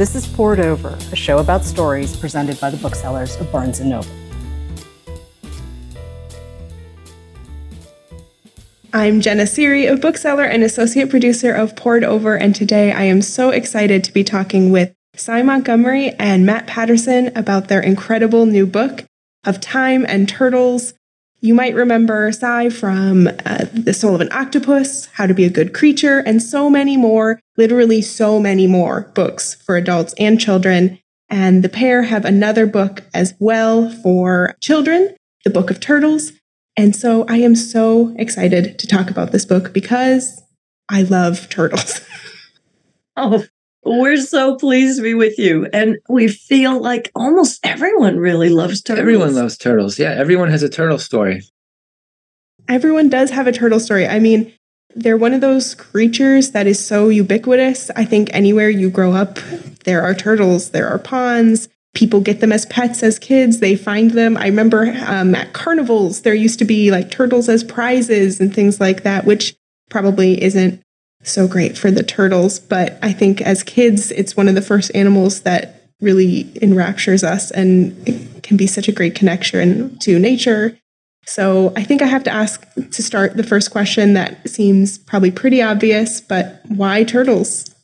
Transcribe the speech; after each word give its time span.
This 0.00 0.14
is 0.14 0.26
Poured 0.26 0.60
Over, 0.60 0.96
a 1.12 1.14
show 1.14 1.40
about 1.40 1.62
stories 1.62 2.16
presented 2.16 2.58
by 2.58 2.70
the 2.70 2.78
booksellers 2.78 3.36
of 3.36 3.52
Barnes 3.52 3.80
& 3.80 3.82
Noble. 3.82 4.08
I'm 8.94 9.20
Jenna 9.20 9.42
Seery, 9.42 9.92
a 9.92 9.96
bookseller 9.96 10.44
and 10.44 10.62
associate 10.62 11.10
producer 11.10 11.52
of 11.52 11.76
Poured 11.76 12.02
Over, 12.02 12.34
and 12.34 12.54
today 12.54 12.92
I 12.92 13.02
am 13.02 13.20
so 13.20 13.50
excited 13.50 14.02
to 14.04 14.12
be 14.14 14.24
talking 14.24 14.72
with 14.72 14.94
Sy 15.16 15.42
Montgomery 15.42 16.14
and 16.18 16.46
Matt 16.46 16.66
Patterson 16.66 17.30
about 17.36 17.68
their 17.68 17.82
incredible 17.82 18.46
new 18.46 18.64
book 18.64 19.04
of 19.44 19.60
time 19.60 20.06
and 20.08 20.26
turtles. 20.26 20.94
You 21.42 21.54
might 21.54 21.74
remember 21.74 22.30
Sy 22.32 22.68
from 22.68 23.26
uh, 23.26 23.64
The 23.72 23.94
Soul 23.94 24.14
of 24.14 24.20
an 24.20 24.30
Octopus, 24.30 25.06
How 25.14 25.26
to 25.26 25.32
Be 25.32 25.44
a 25.44 25.50
Good 25.50 25.72
Creature, 25.72 26.18
and 26.20 26.42
so 26.42 26.68
many 26.68 26.98
more, 26.98 27.40
literally 27.56 28.02
so 28.02 28.38
many 28.38 28.66
more 28.66 29.10
books 29.14 29.54
for 29.54 29.76
adults 29.76 30.14
and 30.18 30.38
children. 30.38 30.98
And 31.30 31.64
the 31.64 31.70
pair 31.70 32.02
have 32.02 32.26
another 32.26 32.66
book 32.66 33.04
as 33.14 33.34
well 33.38 33.88
for 33.90 34.54
children, 34.60 35.16
The 35.44 35.50
Book 35.50 35.70
of 35.70 35.80
Turtles. 35.80 36.32
And 36.76 36.94
so 36.94 37.24
I 37.26 37.38
am 37.38 37.56
so 37.56 38.14
excited 38.18 38.78
to 38.78 38.86
talk 38.86 39.10
about 39.10 39.32
this 39.32 39.46
book 39.46 39.72
because 39.72 40.42
I 40.90 41.02
love 41.02 41.48
turtles. 41.48 42.02
oh, 43.16 43.44
we're 43.84 44.18
so 44.18 44.56
pleased 44.56 44.98
to 44.98 45.02
be 45.02 45.14
with 45.14 45.38
you. 45.38 45.66
And 45.72 45.98
we 46.08 46.28
feel 46.28 46.80
like 46.80 47.10
almost 47.14 47.60
everyone 47.64 48.18
really 48.18 48.48
loves 48.48 48.82
turtles. 48.82 49.00
Everyone 49.00 49.34
loves 49.34 49.56
turtles. 49.56 49.98
Yeah, 49.98 50.10
everyone 50.10 50.50
has 50.50 50.62
a 50.62 50.68
turtle 50.68 50.98
story. 50.98 51.42
Everyone 52.68 53.08
does 53.08 53.30
have 53.30 53.46
a 53.46 53.52
turtle 53.52 53.80
story. 53.80 54.06
I 54.06 54.18
mean, 54.18 54.52
they're 54.94 55.16
one 55.16 55.32
of 55.32 55.40
those 55.40 55.74
creatures 55.74 56.50
that 56.50 56.66
is 56.66 56.84
so 56.84 57.08
ubiquitous. 57.08 57.90
I 57.96 58.04
think 58.04 58.28
anywhere 58.32 58.68
you 58.68 58.90
grow 58.90 59.12
up, 59.12 59.38
there 59.84 60.02
are 60.02 60.14
turtles, 60.14 60.70
there 60.70 60.88
are 60.88 60.98
ponds. 60.98 61.68
People 61.94 62.20
get 62.20 62.40
them 62.40 62.52
as 62.52 62.66
pets 62.66 63.02
as 63.02 63.18
kids. 63.18 63.58
They 63.58 63.74
find 63.74 64.12
them. 64.12 64.36
I 64.36 64.46
remember 64.46 64.94
um, 65.06 65.34
at 65.34 65.52
carnivals, 65.52 66.22
there 66.22 66.34
used 66.34 66.60
to 66.60 66.64
be 66.64 66.92
like 66.92 67.10
turtles 67.10 67.48
as 67.48 67.64
prizes 67.64 68.40
and 68.40 68.54
things 68.54 68.80
like 68.80 69.02
that, 69.02 69.24
which 69.24 69.56
probably 69.88 70.40
isn't 70.40 70.80
so 71.22 71.46
great 71.46 71.76
for 71.76 71.90
the 71.90 72.02
turtles. 72.02 72.58
But 72.58 72.98
I 73.02 73.12
think 73.12 73.40
as 73.40 73.62
kids, 73.62 74.10
it's 74.12 74.36
one 74.36 74.48
of 74.48 74.54
the 74.54 74.62
first 74.62 74.90
animals 74.94 75.42
that 75.42 75.90
really 76.00 76.50
enraptures 76.62 77.22
us 77.22 77.50
and 77.50 77.96
it 78.08 78.42
can 78.42 78.56
be 78.56 78.66
such 78.66 78.88
a 78.88 78.92
great 78.92 79.14
connection 79.14 79.98
to 79.98 80.18
nature. 80.18 80.78
So 81.26 81.72
I 81.76 81.84
think 81.84 82.02
I 82.02 82.06
have 82.06 82.24
to 82.24 82.30
ask 82.30 82.66
to 82.74 83.02
start 83.02 83.36
the 83.36 83.42
first 83.42 83.70
question 83.70 84.14
that 84.14 84.48
seems 84.48 84.98
probably 84.98 85.30
pretty 85.30 85.62
obvious, 85.62 86.20
but 86.20 86.62
why 86.68 87.04
turtles? 87.04 87.74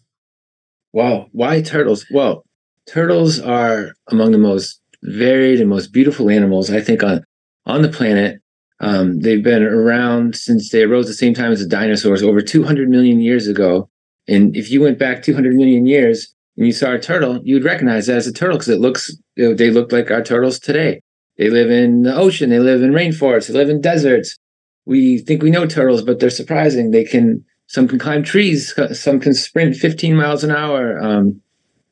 Wow, 0.92 1.28
why 1.32 1.60
turtles? 1.60 2.06
Well, 2.10 2.42
turtles 2.86 3.38
are 3.38 3.92
among 4.08 4.32
the 4.32 4.38
most 4.38 4.80
varied 5.02 5.60
and 5.60 5.68
most 5.68 5.92
beautiful 5.92 6.30
animals 6.30 6.70
I 6.70 6.80
think 6.80 7.02
on 7.02 7.22
on 7.66 7.82
the 7.82 7.88
planet. 7.88 8.40
Um, 8.80 9.20
they've 9.20 9.42
been 9.42 9.62
around 9.62 10.36
since 10.36 10.70
they 10.70 10.82
arose 10.82 11.06
the 11.06 11.14
same 11.14 11.34
time 11.34 11.52
as 11.52 11.60
the 11.60 11.68
dinosaurs, 11.68 12.22
over 12.22 12.42
200 12.42 12.88
million 12.88 13.20
years 13.20 13.46
ago. 13.46 13.88
And 14.28 14.54
if 14.56 14.70
you 14.70 14.80
went 14.80 14.98
back 14.98 15.22
200 15.22 15.54
million 15.54 15.86
years 15.86 16.34
and 16.56 16.66
you 16.66 16.72
saw 16.72 16.92
a 16.92 16.98
turtle, 16.98 17.40
you'd 17.42 17.64
recognize 17.64 18.06
that 18.06 18.16
as 18.16 18.26
a 18.26 18.32
turtle 18.32 18.58
because 18.58 18.68
it 18.68 18.80
looks, 18.80 19.10
you 19.36 19.54
they 19.54 19.70
look 19.70 19.92
like 19.92 20.10
our 20.10 20.22
turtles 20.22 20.58
today. 20.58 21.00
They 21.38 21.50
live 21.50 21.70
in 21.70 22.02
the 22.02 22.14
ocean, 22.16 22.50
they 22.50 22.58
live 22.58 22.82
in 22.82 22.92
rainforests, 22.92 23.48
they 23.48 23.54
live 23.54 23.68
in 23.68 23.80
deserts. 23.80 24.38
We 24.86 25.18
think 25.18 25.42
we 25.42 25.50
know 25.50 25.66
turtles, 25.66 26.02
but 26.02 26.18
they're 26.18 26.30
surprising. 26.30 26.90
They 26.90 27.04
can, 27.04 27.44
some 27.66 27.88
can 27.88 27.98
climb 27.98 28.22
trees, 28.22 28.74
some 28.98 29.20
can 29.20 29.34
sprint 29.34 29.76
15 29.76 30.16
miles 30.16 30.44
an 30.44 30.50
hour. 30.50 30.98
Um, 30.98 31.42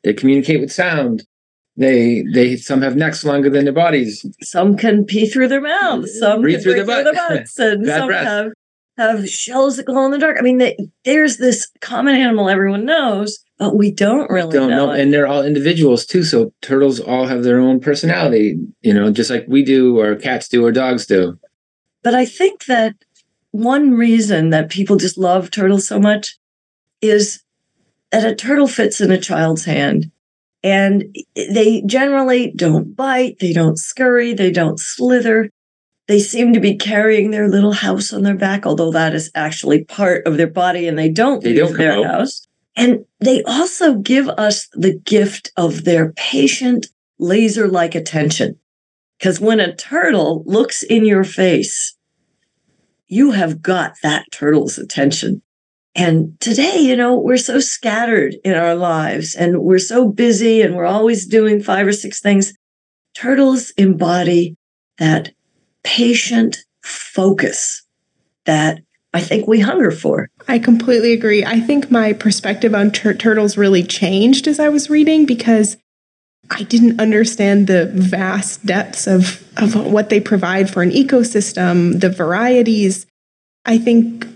they 0.02 0.12
communicate 0.12 0.60
with 0.60 0.72
sound. 0.72 1.24
They 1.76 2.24
they 2.32 2.56
some 2.56 2.82
have 2.82 2.96
necks 2.96 3.24
longer 3.24 3.50
than 3.50 3.64
their 3.64 3.72
bodies. 3.72 4.24
Some 4.42 4.76
can 4.76 5.04
pee 5.04 5.26
through 5.26 5.48
their 5.48 5.60
mouths. 5.60 6.18
Some 6.18 6.40
breathe 6.40 6.62
through, 6.62 6.74
their, 6.74 6.86
butt. 6.86 7.04
their 7.04 7.14
butts, 7.14 7.58
and 7.58 7.84
some 7.86 8.06
breath. 8.06 8.26
have 8.26 8.52
have 8.96 9.28
shells 9.28 9.76
that 9.76 9.86
glow 9.86 10.04
in 10.04 10.12
the 10.12 10.18
dark. 10.18 10.36
I 10.38 10.42
mean, 10.42 10.58
they, 10.58 10.76
there's 11.04 11.38
this 11.38 11.68
common 11.80 12.14
animal 12.14 12.48
everyone 12.48 12.84
knows, 12.84 13.40
but 13.58 13.76
we 13.76 13.90
don't 13.90 14.30
really 14.30 14.52
don't 14.52 14.70
know. 14.70 14.86
know. 14.86 14.92
And 14.92 15.12
they're 15.12 15.26
all 15.26 15.42
individuals 15.42 16.06
too. 16.06 16.22
So 16.22 16.52
turtles 16.62 17.00
all 17.00 17.26
have 17.26 17.42
their 17.42 17.58
own 17.58 17.80
personality, 17.80 18.56
you 18.82 18.94
know, 18.94 19.10
just 19.10 19.30
like 19.30 19.44
we 19.48 19.64
do, 19.64 19.98
or 19.98 20.14
cats 20.14 20.48
do, 20.48 20.64
or 20.64 20.70
dogs 20.70 21.06
do. 21.06 21.38
But 22.04 22.14
I 22.14 22.24
think 22.24 22.66
that 22.66 22.94
one 23.50 23.94
reason 23.94 24.50
that 24.50 24.70
people 24.70 24.96
just 24.96 25.18
love 25.18 25.50
turtles 25.50 25.88
so 25.88 25.98
much 25.98 26.36
is 27.00 27.42
that 28.12 28.24
a 28.24 28.34
turtle 28.34 28.68
fits 28.68 29.00
in 29.00 29.10
a 29.10 29.18
child's 29.18 29.64
hand 29.64 30.12
and 30.64 31.14
they 31.36 31.82
generally 31.84 32.50
don't 32.56 32.96
bite, 32.96 33.38
they 33.38 33.52
don't 33.52 33.78
scurry, 33.78 34.32
they 34.32 34.50
don't 34.50 34.80
slither. 34.80 35.50
They 36.08 36.18
seem 36.18 36.54
to 36.54 36.60
be 36.60 36.76
carrying 36.76 37.30
their 37.30 37.48
little 37.48 37.74
house 37.74 38.14
on 38.14 38.22
their 38.22 38.34
back, 38.34 38.64
although 38.64 38.90
that 38.90 39.14
is 39.14 39.30
actually 39.34 39.84
part 39.84 40.26
of 40.26 40.38
their 40.38 40.48
body 40.48 40.88
and 40.88 40.98
they 40.98 41.10
don't 41.10 41.44
they 41.44 41.50
leave 41.50 41.58
don't 41.58 41.76
their 41.76 41.98
out. 41.98 42.04
house. 42.04 42.48
And 42.76 43.04
they 43.20 43.42
also 43.44 43.96
give 43.96 44.26
us 44.30 44.68
the 44.72 44.98
gift 44.98 45.52
of 45.56 45.84
their 45.84 46.12
patient, 46.12 46.86
laser 47.18 47.68
like 47.68 47.94
attention. 47.94 48.58
Because 49.18 49.38
when 49.38 49.60
a 49.60 49.76
turtle 49.76 50.44
looks 50.46 50.82
in 50.82 51.04
your 51.04 51.24
face, 51.24 51.94
you 53.06 53.32
have 53.32 53.60
got 53.60 53.96
that 54.02 54.24
turtle's 54.32 54.78
attention. 54.78 55.42
And 55.94 56.38
today, 56.40 56.78
you 56.78 56.96
know, 56.96 57.16
we're 57.16 57.36
so 57.36 57.60
scattered 57.60 58.36
in 58.44 58.54
our 58.54 58.74
lives 58.74 59.34
and 59.34 59.62
we're 59.62 59.78
so 59.78 60.08
busy 60.08 60.60
and 60.60 60.74
we're 60.74 60.86
always 60.86 61.26
doing 61.26 61.62
five 61.62 61.86
or 61.86 61.92
six 61.92 62.20
things. 62.20 62.52
Turtles 63.14 63.70
embody 63.76 64.56
that 64.98 65.32
patient 65.84 66.58
focus 66.82 67.84
that 68.44 68.80
I 69.12 69.20
think 69.20 69.46
we 69.46 69.60
hunger 69.60 69.92
for. 69.92 70.28
I 70.48 70.58
completely 70.58 71.12
agree. 71.12 71.44
I 71.44 71.60
think 71.60 71.90
my 71.90 72.12
perspective 72.12 72.74
on 72.74 72.90
tur- 72.90 73.14
turtles 73.14 73.56
really 73.56 73.84
changed 73.84 74.48
as 74.48 74.58
I 74.58 74.68
was 74.68 74.90
reading 74.90 75.24
because 75.24 75.76
I 76.50 76.64
didn't 76.64 77.00
understand 77.00 77.68
the 77.68 77.86
vast 77.86 78.66
depths 78.66 79.06
of, 79.06 79.42
of 79.56 79.76
what 79.76 80.08
they 80.08 80.20
provide 80.20 80.68
for 80.68 80.82
an 80.82 80.90
ecosystem, 80.90 82.00
the 82.00 82.10
varieties. 82.10 83.06
I 83.64 83.78
think 83.78 84.26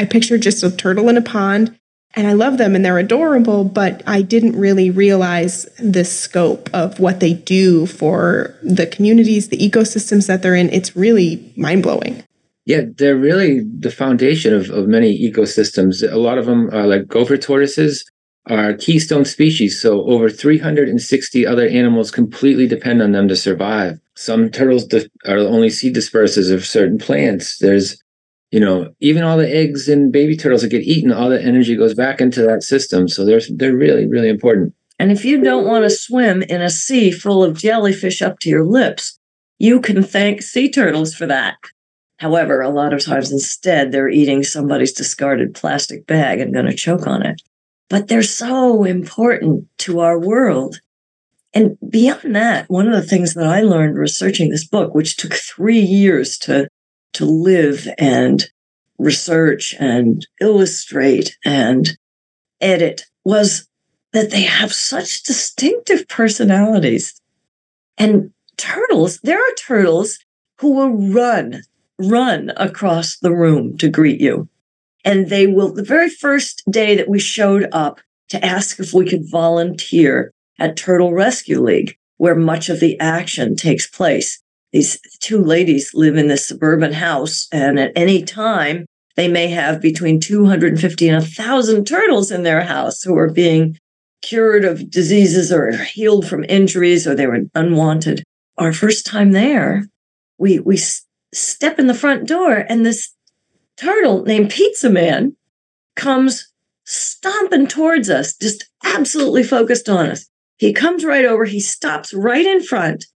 I 0.00 0.06
pictured 0.06 0.40
just 0.40 0.62
a 0.62 0.70
turtle 0.70 1.10
in 1.10 1.18
a 1.18 1.22
pond 1.22 1.78
and 2.14 2.26
I 2.26 2.32
love 2.32 2.56
them 2.56 2.74
and 2.74 2.82
they're 2.82 2.98
adorable, 2.98 3.64
but 3.64 4.02
I 4.06 4.22
didn't 4.22 4.58
really 4.58 4.90
realize 4.90 5.64
the 5.78 6.06
scope 6.06 6.70
of 6.72 6.98
what 6.98 7.20
they 7.20 7.34
do 7.34 7.84
for 7.84 8.56
the 8.62 8.86
communities, 8.86 9.50
the 9.50 9.58
ecosystems 9.58 10.26
that 10.26 10.40
they're 10.40 10.54
in. 10.54 10.70
It's 10.70 10.96
really 10.96 11.52
mind 11.54 11.82
blowing. 11.82 12.24
Yeah, 12.64 12.84
they're 12.96 13.14
really 13.14 13.60
the 13.60 13.90
foundation 13.90 14.54
of, 14.54 14.70
of 14.70 14.88
many 14.88 15.18
ecosystems. 15.18 16.02
A 16.10 16.16
lot 16.16 16.38
of 16.38 16.46
them 16.46 16.70
are 16.72 16.86
like 16.86 17.06
gopher 17.06 17.36
tortoises 17.36 18.10
are 18.46 18.72
keystone 18.72 19.26
species. 19.26 19.78
So 19.82 20.02
over 20.06 20.30
360 20.30 21.46
other 21.46 21.68
animals 21.68 22.10
completely 22.10 22.66
depend 22.66 23.02
on 23.02 23.12
them 23.12 23.28
to 23.28 23.36
survive. 23.36 24.00
Some 24.16 24.50
turtles 24.50 24.88
are 25.26 25.36
only 25.36 25.68
seed 25.68 25.94
dispersers 25.94 26.50
of 26.50 26.64
certain 26.64 26.96
plants. 26.96 27.58
There's 27.58 28.02
you 28.50 28.60
know, 28.60 28.92
even 29.00 29.22
all 29.22 29.36
the 29.36 29.48
eggs 29.48 29.88
and 29.88 30.12
baby 30.12 30.36
turtles 30.36 30.62
that 30.62 30.68
get 30.68 30.82
eaten, 30.82 31.12
all 31.12 31.30
the 31.30 31.42
energy 31.42 31.76
goes 31.76 31.94
back 31.94 32.20
into 32.20 32.42
that 32.42 32.62
system. 32.62 33.08
So 33.08 33.24
they're 33.24 33.40
they're 33.50 33.76
really 33.76 34.06
really 34.06 34.28
important. 34.28 34.74
And 34.98 35.10
if 35.10 35.24
you 35.24 35.42
don't 35.42 35.66
want 35.66 35.84
to 35.84 35.90
swim 35.90 36.42
in 36.42 36.60
a 36.60 36.68
sea 36.68 37.10
full 37.10 37.42
of 37.42 37.56
jellyfish 37.56 38.20
up 38.20 38.38
to 38.40 38.50
your 38.50 38.64
lips, 38.64 39.18
you 39.58 39.80
can 39.80 40.02
thank 40.02 40.42
sea 40.42 40.70
turtles 40.70 41.14
for 41.14 41.26
that. 41.26 41.56
However, 42.18 42.60
a 42.60 42.68
lot 42.68 42.92
of 42.92 43.02
times 43.02 43.32
instead 43.32 43.92
they're 43.92 44.10
eating 44.10 44.42
somebody's 44.42 44.92
discarded 44.92 45.54
plastic 45.54 46.06
bag 46.06 46.38
and 46.38 46.52
going 46.52 46.66
to 46.66 46.74
choke 46.74 47.06
on 47.06 47.24
it. 47.24 47.40
But 47.88 48.08
they're 48.08 48.22
so 48.22 48.84
important 48.84 49.66
to 49.78 50.00
our 50.00 50.18
world. 50.18 50.80
And 51.54 51.78
beyond 51.88 52.36
that, 52.36 52.68
one 52.68 52.86
of 52.86 52.92
the 52.92 53.08
things 53.08 53.34
that 53.34 53.46
I 53.46 53.62
learned 53.62 53.96
researching 53.96 54.50
this 54.50 54.66
book, 54.66 54.94
which 54.94 55.16
took 55.16 55.32
three 55.32 55.80
years 55.80 56.36
to 56.40 56.68
to 57.14 57.24
live 57.24 57.88
and 57.98 58.44
research 58.98 59.74
and 59.78 60.26
illustrate 60.40 61.36
and 61.44 61.96
edit 62.60 63.04
was 63.24 63.68
that 64.12 64.30
they 64.30 64.42
have 64.42 64.72
such 64.72 65.22
distinctive 65.22 66.06
personalities. 66.08 67.20
And 67.96 68.32
turtles, 68.56 69.18
there 69.22 69.38
are 69.38 69.54
turtles 69.54 70.18
who 70.58 70.72
will 70.74 71.12
run, 71.12 71.62
run 71.98 72.52
across 72.56 73.18
the 73.18 73.34
room 73.34 73.78
to 73.78 73.88
greet 73.88 74.20
you. 74.20 74.48
And 75.04 75.30
they 75.30 75.46
will, 75.46 75.72
the 75.72 75.82
very 75.82 76.10
first 76.10 76.62
day 76.70 76.96
that 76.96 77.08
we 77.08 77.18
showed 77.18 77.68
up 77.72 78.00
to 78.28 78.44
ask 78.44 78.78
if 78.78 78.92
we 78.92 79.08
could 79.08 79.30
volunteer 79.30 80.32
at 80.58 80.76
Turtle 80.76 81.14
Rescue 81.14 81.60
League, 81.60 81.96
where 82.18 82.34
much 82.34 82.68
of 82.68 82.80
the 82.80 83.00
action 83.00 83.56
takes 83.56 83.86
place, 83.86 84.39
these 84.72 85.00
two 85.20 85.42
ladies 85.42 85.92
live 85.94 86.16
in 86.16 86.28
this 86.28 86.46
suburban 86.46 86.92
house, 86.92 87.48
and 87.52 87.78
at 87.78 87.92
any 87.96 88.22
time, 88.22 88.86
they 89.16 89.28
may 89.28 89.48
have 89.48 89.80
between 89.80 90.20
250 90.20 91.08
and 91.08 91.18
1,000 91.18 91.84
turtles 91.84 92.30
in 92.30 92.42
their 92.42 92.62
house 92.62 93.02
who 93.02 93.16
are 93.18 93.30
being 93.30 93.76
cured 94.22 94.64
of 94.64 94.90
diseases 94.90 95.52
or 95.52 95.72
healed 95.72 96.28
from 96.28 96.44
injuries 96.44 97.06
or 97.06 97.14
they 97.14 97.26
were 97.26 97.40
unwanted. 97.54 98.22
Our 98.58 98.72
first 98.72 99.06
time 99.06 99.32
there, 99.32 99.86
we 100.38 100.58
we 100.58 100.78
step 101.32 101.78
in 101.78 101.86
the 101.86 101.94
front 101.94 102.26
door 102.26 102.64
and 102.68 102.84
this 102.84 103.10
turtle 103.76 104.22
named 104.22 104.50
Pizza 104.50 104.90
Man 104.90 105.36
comes 105.96 106.52
stomping 106.84 107.66
towards 107.66 108.10
us, 108.10 108.34
just 108.36 108.68
absolutely 108.84 109.42
focused 109.42 109.88
on 109.88 110.06
us. 110.06 110.26
He 110.58 110.72
comes 110.72 111.04
right 111.04 111.24
over, 111.24 111.44
he 111.44 111.60
stops 111.60 112.12
right 112.12 112.44
in 112.44 112.62
front, 112.62 113.06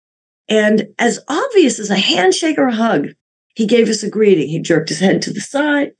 and 0.47 0.87
as 0.99 1.19
obvious 1.27 1.79
as 1.79 1.89
a 1.89 1.97
handshake 1.97 2.57
or 2.57 2.67
a 2.67 2.75
hug, 2.75 3.09
he 3.55 3.65
gave 3.65 3.89
us 3.89 4.03
a 4.03 4.09
greeting. 4.09 4.49
He 4.49 4.59
jerked 4.59 4.89
his 4.89 4.99
head 4.99 5.21
to 5.23 5.33
the 5.33 5.41
side, 5.41 5.91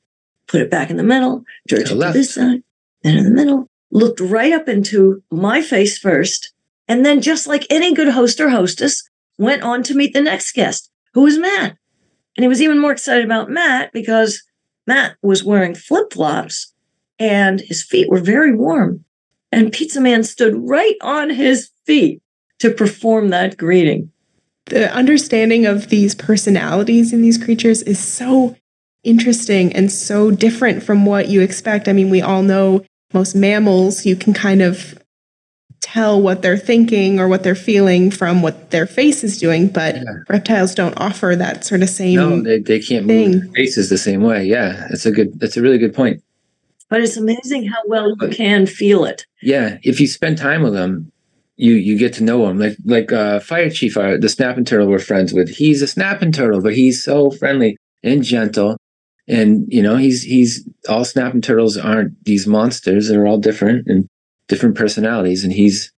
put 0.47 0.61
it 0.61 0.69
back 0.69 0.89
in 0.89 0.97
the 0.97 1.03
middle, 1.03 1.43
jerked 1.67 1.91
it 1.91 1.99
to 1.99 2.11
this 2.11 2.33
side, 2.33 2.61
then 3.01 3.17
in 3.17 3.23
the 3.23 3.31
middle, 3.31 3.69
looked 3.91 4.19
right 4.19 4.53
up 4.53 4.67
into 4.67 5.23
my 5.31 5.61
face 5.61 5.97
first, 5.97 6.53
and 6.87 7.05
then, 7.05 7.21
just 7.21 7.47
like 7.47 7.65
any 7.69 7.93
good 7.93 8.09
host 8.09 8.39
or 8.39 8.49
hostess, 8.49 9.09
went 9.37 9.63
on 9.63 9.81
to 9.83 9.95
meet 9.95 10.13
the 10.13 10.21
next 10.21 10.51
guest, 10.51 10.91
who 11.13 11.21
was 11.21 11.37
Matt. 11.37 11.77
And 12.37 12.43
he 12.43 12.47
was 12.47 12.61
even 12.61 12.79
more 12.79 12.91
excited 12.91 13.25
about 13.25 13.49
Matt 13.49 13.91
because 13.93 14.43
Matt 14.85 15.15
was 15.21 15.43
wearing 15.43 15.73
flip 15.73 16.13
flops 16.13 16.73
and 17.17 17.61
his 17.61 17.83
feet 17.83 18.09
were 18.09 18.19
very 18.19 18.53
warm. 18.53 19.03
And 19.51 19.71
Pizza 19.71 20.01
Man 20.01 20.23
stood 20.23 20.53
right 20.55 20.95
on 21.01 21.29
his 21.29 21.71
feet 21.85 22.21
to 22.59 22.71
perform 22.71 23.29
that 23.29 23.57
greeting. 23.57 24.11
The 24.67 24.93
understanding 24.93 25.65
of 25.65 25.89
these 25.89 26.15
personalities 26.15 27.13
in 27.13 27.21
these 27.21 27.37
creatures 27.37 27.81
is 27.83 27.99
so 27.99 28.55
interesting 29.03 29.71
and 29.73 29.91
so 29.91 30.31
different 30.31 30.83
from 30.83 31.05
what 31.05 31.29
you 31.29 31.41
expect. 31.41 31.87
I 31.87 31.93
mean, 31.93 32.09
we 32.09 32.21
all 32.21 32.41
know 32.41 32.83
most 33.13 33.35
mammals, 33.35 34.05
you 34.05 34.15
can 34.15 34.33
kind 34.33 34.61
of 34.61 34.99
tell 35.81 36.19
what 36.19 36.41
they're 36.41 36.57
thinking 36.57 37.19
or 37.19 37.27
what 37.27 37.43
they're 37.43 37.55
feeling 37.55 38.09
from 38.09 38.41
what 38.41 38.71
their 38.71 38.87
face 38.87 39.23
is 39.23 39.37
doing, 39.37 39.67
but 39.67 39.95
yeah. 39.95 40.03
reptiles 40.27 40.73
don't 40.73 40.95
offer 40.97 41.35
that 41.37 41.63
sort 41.63 41.83
of 41.83 41.89
same. 41.89 42.15
No, 42.15 42.41
they, 42.41 42.59
they 42.59 42.79
can't 42.79 43.05
thing. 43.05 43.31
move 43.31 43.53
faces 43.53 43.89
the 43.89 43.97
same 43.97 44.23
way. 44.23 44.43
Yeah, 44.43 44.87
that's 44.89 45.05
a 45.05 45.11
good. 45.11 45.39
That's 45.39 45.55
a 45.57 45.61
really 45.61 45.77
good 45.77 45.93
point. 45.93 46.23
But 46.89 47.01
it's 47.01 47.17
amazing 47.17 47.67
how 47.67 47.77
well 47.85 48.09
you 48.09 48.29
can 48.29 48.65
feel 48.65 49.05
it. 49.05 49.25
Yeah, 49.41 49.77
if 49.83 49.99
you 49.99 50.07
spend 50.07 50.37
time 50.37 50.63
with 50.63 50.73
them, 50.73 51.11
you 51.57 51.73
you 51.73 51.97
get 51.97 52.13
to 52.13 52.23
know 52.23 52.47
him 52.47 52.59
Like 52.59 52.77
like 52.85 53.11
uh, 53.11 53.39
Fire 53.39 53.69
Chief, 53.69 53.97
uh, 53.97 54.17
the 54.17 54.29
snapping 54.29 54.65
turtle 54.65 54.87
we're 54.87 54.99
friends 54.99 55.33
with. 55.33 55.49
He's 55.49 55.81
a 55.81 55.87
snapping 55.87 56.31
turtle, 56.31 56.61
but 56.61 56.75
he's 56.75 57.03
so 57.03 57.31
friendly 57.31 57.77
and 58.03 58.23
gentle. 58.23 58.77
And 59.27 59.65
you 59.69 59.81
know, 59.81 59.95
he's 59.95 60.23
he's 60.23 60.67
all 60.87 61.05
snapping 61.05 61.41
turtles 61.41 61.77
aren't 61.77 62.23
these 62.25 62.45
monsters. 62.45 63.07
They're 63.07 63.25
all 63.25 63.39
different 63.39 63.87
and 63.87 64.07
different 64.47 64.75
personalities, 64.75 65.43
and 65.43 65.53
he's 65.53 65.91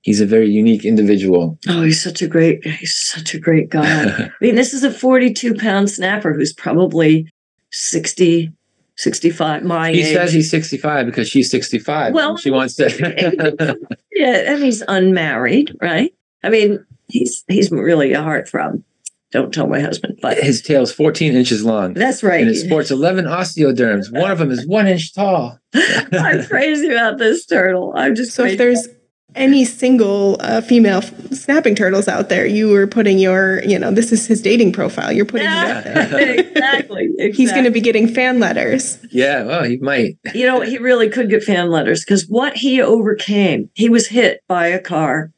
he's 0.00 0.20
a 0.20 0.26
very 0.26 0.50
unique 0.50 0.84
individual. 0.84 1.58
Oh, 1.68 1.82
he's 1.82 2.02
such 2.02 2.22
a 2.22 2.26
great 2.26 2.64
he's 2.64 2.96
such 2.96 3.34
a 3.34 3.38
great 3.38 3.70
guy. 3.70 3.84
I 4.24 4.30
mean, 4.40 4.54
this 4.54 4.72
is 4.72 4.82
a 4.82 4.90
42 4.90 5.54
pound 5.54 5.90
snapper 5.90 6.34
who's 6.34 6.52
probably 6.52 7.28
60 7.70 8.50
65 8.96 9.62
my 9.64 9.90
he 9.90 10.02
age. 10.02 10.14
says 10.14 10.32
he's 10.32 10.50
65 10.50 11.06
because 11.06 11.28
she's 11.28 11.50
65 11.50 12.12
well 12.14 12.36
she 12.36 12.50
wants 12.50 12.74
to 12.76 13.76
yeah 14.12 14.52
and 14.52 14.62
he's 14.62 14.82
unmarried 14.88 15.76
right? 15.80 16.14
I 16.44 16.50
mean 16.50 16.84
he's 17.08 17.44
he's 17.48 17.70
really 17.70 18.12
a 18.12 18.20
heartthrob. 18.20 18.82
Don't 19.30 19.52
tell 19.52 19.66
my 19.66 19.80
husband 19.80 20.18
but 20.20 20.38
his 20.38 20.60
tail's 20.60 20.92
14 20.92 21.34
inches 21.34 21.64
long. 21.64 21.94
That's 21.94 22.22
right. 22.22 22.42
And 22.42 22.50
it 22.50 22.56
sports 22.56 22.90
11 22.90 23.24
osteoderms. 23.24 24.12
One 24.12 24.30
of 24.30 24.38
them 24.38 24.50
is 24.50 24.66
one 24.66 24.86
inch 24.86 25.14
tall. 25.14 25.58
I'm 25.74 26.44
crazy 26.46 26.88
about 26.90 27.18
this 27.18 27.46
turtle. 27.46 27.94
I'm 27.96 28.14
just 28.14 28.34
so 28.34 28.44
if 28.44 28.58
there's 28.58 28.88
any 29.34 29.64
single 29.64 30.36
uh, 30.40 30.60
female 30.60 31.02
snapping 31.32 31.74
turtles 31.74 32.08
out 32.08 32.28
there, 32.28 32.46
you 32.46 32.68
were 32.68 32.86
putting 32.86 33.18
your, 33.18 33.62
you 33.64 33.78
know, 33.78 33.90
this 33.90 34.12
is 34.12 34.26
his 34.26 34.42
dating 34.42 34.72
profile. 34.72 35.12
You're 35.12 35.24
putting 35.24 35.46
yeah, 35.46 35.64
it 35.64 35.76
out 35.76 35.84
there. 36.10 36.34
exactly, 36.40 37.04
exactly. 37.04 37.32
He's 37.32 37.52
going 37.52 37.64
to 37.64 37.70
be 37.70 37.80
getting 37.80 38.08
fan 38.08 38.40
letters. 38.40 38.98
Yeah, 39.10 39.44
well, 39.44 39.64
he 39.64 39.76
might. 39.78 40.18
You 40.34 40.46
know, 40.46 40.60
he 40.62 40.78
really 40.78 41.08
could 41.08 41.28
get 41.28 41.44
fan 41.44 41.70
letters 41.70 42.04
because 42.04 42.26
what 42.26 42.56
he 42.56 42.80
overcame, 42.80 43.70
he 43.74 43.88
was 43.88 44.08
hit 44.08 44.42
by 44.48 44.68
a 44.68 44.80
car 44.80 45.30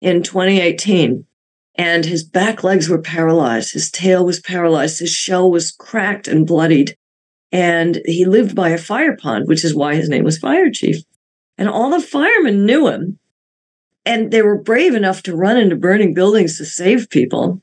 in 0.00 0.22
2018 0.22 1.26
and 1.76 2.04
his 2.04 2.22
back 2.22 2.62
legs 2.62 2.88
were 2.88 3.00
paralyzed. 3.00 3.72
His 3.72 3.90
tail 3.90 4.24
was 4.24 4.40
paralyzed. 4.40 5.00
His 5.00 5.10
shell 5.10 5.50
was 5.50 5.72
cracked 5.72 6.28
and 6.28 6.46
bloodied. 6.46 6.96
And 7.50 8.00
he 8.04 8.24
lived 8.24 8.54
by 8.54 8.70
a 8.70 8.78
fire 8.78 9.16
pond, 9.16 9.48
which 9.48 9.64
is 9.64 9.74
why 9.74 9.94
his 9.94 10.08
name 10.08 10.24
was 10.24 10.38
Fire 10.38 10.70
Chief. 10.70 10.96
And 11.56 11.68
all 11.68 11.90
the 11.90 12.00
firemen 12.00 12.66
knew 12.66 12.88
him 12.88 13.18
and 14.06 14.30
they 14.30 14.42
were 14.42 14.60
brave 14.60 14.94
enough 14.94 15.22
to 15.24 15.36
run 15.36 15.56
into 15.56 15.76
burning 15.76 16.14
buildings 16.14 16.58
to 16.58 16.64
save 16.64 17.10
people, 17.10 17.62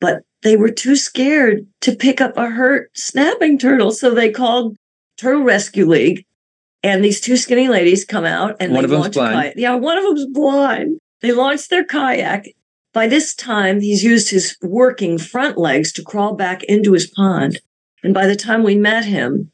but 0.00 0.22
they 0.42 0.56
were 0.56 0.70
too 0.70 0.96
scared 0.96 1.66
to 1.82 1.94
pick 1.94 2.20
up 2.20 2.36
a 2.36 2.50
hurt 2.50 2.90
snapping 2.94 3.58
turtle. 3.58 3.92
So 3.92 4.14
they 4.14 4.30
called 4.30 4.76
Turtle 5.18 5.42
Rescue 5.42 5.86
League, 5.86 6.24
and 6.82 7.04
these 7.04 7.20
two 7.20 7.36
skinny 7.36 7.68
ladies 7.68 8.04
come 8.04 8.24
out 8.24 8.56
and 8.58 8.72
one 8.72 8.86
they 8.86 8.94
of 8.94 9.02
them's 9.02 9.14
blind. 9.14 9.54
Yeah, 9.56 9.74
one 9.74 9.98
of 9.98 10.04
them's 10.04 10.26
blind. 10.26 10.98
They 11.20 11.32
launched 11.32 11.70
their 11.70 11.84
kayak. 11.84 12.46
By 12.92 13.06
this 13.06 13.34
time, 13.34 13.80
he's 13.80 14.02
used 14.02 14.30
his 14.30 14.56
working 14.62 15.18
front 15.18 15.58
legs 15.58 15.92
to 15.92 16.02
crawl 16.02 16.34
back 16.34 16.64
into 16.64 16.92
his 16.92 17.06
pond. 17.06 17.60
And 18.02 18.14
by 18.14 18.26
the 18.26 18.34
time 18.34 18.62
we 18.62 18.74
met 18.74 19.04
him, 19.04 19.52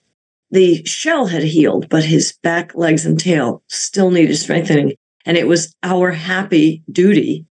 the 0.51 0.85
shell 0.85 1.27
had 1.27 1.43
healed, 1.43 1.89
but 1.89 2.05
his 2.05 2.33
back, 2.43 2.75
legs, 2.75 3.05
and 3.05 3.19
tail 3.19 3.63
still 3.67 4.11
needed 4.11 4.37
strengthening. 4.37 4.95
And 5.27 5.37
it 5.37 5.47
was 5.47 5.75
our 5.83 6.13
happy 6.13 6.83
duty 6.91 7.47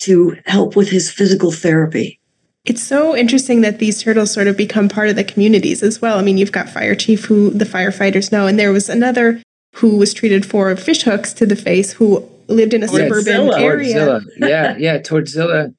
to 0.00 0.36
help 0.46 0.76
with 0.76 0.90
his 0.90 1.10
physical 1.10 1.52
therapy. 1.52 2.20
It's 2.64 2.82
so 2.82 3.16
interesting 3.16 3.62
that 3.62 3.78
these 3.78 4.02
turtles 4.02 4.32
sort 4.32 4.46
of 4.46 4.56
become 4.56 4.88
part 4.88 5.08
of 5.08 5.16
the 5.16 5.24
communities 5.24 5.82
as 5.82 6.02
well. 6.02 6.18
I 6.18 6.22
mean, 6.22 6.36
you've 6.36 6.52
got 6.52 6.68
Fire 6.68 6.94
Chief, 6.94 7.24
who 7.24 7.50
the 7.50 7.64
firefighters 7.64 8.30
know, 8.30 8.46
and 8.46 8.58
there 8.58 8.72
was 8.72 8.88
another 8.88 9.40
who 9.76 9.96
was 9.96 10.12
treated 10.12 10.44
for 10.44 10.74
fish 10.76 11.02
hooks 11.02 11.32
to 11.34 11.46
the 11.46 11.56
face 11.56 11.92
who 11.92 12.28
lived 12.48 12.74
in 12.74 12.82
a 12.82 12.88
suburban 12.88 13.52
area. 13.54 13.96
Tordzilla. 13.96 14.24
yeah, 14.36 14.76
yeah, 14.76 14.98
Tordzilla. 14.98 15.74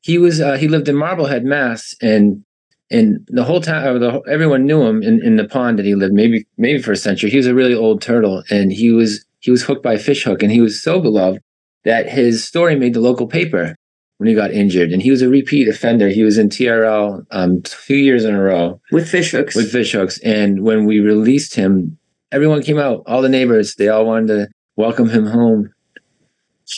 He 0.00 0.18
was 0.18 0.40
uh, 0.40 0.56
he 0.56 0.66
lived 0.66 0.88
in 0.88 0.96
Marblehead, 0.96 1.44
Mass, 1.44 1.94
and 2.00 2.44
and 2.90 3.26
the 3.28 3.44
whole 3.44 3.60
time, 3.60 4.00
the, 4.00 4.22
everyone 4.28 4.64
knew 4.64 4.82
him 4.82 5.02
in, 5.02 5.22
in 5.22 5.36
the 5.36 5.46
pond 5.46 5.78
that 5.78 5.84
he 5.84 5.94
lived. 5.94 6.14
Maybe 6.14 6.46
maybe 6.56 6.80
for 6.80 6.92
a 6.92 6.96
century. 6.96 7.30
He 7.30 7.36
was 7.36 7.46
a 7.46 7.54
really 7.54 7.74
old 7.74 8.00
turtle, 8.00 8.42
and 8.50 8.72
he 8.72 8.90
was 8.90 9.24
he 9.40 9.50
was 9.50 9.62
hooked 9.62 9.82
by 9.82 9.94
a 9.94 9.98
fish 9.98 10.24
hook 10.24 10.42
and 10.42 10.52
he 10.52 10.60
was 10.60 10.82
so 10.82 11.00
beloved 11.00 11.40
that 11.84 12.08
his 12.08 12.44
story 12.44 12.76
made 12.76 12.94
the 12.94 13.00
local 13.00 13.26
paper 13.26 13.74
when 14.18 14.28
he 14.28 14.34
got 14.34 14.50
injured. 14.50 14.92
And 14.92 15.00
he 15.00 15.10
was 15.10 15.22
a 15.22 15.28
repeat 15.28 15.68
offender. 15.68 16.08
He 16.08 16.22
was 16.22 16.38
in 16.38 16.48
TRL 16.48 17.24
um, 17.30 17.62
two 17.62 17.96
years 17.96 18.24
in 18.24 18.34
a 18.34 18.42
row 18.42 18.80
with 18.90 19.08
fish 19.08 19.30
hooks. 19.30 19.54
With 19.54 19.72
fish 19.72 19.92
hooks. 19.92 20.18
And 20.18 20.62
when 20.62 20.84
we 20.84 21.00
released 21.00 21.54
him, 21.54 21.98
everyone 22.32 22.62
came 22.62 22.78
out, 22.78 23.04
all 23.06 23.22
the 23.22 23.28
neighbors, 23.28 23.76
they 23.76 23.88
all 23.88 24.04
wanted 24.04 24.26
to 24.28 24.48
welcome 24.76 25.08
him 25.08 25.26
home. 25.26 25.72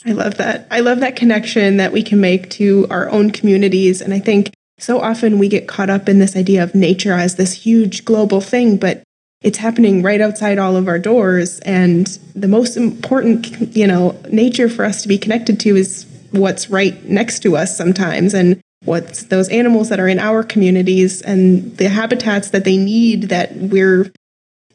I 0.07 0.12
love 0.12 0.37
that. 0.37 0.69
I 0.71 0.81
love 0.81 1.00
that 1.00 1.17
connection 1.17 1.79
that 1.79 1.93
we 1.93 2.02
can 2.02 2.21
make 2.21 2.49
to 2.50 2.87
our 2.90 3.11
own 3.11 3.31
communities. 3.31 4.00
And 4.00 4.14
I 4.14 4.21
think 4.21 4.52
so 4.79 5.00
often 5.00 5.38
we 5.38 5.49
get 5.49 5.67
caught 5.67 5.90
up 5.90 6.09
in 6.09 6.21
this 6.21 6.37
idea 6.37 6.62
of 6.62 6.75
nature 6.75 7.14
as 7.14 7.37
this 7.37 7.52
huge 7.52 8.05
global 8.05 8.40
thing, 8.40 8.76
but 8.76 9.02
it's 9.42 9.59
happening 9.59 10.02
right 10.02 10.20
outside 10.20 10.59
all 10.59 10.76
of 10.76 10.88
our 10.88 10.99
doors 10.99 11.61
and 11.61 12.18
the 12.35 12.49
most 12.49 12.76
important 12.76 13.75
you 13.76 13.87
know 13.87 14.18
nature 14.30 14.68
for 14.68 14.85
us 14.85 15.02
to 15.02 15.09
be 15.09 15.18
connected 15.18 15.59
to 15.61 15.76
is 15.76 16.06
what's 16.30 16.70
right 16.70 17.04
next 17.04 17.40
to 17.40 17.56
us 17.56 17.76
sometimes 17.76 18.35
and 18.35 18.61
what's 18.85 19.25
those 19.25 19.49
animals 19.49 19.88
that 19.88 20.00
are 20.00 20.09
in 20.09 20.18
our 20.18 20.42
communities 20.42 21.20
and 21.23 21.76
the 21.76 21.88
habitats 21.88 22.50
that 22.50 22.64
they 22.64 22.76
need 22.76 23.25
that 23.25 23.54
we're 23.56 24.11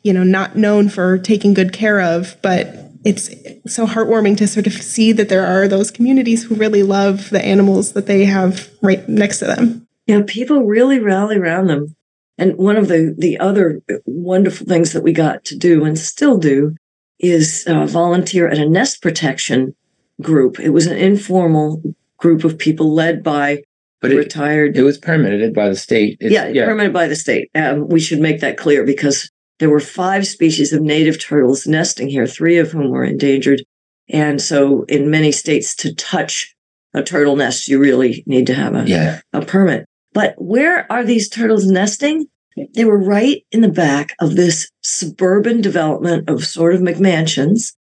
you 0.06 0.14
know 0.14 0.24
not 0.24 0.56
known 0.56 0.88
for 0.88 1.18
taking 1.18 1.54
good 1.54 1.74
care 1.74 2.00
of. 2.00 2.38
But 2.42 2.74
it's 3.04 3.30
so 3.68 3.86
heartwarming 3.86 4.38
to 4.38 4.48
sort 4.48 4.68
of 4.68 4.74
see 4.74 5.12
that 5.12 5.30
there 5.30 5.46
are 5.46 5.68
those 5.68 5.92
communities 5.92 6.44
who 6.44 6.56
really 6.56 6.84
love 6.84 7.30
the 7.32 7.44
animals 7.44 7.94
that 7.94 8.06
they 8.06 8.26
have 8.26 8.70
right 8.82 9.08
next 9.10 9.40
to 9.40 9.46
them. 9.46 9.88
Yeah 10.06 10.22
people 10.26 10.62
really 10.62 11.00
rally 11.00 11.38
around 11.38 11.68
them 11.68 11.95
and 12.38 12.58
one 12.58 12.78
of 12.78 12.88
the, 12.88 13.16
the 13.18 13.40
other 13.40 13.82
wonderful 14.06 14.68
things 14.68 14.94
that 14.94 15.04
we 15.04 15.14
got 15.14 15.46
to 15.46 15.58
do 15.58 15.86
and 15.86 15.98
still 15.98 16.38
do 16.38 16.76
is 17.20 17.66
uh, 17.68 17.86
volunteer 17.86 18.48
at 18.48 18.58
a 18.58 18.70
nest 18.70 19.02
protection 19.02 19.76
group. 20.22 20.60
It 20.60 20.70
was 20.70 20.88
an 20.88 20.98
informal 20.98 21.82
group 22.18 22.44
of 22.44 22.58
people 22.58 22.94
led 22.94 23.24
by 23.24 23.64
but 24.02 24.12
it, 24.12 24.18
retired. 24.18 24.76
It 24.78 24.84
was 24.84 24.98
permitted 24.98 25.54
by 25.54 25.70
the 25.70 25.76
state. 25.76 26.18
It's, 26.20 26.34
yeah, 26.34 26.48
yeah, 26.48 26.66
permitted 26.66 26.94
by 26.94 27.08
the 27.08 27.16
state. 27.16 27.50
Um, 27.56 27.88
we 27.88 28.00
should 28.00 28.20
make 28.20 28.42
that 28.42 28.58
clear 28.58 28.86
because 28.86 29.30
there 29.60 29.70
were 29.70 29.80
five 29.80 30.28
species 30.28 30.74
of 30.74 30.82
native 30.82 31.24
turtles 31.24 31.66
nesting 31.66 32.10
here, 32.10 32.28
three 32.28 32.58
of 32.58 32.72
whom 32.72 32.90
were 32.90 33.06
endangered. 33.06 33.64
And 34.10 34.42
so, 34.42 34.84
in 34.84 35.10
many 35.10 35.32
states, 35.32 35.76
to 35.78 35.96
touch 35.96 36.54
a 36.94 37.02
turtle 37.02 37.36
nest, 37.36 37.68
you 37.68 37.80
really 37.80 38.24
need 38.28 38.48
to 38.48 38.54
have 38.54 38.76
a, 38.76 38.84
yeah. 38.86 39.22
a 39.34 39.44
permit. 39.44 39.88
But 40.16 40.34
where 40.38 40.90
are 40.90 41.04
these 41.04 41.28
turtles 41.28 41.68
nesting? 41.68 42.28
They 42.74 42.86
were 42.86 42.98
right 42.98 43.44
in 43.52 43.60
the 43.60 43.70
back 43.70 44.16
of 44.20 44.38
this 44.38 44.72
suburban 44.82 45.60
development 45.60 46.30
of 46.30 46.46
sort 46.46 46.74
of 46.74 46.80
McMansions. 46.80 47.74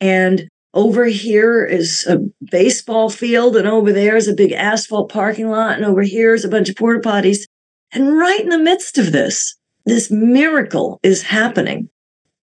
And 0.00 0.48
over 0.74 1.04
here 1.04 1.64
is 1.64 2.04
a 2.06 2.18
baseball 2.50 3.08
field, 3.08 3.56
and 3.56 3.68
over 3.68 3.92
there 3.92 4.16
is 4.16 4.26
a 4.26 4.34
big 4.34 4.50
asphalt 4.50 5.10
parking 5.10 5.48
lot, 5.48 5.76
and 5.76 5.84
over 5.84 6.02
here 6.02 6.34
is 6.34 6.44
a 6.44 6.48
bunch 6.48 6.68
of 6.68 6.74
porta 6.76 7.00
potties. 7.00 7.44
And 7.92 8.18
right 8.18 8.40
in 8.40 8.48
the 8.48 8.58
midst 8.58 8.98
of 8.98 9.12
this, 9.12 9.56
this 9.86 10.10
miracle 10.10 10.98
is 11.04 11.22
happening. 11.22 11.88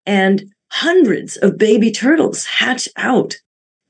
And 0.06 0.44
hundreds 0.70 1.37
of 1.37 1.58
baby 1.58 1.90
turtles 1.90 2.44
hatch 2.44 2.88
out 2.96 3.34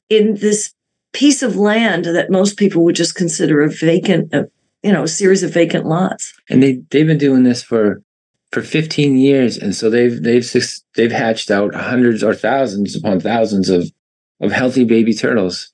in 0.08 0.36
this 0.36 0.72
piece 1.12 1.42
of 1.42 1.56
land 1.56 2.06
that 2.06 2.30
most 2.30 2.56
people 2.56 2.82
would 2.84 2.96
just 2.96 3.14
consider 3.14 3.60
a 3.60 3.68
vacant, 3.68 4.34
uh, 4.34 4.44
you 4.82 4.92
know, 4.92 5.04
a 5.04 5.08
series 5.08 5.42
of 5.42 5.54
vacant 5.54 5.86
lots. 5.86 6.32
And 6.48 6.62
they 6.62 6.82
they've 6.90 7.06
been 7.06 7.18
doing 7.18 7.42
this 7.42 7.62
for 7.62 8.02
for 8.50 8.62
15 8.62 9.16
years, 9.16 9.56
and 9.56 9.74
so 9.74 9.88
they've 9.88 10.22
they've 10.22 10.46
they've 10.94 11.12
hatched 11.12 11.50
out 11.50 11.74
hundreds 11.74 12.22
or 12.22 12.34
thousands 12.34 12.94
upon 12.96 13.20
thousands 13.20 13.68
of 13.68 13.90
of 14.40 14.52
healthy 14.52 14.84
baby 14.84 15.14
turtles. 15.14 15.72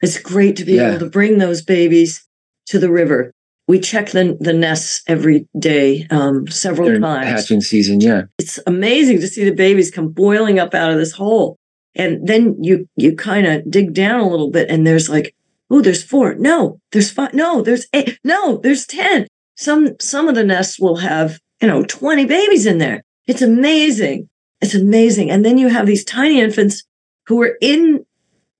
It's 0.00 0.18
great 0.18 0.56
to 0.56 0.64
be 0.64 0.74
yeah. 0.74 0.90
able 0.90 1.00
to 1.00 1.10
bring 1.10 1.38
those 1.38 1.62
babies 1.62 2.26
to 2.66 2.78
the 2.78 2.90
river. 2.90 3.32
We 3.66 3.80
check 3.80 4.10
the, 4.10 4.36
the 4.40 4.54
nests 4.54 5.02
every 5.06 5.46
day, 5.58 6.06
um, 6.10 6.46
several 6.46 6.88
During 6.88 7.02
times. 7.02 7.26
Hatching 7.26 7.60
season, 7.60 8.00
yeah. 8.00 8.22
It's 8.38 8.58
amazing 8.66 9.20
to 9.20 9.28
see 9.28 9.44
the 9.44 9.54
babies 9.54 9.90
come 9.90 10.08
boiling 10.08 10.58
up 10.58 10.74
out 10.74 10.90
of 10.90 10.96
this 10.96 11.12
hole. 11.12 11.58
And 11.94 12.26
then 12.26 12.56
you 12.62 12.88
you 12.96 13.14
kind 13.16 13.46
of 13.46 13.70
dig 13.70 13.92
down 13.92 14.20
a 14.20 14.28
little 14.28 14.50
bit 14.50 14.70
and 14.70 14.86
there's 14.86 15.10
like, 15.10 15.34
oh, 15.70 15.82
there's 15.82 16.02
four. 16.02 16.34
No, 16.34 16.80
there's 16.92 17.10
five. 17.10 17.34
No, 17.34 17.62
there's 17.62 17.86
eight. 17.92 18.18
No, 18.24 18.58
there's 18.58 18.86
10. 18.86 19.26
Some 19.56 19.96
some 20.00 20.28
of 20.28 20.34
the 20.34 20.44
nests 20.44 20.78
will 20.78 20.96
have, 20.96 21.38
you 21.60 21.68
know, 21.68 21.84
20 21.84 22.26
babies 22.26 22.66
in 22.66 22.78
there. 22.78 23.02
It's 23.26 23.42
amazing. 23.42 24.28
It's 24.60 24.74
amazing. 24.74 25.30
And 25.30 25.44
then 25.44 25.58
you 25.58 25.68
have 25.68 25.86
these 25.86 26.04
tiny 26.04 26.40
infants 26.40 26.84
who 27.26 27.36
were 27.36 27.56
in 27.60 28.04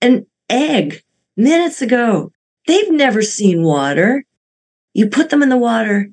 an 0.00 0.26
egg 0.50 1.02
minutes 1.36 1.82
ago. 1.82 2.32
They've 2.66 2.92
never 2.92 3.22
seen 3.22 3.62
water. 3.62 4.24
You 4.92 5.08
put 5.08 5.30
them 5.30 5.42
in 5.42 5.48
the 5.48 5.56
water. 5.56 6.10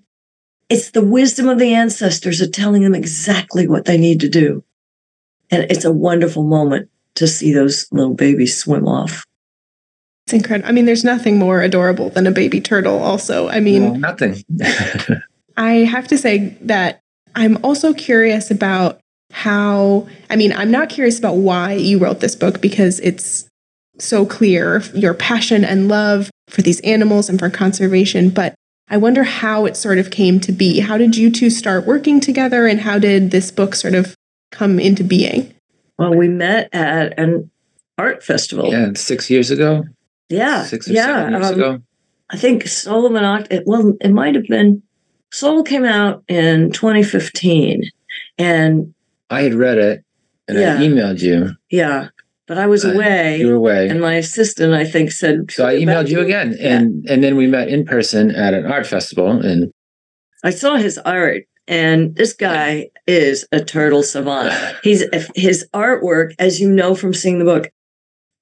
It's 0.70 0.92
the 0.92 1.06
wisdom 1.06 1.50
of 1.50 1.60
the 1.60 1.74
ancestors 1.74 2.42
of 2.42 2.52
telling 2.52 2.82
them 2.82 2.96
exactly 2.96 3.68
what 3.68 3.86
they 3.86 3.98
need 3.98 4.22
to 4.22 4.30
do. 4.30 4.64
And 5.52 5.70
it's 5.70 5.86
a 5.86 5.92
wonderful 5.92 6.44
moment 6.44 6.90
to 7.16 7.28
see 7.28 7.54
those 7.54 7.88
little 7.92 8.16
babies 8.16 8.58
swim 8.58 8.88
off. 8.88 9.26
It's 10.26 10.34
incredible. 10.34 10.68
I 10.68 10.72
mean, 10.72 10.86
there's 10.86 11.04
nothing 11.04 11.38
more 11.38 11.62
adorable 11.62 12.10
than 12.10 12.26
a 12.26 12.32
baby 12.32 12.60
turtle, 12.60 12.98
also. 12.98 13.48
I 13.48 13.60
mean, 13.60 13.84
well, 13.84 13.96
nothing. 13.96 14.44
I 15.58 15.72
have 15.86 16.08
to 16.08 16.18
say 16.18 16.58
that 16.62 17.00
I'm 17.36 17.64
also 17.64 17.94
curious 17.94 18.50
about 18.50 19.00
how, 19.32 20.08
I 20.32 20.36
mean, 20.36 20.52
I'm 20.54 20.72
not 20.72 20.90
curious 20.90 21.20
about 21.20 21.36
why 21.36 21.74
you 21.74 22.00
wrote 22.00 22.22
this 22.22 22.36
book 22.36 22.60
because 22.60 23.00
it's 23.02 23.48
so 24.00 24.26
clear 24.26 24.82
your 24.96 25.14
passion 25.14 25.64
and 25.64 25.88
love 25.88 26.32
for 26.48 26.64
these 26.64 26.80
animals 26.82 27.30
and 27.30 27.38
for 27.38 27.50
conservation, 27.52 28.30
but 28.30 28.56
I 28.88 28.98
wonder 28.98 29.24
how 29.24 29.66
it 29.66 29.78
sort 29.78 30.00
of 30.00 30.10
came 30.10 30.40
to 30.42 30.52
be. 30.52 30.80
How 30.80 30.98
did 30.98 31.16
you 31.16 31.30
two 31.30 31.52
start 31.52 31.86
working 31.86 32.20
together 32.20 32.66
and 32.66 32.82
how 32.82 32.98
did 32.98 33.30
this 33.30 33.52
book 33.52 33.76
sort 33.76 33.94
of 33.94 34.16
come 34.52 34.80
into 34.80 35.04
being? 35.04 35.54
Well, 36.00 36.16
we 36.16 36.28
met 36.28 36.70
at 36.74 37.18
an 37.20 37.52
art 37.98 38.24
festival. 38.24 38.72
Yeah, 38.72 38.92
six 38.96 39.30
years 39.30 39.52
ago. 39.52 39.86
Yeah. 40.30 40.64
Six 40.64 40.88
or 40.90 40.94
yeah, 40.94 41.06
seven 41.06 41.34
years 41.34 41.48
um, 41.48 41.54
ago. 41.56 41.82
I 42.30 42.38
think 42.38 42.68
Soul 42.68 43.16
an 43.16 43.24
Octopus, 43.24 43.64
well, 43.66 43.94
it 44.02 44.12
might 44.12 44.36
have 44.36 44.46
been, 44.48 44.82
Soul 45.32 45.64
came 45.64 45.86
out 45.86 46.24
in 46.28 46.72
2015. 46.72 47.84
And 48.38 48.94
I 49.30 49.42
had 49.42 49.54
read 49.54 49.78
it 49.78 50.04
and 50.48 50.58
Yeah. 50.58 50.76
I 50.76 50.82
emailed 50.82 51.22
you. 51.22 51.52
yeah, 51.70 52.10
but 52.48 52.58
I 52.58 52.66
was 52.68 52.84
Uh, 52.86 52.90
away. 52.94 53.38
You 53.40 53.48
were 53.48 53.54
away. 53.56 53.88
and 53.90 54.02
my 54.02 54.16
assistant, 54.16 54.74
I 54.74 54.86
think, 54.86 55.12
said, 55.12 55.52
so 55.52 55.66
I 55.68 55.76
emailed 55.76 56.10
you 56.10 56.20
again. 56.20 56.56
Yeah. 56.60 56.78
And 56.78 57.06
and 57.10 57.24
then 57.24 57.36
we 57.36 57.48
met 57.48 57.68
in 57.70 57.86
person 57.86 58.32
at 58.32 58.54
an 58.54 58.66
art 58.66 58.86
festival. 58.88 59.30
And 59.32 59.72
I 60.44 60.50
saw 60.52 60.76
his 60.78 60.98
art, 61.00 61.44
and 61.68 62.16
this 62.16 62.34
guy 62.34 62.90
is 63.08 63.48
a 63.52 63.64
turtle 63.64 64.04
savant. 64.04 64.54
He's 64.84 65.04
his 65.36 65.68
artwork, 65.74 66.34
as 66.38 66.60
you 66.60 66.70
know 66.70 66.94
from 66.96 67.14
seeing 67.14 67.40
the 67.40 67.46
book. 67.46 67.70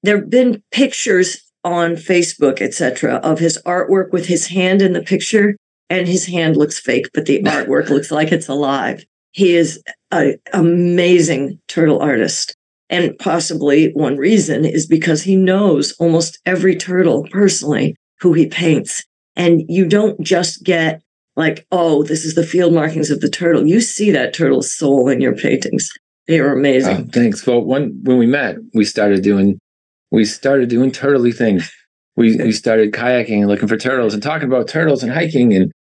There 0.03 0.17
have 0.17 0.29
been 0.29 0.61
pictures 0.71 1.42
on 1.63 1.95
Facebook, 1.95 2.61
etc., 2.61 3.15
of 3.15 3.39
his 3.39 3.61
artwork 3.65 4.11
with 4.11 4.25
his 4.25 4.47
hand 4.47 4.81
in 4.81 4.93
the 4.93 5.01
picture, 5.01 5.55
and 5.89 6.07
his 6.07 6.25
hand 6.25 6.57
looks 6.57 6.79
fake, 6.79 7.07
but 7.13 7.25
the 7.25 7.41
artwork 7.43 7.89
looks 7.89 8.11
like 8.11 8.31
it's 8.31 8.47
alive. 8.47 9.03
He 9.31 9.55
is 9.55 9.81
an 10.11 10.37
amazing 10.53 11.59
turtle 11.67 11.99
artist. 11.99 12.55
And 12.89 13.17
possibly 13.17 13.91
one 13.93 14.17
reason 14.17 14.65
is 14.65 14.85
because 14.85 15.23
he 15.23 15.35
knows 15.35 15.93
almost 15.93 16.39
every 16.45 16.75
turtle 16.75 17.27
personally 17.31 17.95
who 18.19 18.33
he 18.33 18.45
paints. 18.45 19.03
And 19.35 19.63
you 19.67 19.87
don't 19.87 20.19
just 20.21 20.63
get 20.63 21.01
like, 21.35 21.65
oh, 21.71 22.03
this 22.03 22.23
is 22.23 22.35
the 22.35 22.45
field 22.45 22.73
markings 22.73 23.09
of 23.09 23.21
the 23.21 23.29
turtle. 23.29 23.65
You 23.65 23.81
see 23.81 24.11
that 24.11 24.33
turtle's 24.33 24.71
soul 24.71 25.09
in 25.09 25.21
your 25.21 25.35
paintings. 25.35 25.89
They 26.27 26.39
are 26.39 26.53
amazing. 26.53 27.07
Oh, 27.07 27.11
thanks. 27.11 27.45
Well, 27.45 27.61
when 27.61 27.99
when 28.03 28.17
we 28.17 28.27
met, 28.27 28.57
we 28.73 28.85
started 28.85 29.23
doing 29.23 29.59
we 30.13 30.25
started 30.25 30.69
doing 30.69 30.91
turtley 30.91 31.35
things. 31.35 31.69
We 32.15 32.37
we 32.37 32.51
started 32.51 32.93
kayaking 32.93 33.39
and 33.39 33.47
looking 33.47 33.67
for 33.67 33.77
turtles 33.77 34.13
and 34.13 34.21
talking 34.21 34.47
about 34.47 34.67
turtles 34.67 35.01
and 35.01 35.11
hiking 35.11 35.53
and 35.53 35.71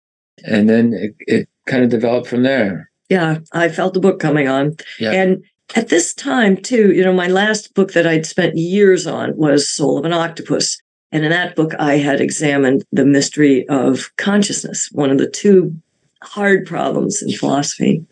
and 0.43 0.69
then 0.69 0.95
it, 0.95 1.15
it 1.21 1.49
kind 1.67 1.85
of 1.85 1.91
developed 1.91 2.27
from 2.27 2.43
there. 2.43 2.91
yeah, 3.11 3.39
I 3.53 3.69
felt 3.69 3.93
the 3.93 4.01
book 4.01 4.19
coming 4.19 4.49
on. 4.49 4.77
Yeah. 4.99 5.13
And 5.13 5.45
at 5.77 5.89
this 5.89 6.15
time, 6.15 6.57
too, 6.57 6.93
you 6.93 7.05
know, 7.05 7.13
my 7.13 7.29
last 7.29 7.75
book 7.75 7.93
that 7.93 8.07
I'd 8.07 8.25
spent 8.25 8.57
years 8.57 9.07
on 9.07 9.37
was 9.37 9.69
Soul 9.69 9.99
of 9.99 10.07
an 10.07 10.15
Octopus. 10.15 10.81
And 11.13 11.25
in 11.25 11.31
that 11.31 11.55
book, 11.55 11.75
I 11.79 11.99
had 11.99 12.23
examined 12.23 12.85
the 12.91 13.05
mystery 13.05 13.69
of 13.69 14.11
consciousness, 14.17 14.89
one 14.93 15.11
of 15.11 15.19
the 15.19 15.29
two 15.29 15.75
hard 16.23 16.67
problems 16.67 17.21
in 17.23 17.33
philosophy. 17.33 18.07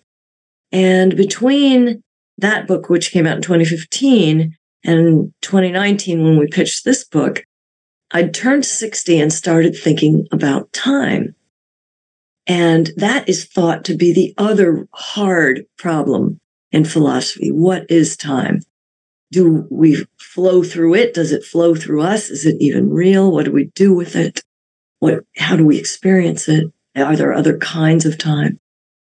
And 0.70 1.16
between 1.16 2.02
that 2.36 2.66
book, 2.66 2.90
which 2.90 3.10
came 3.10 3.26
out 3.26 3.36
in 3.36 3.42
2015, 3.42 4.54
and 4.84 5.32
2019, 5.42 6.24
when 6.24 6.38
we 6.38 6.46
pitched 6.46 6.84
this 6.84 7.04
book, 7.04 7.44
I'd 8.10 8.34
turned 8.34 8.64
60 8.64 9.20
and 9.20 9.32
started 9.32 9.76
thinking 9.76 10.26
about 10.32 10.72
time. 10.72 11.34
And 12.46 12.90
that 12.96 13.28
is 13.28 13.44
thought 13.44 13.84
to 13.84 13.96
be 13.96 14.12
the 14.12 14.34
other 14.36 14.88
hard 14.92 15.66
problem 15.78 16.40
in 16.72 16.84
philosophy. 16.84 17.50
What 17.50 17.88
is 17.90 18.16
time? 18.16 18.60
Do 19.30 19.68
we 19.70 20.06
flow 20.18 20.62
through 20.62 20.94
it? 20.94 21.14
Does 21.14 21.30
it 21.30 21.44
flow 21.44 21.74
through 21.74 22.02
us? 22.02 22.30
Is 22.30 22.46
it 22.46 22.56
even 22.58 22.90
real? 22.90 23.30
What 23.30 23.44
do 23.44 23.52
we 23.52 23.66
do 23.74 23.94
with 23.94 24.16
it? 24.16 24.42
What, 24.98 25.24
how 25.36 25.56
do 25.56 25.64
we 25.64 25.78
experience 25.78 26.48
it? 26.48 26.72
Are 26.96 27.16
there 27.16 27.32
other 27.32 27.56
kinds 27.58 28.04
of 28.04 28.18
time? 28.18 28.58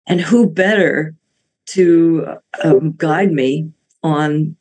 And 0.06 0.20
who 0.20 0.50
better 0.50 1.14
to 1.68 2.37
um, 2.62 2.92
guide 2.92 3.32
me 3.32 3.73
on 4.02 4.56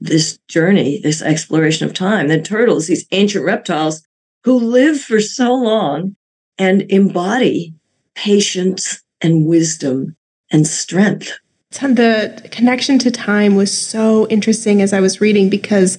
this 0.00 0.38
journey, 0.48 1.00
this 1.00 1.22
exploration 1.22 1.86
of 1.86 1.94
time 1.94 2.28
than 2.28 2.42
turtles, 2.42 2.86
these 2.86 3.06
ancient 3.12 3.44
reptiles 3.44 4.02
who 4.44 4.58
live 4.58 5.00
for 5.00 5.20
so 5.20 5.54
long 5.54 6.16
and 6.58 6.82
embody 6.90 7.74
patience 8.14 9.02
and 9.20 9.46
wisdom 9.46 10.16
and 10.50 10.66
strength. 10.66 11.38
The 11.70 12.48
connection 12.50 12.98
to 13.00 13.10
time 13.10 13.54
was 13.54 13.72
so 13.76 14.26
interesting 14.28 14.82
as 14.82 14.92
I 14.92 15.00
was 15.00 15.20
reading 15.20 15.50
because 15.50 15.98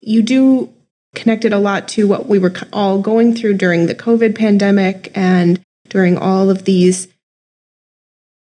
you 0.00 0.22
do 0.22 0.72
connect 1.14 1.44
it 1.44 1.52
a 1.52 1.58
lot 1.58 1.88
to 1.88 2.06
what 2.06 2.26
we 2.26 2.38
were 2.38 2.54
all 2.72 3.00
going 3.00 3.34
through 3.34 3.54
during 3.54 3.86
the 3.86 3.94
COVID 3.94 4.36
pandemic 4.36 5.10
and 5.14 5.60
during 5.88 6.16
all 6.16 6.50
of 6.50 6.64
these 6.64 7.08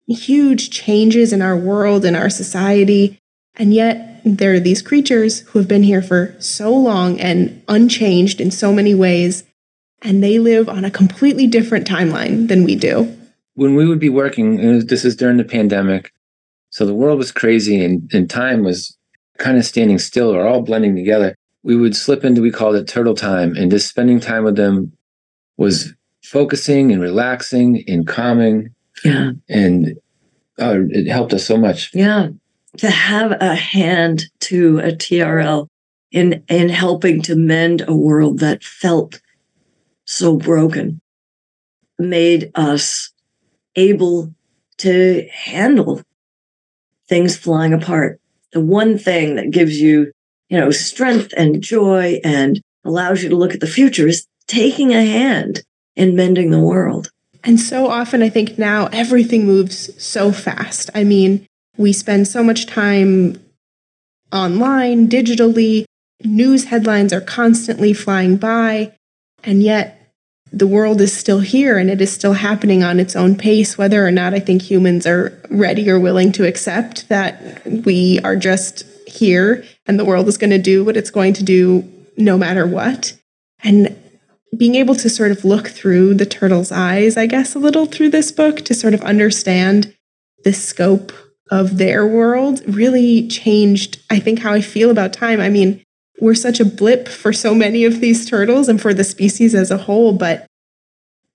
huge 0.08 0.70
changes 0.70 1.34
in 1.34 1.42
our 1.42 1.58
world 1.58 2.06
and 2.06 2.16
our 2.16 2.30
society. 2.30 3.20
And 3.56 3.74
yet, 3.74 4.17
there 4.36 4.54
are 4.54 4.60
these 4.60 4.82
creatures 4.82 5.40
who 5.48 5.60
have 5.60 5.68
been 5.68 5.84
here 5.84 6.02
for 6.02 6.36
so 6.40 6.74
long 6.76 7.20
and 7.20 7.62
unchanged 7.68 8.40
in 8.42 8.52
so 8.52 8.74
many 8.74 8.94
ways, 8.94 9.44
and 10.02 10.24
they 10.24 10.38
live 10.40 10.68
on 10.70 10.86
a 10.86 10.92
completely 10.92 11.48
different 11.48 11.88
timeline 11.88 12.48
than 12.48 12.64
we 12.64 12.76
do. 12.76 13.14
When 13.56 13.76
we 13.76 13.88
would 13.88 14.00
be 14.00 14.10
working, 14.10 14.60
and 14.60 14.76
was- 14.76 14.86
this 14.86 15.04
is 15.06 15.16
during 15.16 15.38
the 15.38 15.44
pandemic, 15.44 16.12
so 16.70 16.86
the 16.86 16.94
world 16.94 17.18
was 17.18 17.32
crazy 17.32 17.84
and, 17.84 18.10
and 18.14 18.30
time 18.30 18.64
was 18.64 18.96
kind 19.38 19.58
of 19.58 19.66
standing 19.66 19.98
still 20.00 20.30
or 20.36 20.46
all 20.46 20.62
blending 20.62 20.96
together. 20.96 21.36
We 21.64 21.76
would 21.76 21.96
slip 21.96 22.24
into 22.24 22.42
we 22.42 22.52
called 22.52 22.76
it 22.76 22.88
turtle 22.88 23.16
time, 23.16 23.56
and 23.56 23.72
just 23.72 23.88
spending 23.90 24.20
time 24.20 24.44
with 24.44 24.56
them 24.58 24.94
was 25.58 25.94
focusing 26.24 26.92
and 26.92 27.02
relaxing 27.02 27.84
and 27.88 28.06
calming, 28.06 28.76
Yeah. 29.04 29.32
and 29.50 29.98
oh, 30.60 30.86
it 30.90 31.08
helped 31.08 31.34
us 31.34 31.46
so 31.46 31.58
much. 31.58 31.92
Yeah. 31.94 32.30
To 32.78 32.90
have 32.90 33.32
a 33.32 33.56
hand 33.56 34.26
to 34.42 34.80
a 34.80 34.92
TRL 34.92 35.68
in 36.12 36.44
in 36.48 36.70
helping 36.70 37.22
to 37.24 37.36
mend 37.36 37.84
a 37.88 37.96
world 37.96 38.40
that 38.40 38.64
felt 38.64 39.20
so 40.06 40.38
broken 40.38 41.00
made 42.00 42.52
us 42.56 43.12
able 43.76 44.34
to 44.78 45.28
handle 45.32 46.02
things 47.10 47.36
flying 47.36 47.74
apart. 47.74 48.20
The 48.54 48.62
one 48.62 48.98
thing 48.98 49.36
that 49.36 49.52
gives 49.52 49.82
you 49.82 50.12
you 50.50 50.58
know, 50.58 50.72
strength 50.72 51.34
and 51.36 51.62
joy 51.62 52.20
and 52.24 52.62
allows 52.86 53.22
you 53.24 53.30
to 53.30 53.36
look 53.36 53.54
at 53.54 53.60
the 53.60 53.68
future 53.68 54.08
is 54.08 54.26
taking 54.48 54.94
a 54.94 55.06
hand 55.06 55.64
in 55.96 56.16
mending 56.16 56.52
the 56.52 56.60
world. 56.60 57.12
And 57.44 57.60
so 57.60 57.88
often, 57.88 58.22
I 58.22 58.30
think 58.30 58.58
now 58.58 58.88
everything 58.92 59.46
moves 59.46 60.04
so 60.04 60.32
fast. 60.32 60.90
I 60.96 61.04
mean, 61.04 61.48
we 61.78 61.94
spend 61.94 62.28
so 62.28 62.44
much 62.44 62.66
time 62.66 63.40
online, 64.32 65.08
digitally, 65.08 65.86
news 66.24 66.66
headlines 66.66 67.14
are 67.14 67.22
constantly 67.22 67.94
flying 67.94 68.38
by, 68.38 68.92
and 69.44 69.62
yet 69.62 69.98
the 70.52 70.68
world 70.68 71.02
is 71.02 71.16
still 71.16 71.42
here 71.42 71.78
and 71.78 71.90
it 71.90 72.02
is 72.02 72.12
still 72.12 72.34
happening 72.34 72.84
on 72.84 73.00
its 73.00 73.16
own 73.16 73.36
pace, 73.36 73.78
whether 73.78 74.06
or 74.06 74.12
not 74.12 74.34
I 74.34 74.40
think 74.40 74.62
humans 74.62 75.06
are 75.06 75.40
ready 75.50 75.90
or 75.90 76.00
willing 76.00 76.32
to 76.34 76.48
accept 76.48 77.10
that 77.10 77.66
we 77.66 78.20
are 78.24 78.36
just 78.36 78.86
here 79.08 79.66
and 79.86 80.00
the 80.00 80.06
world 80.06 80.28
is 80.28 80.38
going 80.38 80.52
to 80.52 80.58
do 80.58 80.84
what 80.84 80.98
it's 80.98 81.12
going 81.12 81.34
to 81.34 81.44
do 81.44 81.88
no 82.16 82.38
matter 82.38 82.66
what. 82.66 83.14
And 83.64 83.96
being 84.56 84.76
able 84.76 84.96
to 84.96 85.10
sort 85.10 85.32
of 85.32 85.44
look 85.44 85.68
through 85.68 86.14
the 86.14 86.26
turtle's 86.26 86.72
eyes, 86.72 87.18
I 87.18 87.26
guess, 87.26 87.54
a 87.54 87.60
little 87.60 87.86
through 87.86 88.10
this 88.10 88.32
book 88.32 88.58
to 88.66 88.74
sort 88.74 88.94
of 88.94 89.02
understand 89.02 89.94
the 90.44 90.54
scope 90.54 91.12
of 91.50 91.78
their 91.78 92.06
world 92.06 92.62
really 92.68 93.28
changed, 93.28 94.00
I 94.10 94.20
think, 94.20 94.40
how 94.40 94.54
I 94.54 94.62
feel 94.62 94.90
about 94.90 95.14
time. 95.14 95.40
I 95.40 95.50
mean, 95.50 95.84
we're 96.20 96.36
such 96.36 96.60
a 96.60 96.66
blip 96.66 97.08
for 97.08 97.32
so 97.32 97.54
many 97.54 97.86
of 97.86 98.00
these 98.00 98.30
turtles 98.30 98.68
and 98.68 98.82
for 98.82 98.94
the 98.94 99.04
species 99.04 99.54
as 99.54 99.72
a 99.72 99.78
whole, 99.78 100.14
but 100.14 100.48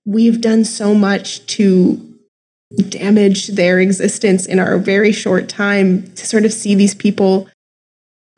we've 0.05 0.41
done 0.41 0.65
so 0.65 0.93
much 0.93 1.45
to 1.47 2.13
damage 2.89 3.47
their 3.47 3.79
existence 3.79 4.45
in 4.45 4.59
our 4.59 4.77
very 4.77 5.11
short 5.11 5.47
time 5.47 6.03
to 6.13 6.25
sort 6.25 6.45
of 6.45 6.51
see 6.51 6.75
these 6.75 6.95
people 6.95 7.47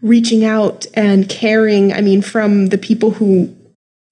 reaching 0.01 0.45
out 0.45 0.85
and 0.93 1.29
caring. 1.29 1.93
I 1.93 2.01
mean, 2.01 2.21
from 2.21 2.67
the 2.67 2.77
people 2.77 3.11
who 3.11 3.55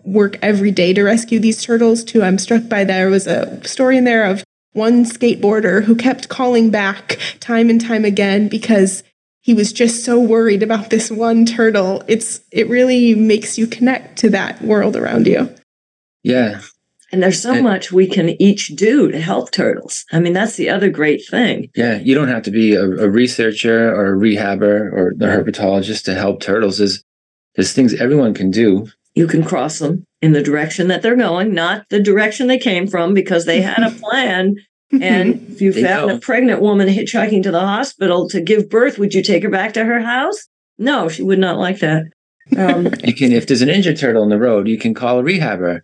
work 0.03 0.37
every 0.41 0.71
day 0.71 0.93
to 0.93 1.03
rescue 1.03 1.39
these 1.39 1.63
turtles 1.63 2.03
to 2.03 2.23
I'm 2.23 2.37
struck 2.37 2.67
by 2.67 2.83
there 2.83 3.09
was 3.09 3.27
a 3.27 3.65
story 3.65 3.97
in 3.97 4.03
there 4.03 4.25
of 4.25 4.43
one 4.73 5.05
skateboarder 5.05 5.83
who 5.83 5.95
kept 5.95 6.29
calling 6.29 6.69
back 6.69 7.17
time 7.39 7.69
and 7.69 7.79
time 7.79 8.05
again 8.05 8.47
because 8.47 9.03
he 9.41 9.53
was 9.53 9.73
just 9.73 10.03
so 10.03 10.19
worried 10.19 10.63
about 10.63 10.89
this 10.89 11.11
one 11.11 11.45
turtle. 11.45 12.03
It's 12.07 12.41
it 12.51 12.67
really 12.69 13.13
makes 13.15 13.57
you 13.57 13.67
connect 13.67 14.17
to 14.19 14.29
that 14.31 14.61
world 14.61 14.95
around 14.95 15.27
you. 15.27 15.53
Yeah. 16.23 16.61
And 17.11 17.21
there's 17.21 17.41
so 17.41 17.53
And- 17.53 17.63
much 17.63 17.91
we 17.91 18.07
can 18.07 18.41
each 18.41 18.69
do 18.69 19.11
to 19.11 19.19
help 19.19 19.51
turtles. 19.51 20.05
I 20.11 20.19
mean, 20.19 20.33
that's 20.33 20.55
the 20.55 20.69
other 20.69 20.89
great 20.89 21.23
thing. 21.29 21.69
Yeah. 21.75 21.99
You 21.99 22.15
don't 22.15 22.29
have 22.29 22.43
to 22.43 22.51
be 22.51 22.73
a, 22.73 22.83
a 22.83 23.09
researcher 23.09 23.93
or 23.93 24.13
a 24.13 24.17
rehabber 24.17 24.91
or 24.91 25.13
the 25.15 25.27
herpetologist 25.27 26.05
to 26.05 26.15
help 26.15 26.41
turtles. 26.41 26.77
There's 26.79 27.03
there's 27.55 27.73
things 27.73 27.93
everyone 27.93 28.33
can 28.33 28.49
do. 28.49 28.87
You 29.13 29.27
can 29.27 29.43
cross 29.43 29.77
them 29.77 30.07
in 30.23 30.31
the 30.31 30.41
direction 30.41 30.87
that 30.87 31.01
they're 31.01 31.17
going, 31.17 31.53
not 31.53 31.89
the 31.89 31.99
direction 31.99 32.47
they 32.47 32.57
came 32.57 32.87
from, 32.87 33.13
because 33.13 33.43
they 33.43 33.61
had 33.61 33.83
a 33.83 33.91
plan. 33.99 34.55
And 35.01 35.45
if 35.51 35.59
you 35.59 35.73
found 35.73 36.07
know. 36.07 36.15
a 36.15 36.19
pregnant 36.19 36.61
woman 36.61 36.87
hitchhiking 36.87 37.43
to 37.43 37.51
the 37.51 37.59
hospital 37.59 38.29
to 38.29 38.39
give 38.39 38.69
birth, 38.69 38.97
would 38.97 39.13
you 39.13 39.21
take 39.21 39.43
her 39.43 39.49
back 39.49 39.73
to 39.73 39.83
her 39.83 39.99
house? 39.99 40.47
No, 40.77 41.09
she 41.09 41.23
would 41.23 41.39
not 41.39 41.57
like 41.57 41.79
that. 41.79 42.05
Um, 42.55 42.85
You 43.03 43.13
can 43.13 43.33
if 43.33 43.47
there's 43.47 43.61
an 43.61 43.69
injured 43.69 43.97
turtle 43.97 44.23
in 44.23 44.29
the 44.29 44.39
road, 44.39 44.69
you 44.69 44.77
can 44.77 44.93
call 44.93 45.19
a 45.19 45.23
rehabber. 45.23 45.81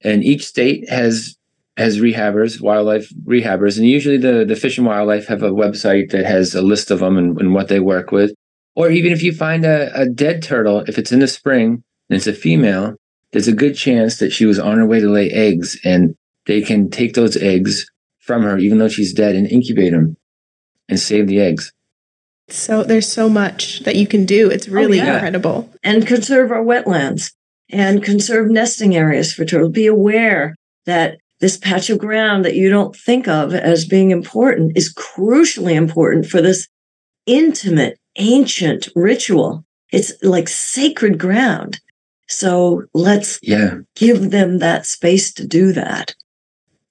And 0.00 0.24
each 0.24 0.44
state 0.44 0.88
has 0.88 1.36
has 1.76 2.00
rehabbers, 2.00 2.60
wildlife 2.60 3.08
rehabbers, 3.24 3.78
and 3.78 3.86
usually 3.86 4.16
the 4.16 4.44
the 4.44 4.56
Fish 4.56 4.78
and 4.78 4.86
Wildlife 4.86 5.28
have 5.28 5.44
a 5.44 5.50
website 5.50 6.10
that 6.10 6.26
has 6.26 6.56
a 6.56 6.62
list 6.62 6.90
of 6.90 6.98
them 6.98 7.16
and, 7.16 7.40
and 7.40 7.54
what 7.54 7.68
they 7.68 7.78
work 7.78 8.10
with. 8.10 8.32
Or 8.74 8.90
even 8.90 9.12
if 9.12 9.22
you 9.22 9.32
find 9.32 9.64
a, 9.64 9.94
a 9.94 10.08
dead 10.08 10.42
turtle, 10.42 10.80
if 10.88 10.98
it's 10.98 11.12
in 11.12 11.20
the 11.20 11.28
spring 11.28 11.84
and 12.10 12.16
it's 12.16 12.26
a 12.26 12.32
female, 12.32 12.96
there's 13.36 13.48
a 13.48 13.52
good 13.52 13.76
chance 13.76 14.16
that 14.16 14.32
she 14.32 14.46
was 14.46 14.58
on 14.58 14.78
her 14.78 14.86
way 14.86 14.98
to 14.98 15.10
lay 15.10 15.28
eggs, 15.28 15.78
and 15.84 16.16
they 16.46 16.62
can 16.62 16.88
take 16.88 17.12
those 17.12 17.36
eggs 17.36 17.84
from 18.18 18.44
her, 18.44 18.56
even 18.56 18.78
though 18.78 18.88
she's 18.88 19.12
dead, 19.12 19.36
and 19.36 19.46
incubate 19.46 19.92
them 19.92 20.16
and 20.88 20.98
save 20.98 21.26
the 21.26 21.38
eggs. 21.38 21.70
so 22.48 22.82
there's 22.82 23.06
so 23.06 23.28
much 23.28 23.80
that 23.80 23.94
you 23.94 24.06
can 24.06 24.24
do. 24.24 24.48
It's 24.48 24.66
oh, 24.66 24.72
really 24.72 24.96
yeah. 24.96 25.16
incredible. 25.16 25.70
and 25.84 26.06
conserve 26.06 26.50
our 26.50 26.64
wetlands 26.64 27.34
and 27.68 28.02
conserve 28.02 28.50
nesting 28.50 28.96
areas 28.96 29.34
for 29.34 29.44
turtles. 29.44 29.72
Be 29.72 29.86
aware 29.86 30.54
that 30.86 31.18
this 31.40 31.58
patch 31.58 31.90
of 31.90 31.98
ground 31.98 32.42
that 32.46 32.54
you 32.54 32.70
don't 32.70 32.96
think 32.96 33.28
of 33.28 33.52
as 33.52 33.84
being 33.84 34.12
important 34.12 34.78
is 34.78 34.94
crucially 34.94 35.74
important 35.74 36.24
for 36.24 36.40
this 36.40 36.68
intimate, 37.26 37.98
ancient 38.16 38.88
ritual. 38.96 39.62
It's 39.92 40.14
like 40.22 40.48
sacred 40.48 41.18
ground. 41.18 41.80
So 42.28 42.84
let's 42.94 43.38
Yeah. 43.42 43.78
give 43.94 44.30
them 44.30 44.58
that 44.58 44.86
space 44.86 45.32
to 45.34 45.46
do 45.46 45.72
that. 45.72 46.14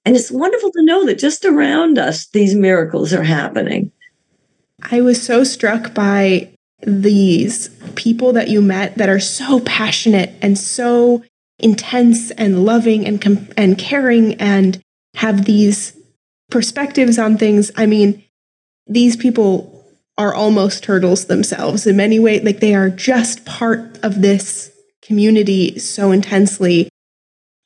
And 0.04 0.16
it's 0.16 0.30
wonderful 0.30 0.70
to 0.72 0.84
know 0.84 1.04
that 1.06 1.18
just 1.18 1.44
around 1.44 1.98
us, 1.98 2.26
these 2.32 2.54
miracles 2.54 3.12
are 3.12 3.24
happening. 3.24 3.90
I 4.82 5.00
was 5.00 5.20
so 5.20 5.42
struck 5.44 5.94
by 5.94 6.50
these 6.86 7.68
people 7.96 8.32
that 8.34 8.48
you 8.48 8.62
met 8.62 8.96
that 8.98 9.08
are 9.08 9.18
so 9.20 9.60
passionate 9.60 10.32
and 10.42 10.58
so 10.58 11.24
intense 11.58 12.30
and 12.32 12.64
loving 12.64 13.06
and 13.06 13.20
com- 13.20 13.48
and 13.56 13.78
caring 13.78 14.34
and 14.34 14.80
have 15.16 15.46
these 15.46 15.94
perspectives 16.50 17.18
on 17.18 17.36
things. 17.38 17.70
I 17.76 17.86
mean, 17.86 18.22
these 18.86 19.16
people 19.16 19.72
are 20.18 20.34
almost 20.34 20.82
turtles 20.84 21.24
themselves 21.26 21.86
in 21.86 21.96
many 21.96 22.18
ways. 22.18 22.42
Like 22.44 22.60
they 22.60 22.74
are 22.74 22.90
just 22.90 23.44
part 23.44 23.98
of 24.04 24.22
this 24.22 24.70
community 25.06 25.78
so 25.78 26.10
intensely. 26.10 26.88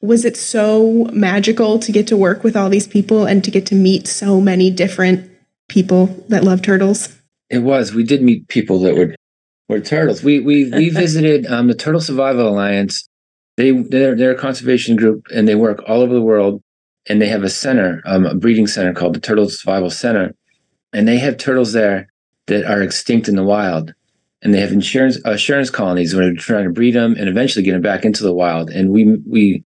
Was 0.03 0.25
it 0.25 0.37
so 0.37 1.09
magical 1.13 1.79
to 1.79 1.93
get 1.93 2.07
to 2.09 2.17
work 2.17 2.45
with 2.45 2.57
all 2.57 2.69
these 2.69 2.87
people 2.87 3.27
and 3.27 3.43
to 3.45 3.51
get 3.51 3.67
to 3.67 3.75
meet 3.75 4.07
so 4.07 4.41
many 4.41 4.71
different 4.71 5.31
people 5.69 6.07
that 6.29 6.45
love 6.45 6.63
turtles? 6.63 7.17
It 7.49 7.59
was. 7.59 7.95
We 7.95 8.05
did 8.05 8.23
meet 8.23 8.49
people 8.49 8.81
that 8.81 8.95
were 8.95 9.15
were 9.69 9.81
turtles. 9.81 10.23
We 10.23 10.41
we 10.41 10.71
we 10.71 10.91
visited 11.05 11.47
um, 11.47 11.69
the 11.69 11.75
Turtle 11.75 12.01
Survival 12.01 12.49
Alliance. 12.49 13.09
They 13.57 13.73
they're 13.73 14.15
they're 14.15 14.33
a 14.33 14.39
conservation 14.39 14.97
group 14.97 15.27
and 15.35 15.49
they 15.49 15.55
work 15.55 15.83
all 15.87 16.01
over 16.01 16.15
the 16.15 16.23
world. 16.23 16.63
And 17.09 17.21
they 17.21 17.29
have 17.29 17.43
a 17.43 17.49
center, 17.49 18.03
um, 18.05 18.27
a 18.27 18.35
breeding 18.35 18.67
center 18.67 18.93
called 18.93 19.15
the 19.15 19.21
Turtle 19.21 19.49
Survival 19.49 19.89
Center, 19.89 20.35
and 20.93 21.09
they 21.09 21.19
have 21.19 21.39
turtles 21.39 21.73
there 21.73 22.09
that 22.47 22.67
are 22.67 22.83
extinct 22.83 23.27
in 23.27 23.37
the 23.37 23.43
wild. 23.43 23.95
And 24.43 24.55
they 24.55 24.61
have 24.61 24.73
insurance 24.73 25.19
assurance 25.25 25.69
colonies 25.71 26.15
where 26.15 26.25
they're 26.25 26.35
trying 26.35 26.65
to 26.65 26.71
breed 26.73 26.95
them 26.95 27.15
and 27.19 27.29
eventually 27.29 27.63
get 27.63 27.73
them 27.73 27.83
back 27.83 28.05
into 28.05 28.23
the 28.23 28.33
wild. 28.33 28.71
And 28.71 28.91
we 28.91 29.17
we 29.29 29.65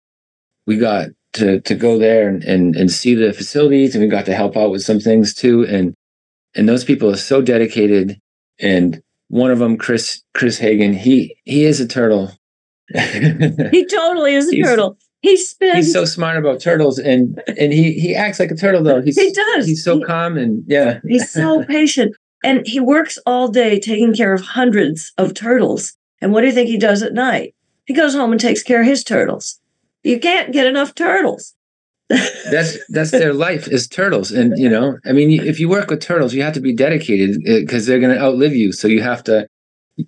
we 0.68 0.78
got 0.78 1.08
to 1.34 1.60
to 1.62 1.76
go 1.76 1.98
there 1.98 2.28
and, 2.30 2.44
and 2.44 2.76
and 2.76 2.92
see 2.92 3.16
the 3.16 3.34
facilities, 3.34 3.96
and 3.96 4.04
we 4.04 4.10
got 4.10 4.26
to 4.28 4.36
help 4.36 4.56
out 4.56 4.70
with 4.72 4.84
some 4.84 5.00
things 5.00 5.34
too. 5.34 5.66
And 5.66 5.96
and 6.56 6.70
those 6.70 6.84
people 6.84 7.10
are 7.10 7.18
so 7.18 7.42
dedicated 7.42 8.20
and 8.60 9.02
one 9.28 9.52
of 9.52 9.60
them 9.60 9.78
chris 9.78 10.24
chris 10.34 10.58
hagen 10.58 10.92
he 10.94 11.36
he 11.46 11.64
is 11.66 11.80
a 11.80 11.88
turtle 11.88 12.32
He 12.94 13.86
totally 13.86 14.36
is 14.36 14.48
a 14.52 14.56
He's- 14.56 14.68
turtle. 14.68 14.98
He 15.22 15.36
spends. 15.36 15.76
he's 15.86 15.94
so 15.94 16.06
smart 16.06 16.38
about 16.38 16.62
turtles 16.62 16.98
and 16.98 17.42
and 17.58 17.74
he 17.74 17.92
he 17.94 18.16
acts 18.16 18.40
like 18.40 18.52
a 18.52 18.56
turtle 18.56 18.82
though 18.84 19.02
he's 19.02 19.20
he 19.20 19.32
does. 19.32 19.68
he's 19.68 19.84
so 19.84 19.98
He- 19.98 20.04
calm 20.06 20.38
and 20.38 20.64
yeah 20.66 21.00
He's 21.08 21.30
so 21.30 21.64
patient. 21.68 22.16
And 22.44 22.66
he 22.66 22.80
works 22.80 23.18
all 23.26 23.48
day 23.50 23.80
taking 23.80 24.14
care 24.14 24.34
of 24.34 24.42
hundreds 24.42 25.12
of 25.18 25.34
turtles. 25.34 25.94
And 26.22 26.32
what 26.32 26.42
do 26.42 26.48
you 26.48 26.54
think 26.54 26.70
he 26.70 26.78
does 26.78 27.02
at 27.02 27.14
night? 27.14 27.56
He 27.86 27.94
goes 27.94 28.14
home 28.14 28.32
and 28.32 28.40
takes 28.40 28.64
care 28.64 28.82
of 28.82 28.88
his 28.88 29.04
turtles. 29.04 29.60
You 30.04 30.20
can't 30.20 30.54
get 30.54 30.68
enough 30.68 30.96
turtles. 30.96 31.56
that's 32.50 32.78
that's 32.90 33.12
their 33.12 33.34
life 33.34 33.68
is 33.68 33.88
turtles 33.88 34.32
and 34.32 34.58
you 34.58 34.68
know 34.68 34.98
i 35.06 35.12
mean 35.12 35.30
if 35.46 35.60
you 35.60 35.70
work 35.70 35.92
with 35.92 36.02
turtles 36.02 36.34
you 36.34 36.42
have 36.42 36.54
to 36.56 36.60
be 36.60 36.74
dedicated 36.74 37.36
uh, 37.48 37.60
because 37.60 37.86
they're 37.86 38.00
going 38.00 38.16
to 38.16 38.20
outlive 38.20 38.56
you 38.56 38.72
so 38.72 38.88
you 38.88 39.00
have 39.00 39.24
to 39.24 39.48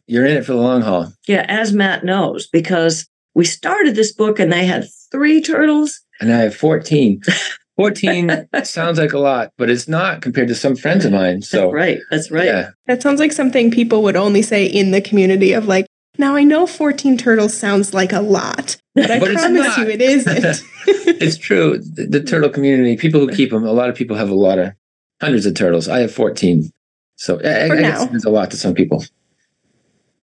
you're 0.07 0.25
in 0.25 0.35
it 0.35 0.43
for 0.43 0.53
the 0.53 0.57
long 0.57 0.81
haul 0.81 1.13
yeah, 1.27 1.45
as 1.47 1.73
Matt 1.73 2.03
knows, 2.03 2.47
because 2.47 3.07
we 3.35 3.45
started 3.45 3.95
this 3.95 4.11
book 4.11 4.39
and 4.39 4.51
they 4.51 4.65
had 4.65 4.87
three 5.11 5.41
turtles. 5.41 6.01
and 6.19 6.33
i 6.33 6.37
have 6.37 6.55
14 6.55 7.21
14 7.77 8.47
sounds 8.63 8.97
like 8.99 9.13
a 9.13 9.17
lot 9.19 9.51
but 9.57 9.69
it's 9.69 9.87
not 9.87 10.21
compared 10.21 10.47
to 10.49 10.55
some 10.55 10.75
friends 10.75 11.05
of 11.05 11.11
mine 11.11 11.41
so 11.41 11.61
That's 11.63 11.73
right. 11.73 11.97
That's 12.11 12.31
right. 12.31 12.45
yeah 12.45 12.69
That 12.87 13.01
sounds 13.01 13.19
like 13.19 13.31
something 13.31 13.71
people 13.71 14.03
would 14.03 14.15
only 14.15 14.41
say 14.41 14.65
in 14.65 14.91
the 14.91 15.01
community 15.01 15.53
of 15.53 15.67
like, 15.67 15.85
now 16.17 16.35
I 16.35 16.43
know 16.43 16.67
14 16.67 17.17
turtles 17.17 17.57
sounds 17.57 17.93
like 17.93 18.11
a 18.11 18.19
lot, 18.21 18.75
but 18.95 19.09
I 19.09 19.19
But 19.19 19.31
it's 19.31 19.41
promise 19.41 19.65
not. 19.67 19.77
you 19.79 19.87
it 19.89 20.01
isn't. 20.01 20.63
it's 20.87 21.37
true. 21.37 21.77
The, 21.79 22.05
the 22.05 22.21
turtle 22.21 22.49
community, 22.49 22.97
people 22.97 23.21
who 23.21 23.31
keep 23.31 23.49
them, 23.51 23.65
a 23.65 23.71
lot 23.71 23.89
of 23.89 23.95
people 23.95 24.17
have 24.17 24.29
a 24.29 24.35
lot 24.35 24.59
of 24.59 24.73
hundreds 25.21 25.45
of 25.45 25.55
turtles. 25.55 25.87
I 25.87 25.99
have 25.99 26.13
14. 26.13 26.69
So 27.15 27.39
I, 27.43 27.63
I 27.65 27.67
For 27.69 27.77
guess 27.77 28.05
now. 28.09 28.15
it's 28.15 28.25
a 28.25 28.29
lot 28.29 28.51
to 28.51 28.57
some 28.57 28.73
people. 28.73 29.03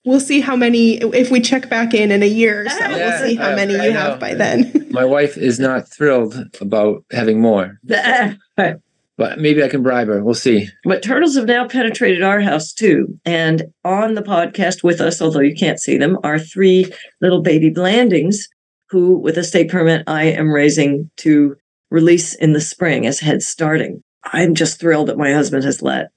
We'll 0.08 0.20
see 0.20 0.40
how 0.40 0.56
many, 0.56 0.94
if 0.96 1.30
we 1.30 1.38
check 1.40 1.68
back 1.68 1.92
in 1.92 2.10
in 2.10 2.22
a 2.22 2.26
year 2.26 2.62
or 2.64 2.68
so, 2.70 2.78
Yeah, 2.78 2.88
we'll 3.18 3.28
see 3.28 3.34
how 3.36 3.50
I- 3.50 3.54
many 3.56 3.76
I 3.76 3.86
you 3.88 3.92
know. 3.92 4.00
have 4.00 4.18
by 4.18 4.32
then. 4.34 4.86
My 4.90 5.04
wife 5.04 5.36
is 5.36 5.60
not 5.60 5.86
thrilled 5.88 6.34
about 6.62 7.04
having 7.12 7.40
more. 7.42 7.78
but 7.84 9.38
maybe 9.38 9.62
I 9.62 9.68
can 9.68 9.82
bribe 9.82 10.08
her. 10.08 10.24
We'll 10.24 10.32
see. 10.34 10.68
But 10.84 11.02
turtles 11.02 11.36
have 11.36 11.44
now 11.46 11.68
penetrated 11.68 12.22
our 12.22 12.40
house 12.40 12.72
too. 12.72 13.18
And 13.26 13.64
on 13.84 14.14
the 14.14 14.22
podcast 14.22 14.82
with 14.82 15.00
us, 15.02 15.20
although 15.20 15.40
you 15.40 15.54
can't 15.54 15.80
see 15.80 15.98
them, 15.98 16.16
are 16.24 16.38
three 16.38 16.90
little 17.20 17.42
baby 17.42 17.68
Blanding's 17.68 18.48
who, 18.90 19.18
with 19.18 19.36
a 19.36 19.44
state 19.44 19.68
permit, 19.70 20.04
I 20.06 20.24
am 20.24 20.50
raising 20.50 21.10
to 21.18 21.56
release 21.90 22.34
in 22.34 22.54
the 22.54 22.60
spring 22.62 23.06
as 23.06 23.20
head 23.20 23.42
starting. 23.42 24.02
I'm 24.24 24.54
just 24.54 24.80
thrilled 24.80 25.08
that 25.08 25.18
my 25.18 25.32
husband 25.34 25.64
has 25.64 25.82
let 25.82 26.08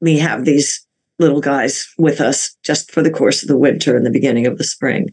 me 0.00 0.18
have 0.18 0.44
these 0.46 0.85
little 1.18 1.40
guys 1.40 1.92
with 1.98 2.20
us 2.20 2.56
just 2.62 2.90
for 2.90 3.02
the 3.02 3.10
course 3.10 3.42
of 3.42 3.48
the 3.48 3.56
winter 3.56 3.96
and 3.96 4.04
the 4.04 4.10
beginning 4.10 4.46
of 4.46 4.58
the 4.58 4.64
spring. 4.64 5.12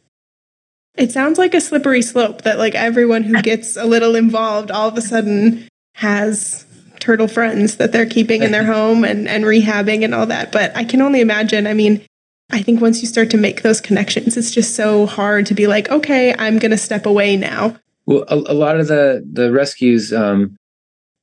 It 0.96 1.12
sounds 1.12 1.40
like 1.40 1.54
a 1.54 1.62
slippery 1.62 2.02
slope 2.02 2.44
that 2.44 2.60
like 2.60 2.76
everyone 2.76 3.24
who 3.24 3.42
gets 3.42 3.76
a 3.76 3.86
little 3.86 4.16
involved 4.16 4.70
all 4.70 4.90
of 4.90 4.98
a 4.98 5.02
sudden 5.02 5.68
has 5.96 6.66
turtle 7.00 7.28
friends 7.28 7.78
that 7.78 7.92
they're 7.92 8.06
keeping 8.06 8.44
in 8.44 8.52
their 8.52 8.64
home 8.64 9.04
and, 9.04 9.28
and 9.28 9.44
rehabbing 9.44 10.04
and 10.04 10.14
all 10.14 10.26
that. 10.28 10.52
But 10.52 10.76
I 10.76 10.84
can 10.84 11.02
only 11.02 11.20
imagine. 11.20 11.68
I 11.68 11.74
mean, 11.74 12.06
I 12.52 12.62
think 12.62 12.80
once 12.80 13.02
you 13.02 13.08
start 13.08 13.30
to 13.32 13.38
make 13.38 13.62
those 13.62 13.82
connections, 13.82 14.38
it's 14.38 14.52
just 14.52 14.76
so 14.76 15.06
hard 15.06 15.46
to 15.48 15.54
be 15.54 15.68
like, 15.68 15.90
okay, 15.90 16.36
I'm 16.38 16.60
going 16.60 16.72
to 16.72 16.78
step 16.78 17.06
away 17.06 17.36
now. 17.36 17.78
Well, 18.06 18.26
a, 18.28 18.36
a, 18.36 18.54
lot 18.54 18.80
of 18.80 18.88
the 18.88 19.26
the 19.32 19.52
rescues, 19.52 20.14
um, 20.14 20.58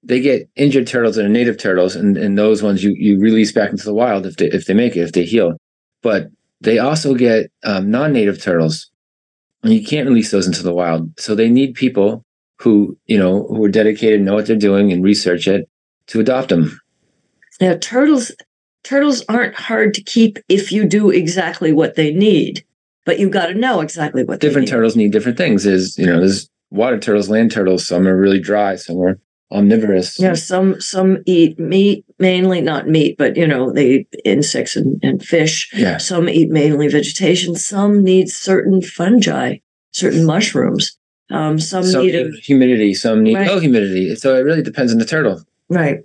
they 0.02 0.20
get 0.20 0.48
injured 0.56 0.86
turtles 0.86 1.16
that 1.16 1.24
are 1.24 1.30
native 1.30 1.58
turtles, 1.58 1.94
and, 1.94 2.16
and 2.16 2.38
those 2.38 2.62
ones 2.62 2.82
you 2.82 2.94
you 2.96 3.18
release 3.18 3.52
back 3.52 3.70
into 3.70 3.84
the 3.84 3.94
wild 3.94 4.26
if 4.26 4.36
they 4.36 4.46
if 4.46 4.66
they 4.66 4.74
make 4.74 4.96
it, 4.96 5.00
if 5.00 5.12
they 5.12 5.24
heal. 5.24 5.56
But 6.02 6.28
they 6.60 6.78
also 6.78 7.14
get 7.14 7.50
um, 7.64 7.90
non-native 7.90 8.42
turtles, 8.42 8.90
and 9.62 9.72
you 9.72 9.84
can't 9.84 10.08
release 10.08 10.30
those 10.30 10.46
into 10.46 10.62
the 10.62 10.74
wild. 10.74 11.18
So 11.18 11.34
they 11.34 11.48
need 11.48 11.74
people 11.74 12.24
who 12.58 12.96
you 13.06 13.18
know 13.18 13.46
who 13.48 13.64
are 13.64 13.70
dedicated, 13.70 14.22
know 14.22 14.34
what 14.34 14.46
they're 14.46 14.56
doing, 14.56 14.92
and 14.92 15.04
research 15.04 15.46
it 15.46 15.68
to 16.08 16.20
adopt 16.20 16.48
them. 16.48 16.80
Now, 17.60 17.76
turtles 17.80 18.32
turtles 18.82 19.22
aren't 19.28 19.54
hard 19.54 19.92
to 19.94 20.02
keep 20.02 20.38
if 20.48 20.72
you 20.72 20.86
do 20.86 21.10
exactly 21.10 21.72
what 21.72 21.96
they 21.96 22.12
need, 22.12 22.64
but 23.04 23.18
you've 23.18 23.32
got 23.32 23.46
to 23.46 23.54
know 23.54 23.80
exactly 23.80 24.24
what 24.24 24.40
different 24.40 24.66
need. 24.66 24.72
turtles 24.72 24.96
need. 24.96 25.12
Different 25.12 25.36
things. 25.36 25.66
Is 25.66 25.98
you 25.98 26.06
know, 26.06 26.18
there's 26.20 26.48
water 26.70 26.98
turtles, 26.98 27.28
land 27.28 27.52
turtles. 27.52 27.86
Some 27.86 28.06
are 28.06 28.16
really 28.16 28.40
dry. 28.40 28.76
Some 28.76 28.98
are 28.98 29.18
omnivorous. 29.52 30.18
Yeah, 30.18 30.34
some 30.34 30.80
some 30.80 31.18
eat 31.26 31.58
meat 31.58 32.04
mainly, 32.18 32.60
not 32.60 32.88
meat, 32.88 33.16
but 33.18 33.36
you 33.36 33.46
know 33.46 33.72
they 33.72 33.86
eat 33.90 34.08
insects 34.24 34.76
and, 34.76 34.98
and 35.02 35.22
fish. 35.22 35.70
Yeah. 35.74 35.98
Some 35.98 36.28
eat 36.28 36.50
mainly 36.50 36.88
vegetation. 36.88 37.54
Some 37.56 38.02
need 38.02 38.28
certain 38.30 38.80
fungi, 38.82 39.56
certain 39.92 40.24
mushrooms. 40.24 40.96
Um, 41.30 41.58
some, 41.60 41.84
some 41.84 42.02
need 42.02 42.14
a, 42.16 42.30
humidity. 42.42 42.92
Some 42.94 43.22
need 43.22 43.34
Right. 43.36 43.46
no 43.46 43.60
humidity. 43.60 44.16
So 44.16 44.34
it 44.36 44.40
really 44.40 44.62
depends 44.62 44.92
on 44.92 44.98
the 44.98 45.04
turtle. 45.04 45.42
right. 45.68 46.00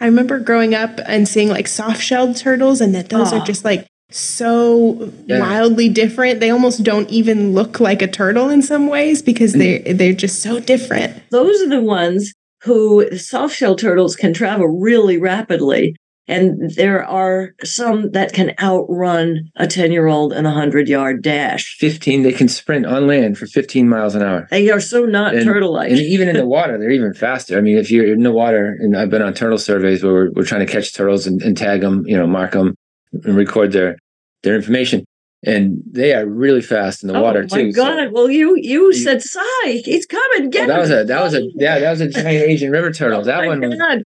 I 0.00 0.06
remember 0.06 0.38
growing 0.40 0.74
up 0.74 0.98
and 1.06 1.26
seeing 1.28 1.48
like 1.48 1.68
soft 1.68 2.02
shelled 2.02 2.36
turtles, 2.36 2.80
and 2.80 2.94
that 2.94 3.08
those 3.08 3.32
Aw. 3.32 3.38
are 3.40 3.46
just 3.46 3.64
like 3.64 3.86
so 4.10 5.10
Yeah. 5.26 5.40
wildly 5.40 5.88
different. 5.88 6.40
They 6.40 6.50
almost 6.50 6.82
don't 6.82 7.08
even 7.10 7.52
look 7.52 7.80
like 7.80 8.02
a 8.02 8.06
turtle 8.08 8.48
in 8.50 8.60
some 8.62 8.86
ways 8.88 9.22
because 9.22 9.52
they 9.54 9.78
they're 9.78 10.12
just 10.12 10.40
so 10.42 10.60
different. 10.60 11.14
Those 11.30 11.60
are 11.62 11.68
the 11.68 11.80
ones 11.80 12.32
who 12.64 13.16
soft 13.16 13.54
shell 13.54 13.76
turtles 13.76 14.16
can 14.16 14.32
travel 14.32 14.66
really 14.66 15.18
rapidly. 15.18 15.94
And 16.26 16.70
there 16.74 17.04
are 17.04 17.50
some 17.62 18.12
that 18.12 18.32
can 18.32 18.54
outrun 18.58 19.50
a 19.56 19.66
10 19.66 19.92
year 19.92 20.06
old 20.06 20.32
in 20.32 20.46
a 20.46 20.48
100 20.48 20.88
yard 20.88 21.22
dash. 21.22 21.76
Fifteen. 21.78 22.22
They 22.22 22.32
can 22.32 22.48
sprint 22.48 22.86
on 22.86 23.06
land 23.06 23.36
for 23.36 23.46
15 23.46 23.86
miles 23.86 24.14
an 24.14 24.22
hour. 24.22 24.48
They 24.50 24.70
are 24.70 24.80
so 24.80 25.04
not 25.04 25.32
turtle 25.32 25.74
like. 25.74 25.90
And 25.90 26.00
even 26.00 26.28
in 26.28 26.36
the 26.36 26.46
water, 26.56 26.78
they're 26.78 26.90
even 26.90 27.12
faster. 27.12 27.58
I 27.58 27.60
mean, 27.60 27.76
if 27.76 27.90
you're 27.90 28.10
in 28.10 28.22
the 28.22 28.32
water, 28.32 28.74
and 28.80 28.96
I've 28.96 29.10
been 29.10 29.20
on 29.20 29.34
turtle 29.34 29.58
surveys 29.58 30.02
where 30.02 30.14
we're, 30.14 30.30
we're 30.30 30.46
trying 30.46 30.66
to 30.66 30.72
catch 30.72 30.94
turtles 30.94 31.26
and, 31.26 31.42
and 31.42 31.54
tag 31.54 31.82
them, 31.82 32.04
you 32.06 32.16
know, 32.16 32.26
mark 32.26 32.52
them 32.52 32.74
and 33.12 33.36
record 33.36 33.72
their 33.72 33.98
their 34.42 34.56
information, 34.56 35.04
and 35.46 35.82
they 35.90 36.14
are 36.14 36.26
really 36.26 36.62
fast 36.62 37.02
in 37.02 37.08
the 37.12 37.20
water 37.20 37.42
too. 37.42 37.48
oh 37.52 37.56
my 37.56 37.62
too. 37.64 37.72
so- 37.72 37.84
God. 37.84 38.12
Well, 38.12 38.30
you 38.30 38.56
you 38.56 38.92
said, 38.92 39.22
Sy, 39.22 39.40
he's 39.84 40.06
coming. 40.06 40.46
Oh, 40.46 40.50
Get 40.50 40.68
that 40.68 40.78
was 40.80 40.90
a 40.90 41.04
that 41.04 41.22
was 41.22 41.34
a 41.34 41.42
yeah 41.54 41.78
that 41.78 41.90
was 41.90 42.00
a 42.00 42.08
giant 42.08 42.48
Asian 42.48 42.70
river 42.70 42.90
turtle. 42.92 43.20
Oh 43.20 43.24
that 43.24 43.42
my 43.42 43.48
one 43.48 43.60
was, 43.60 44.02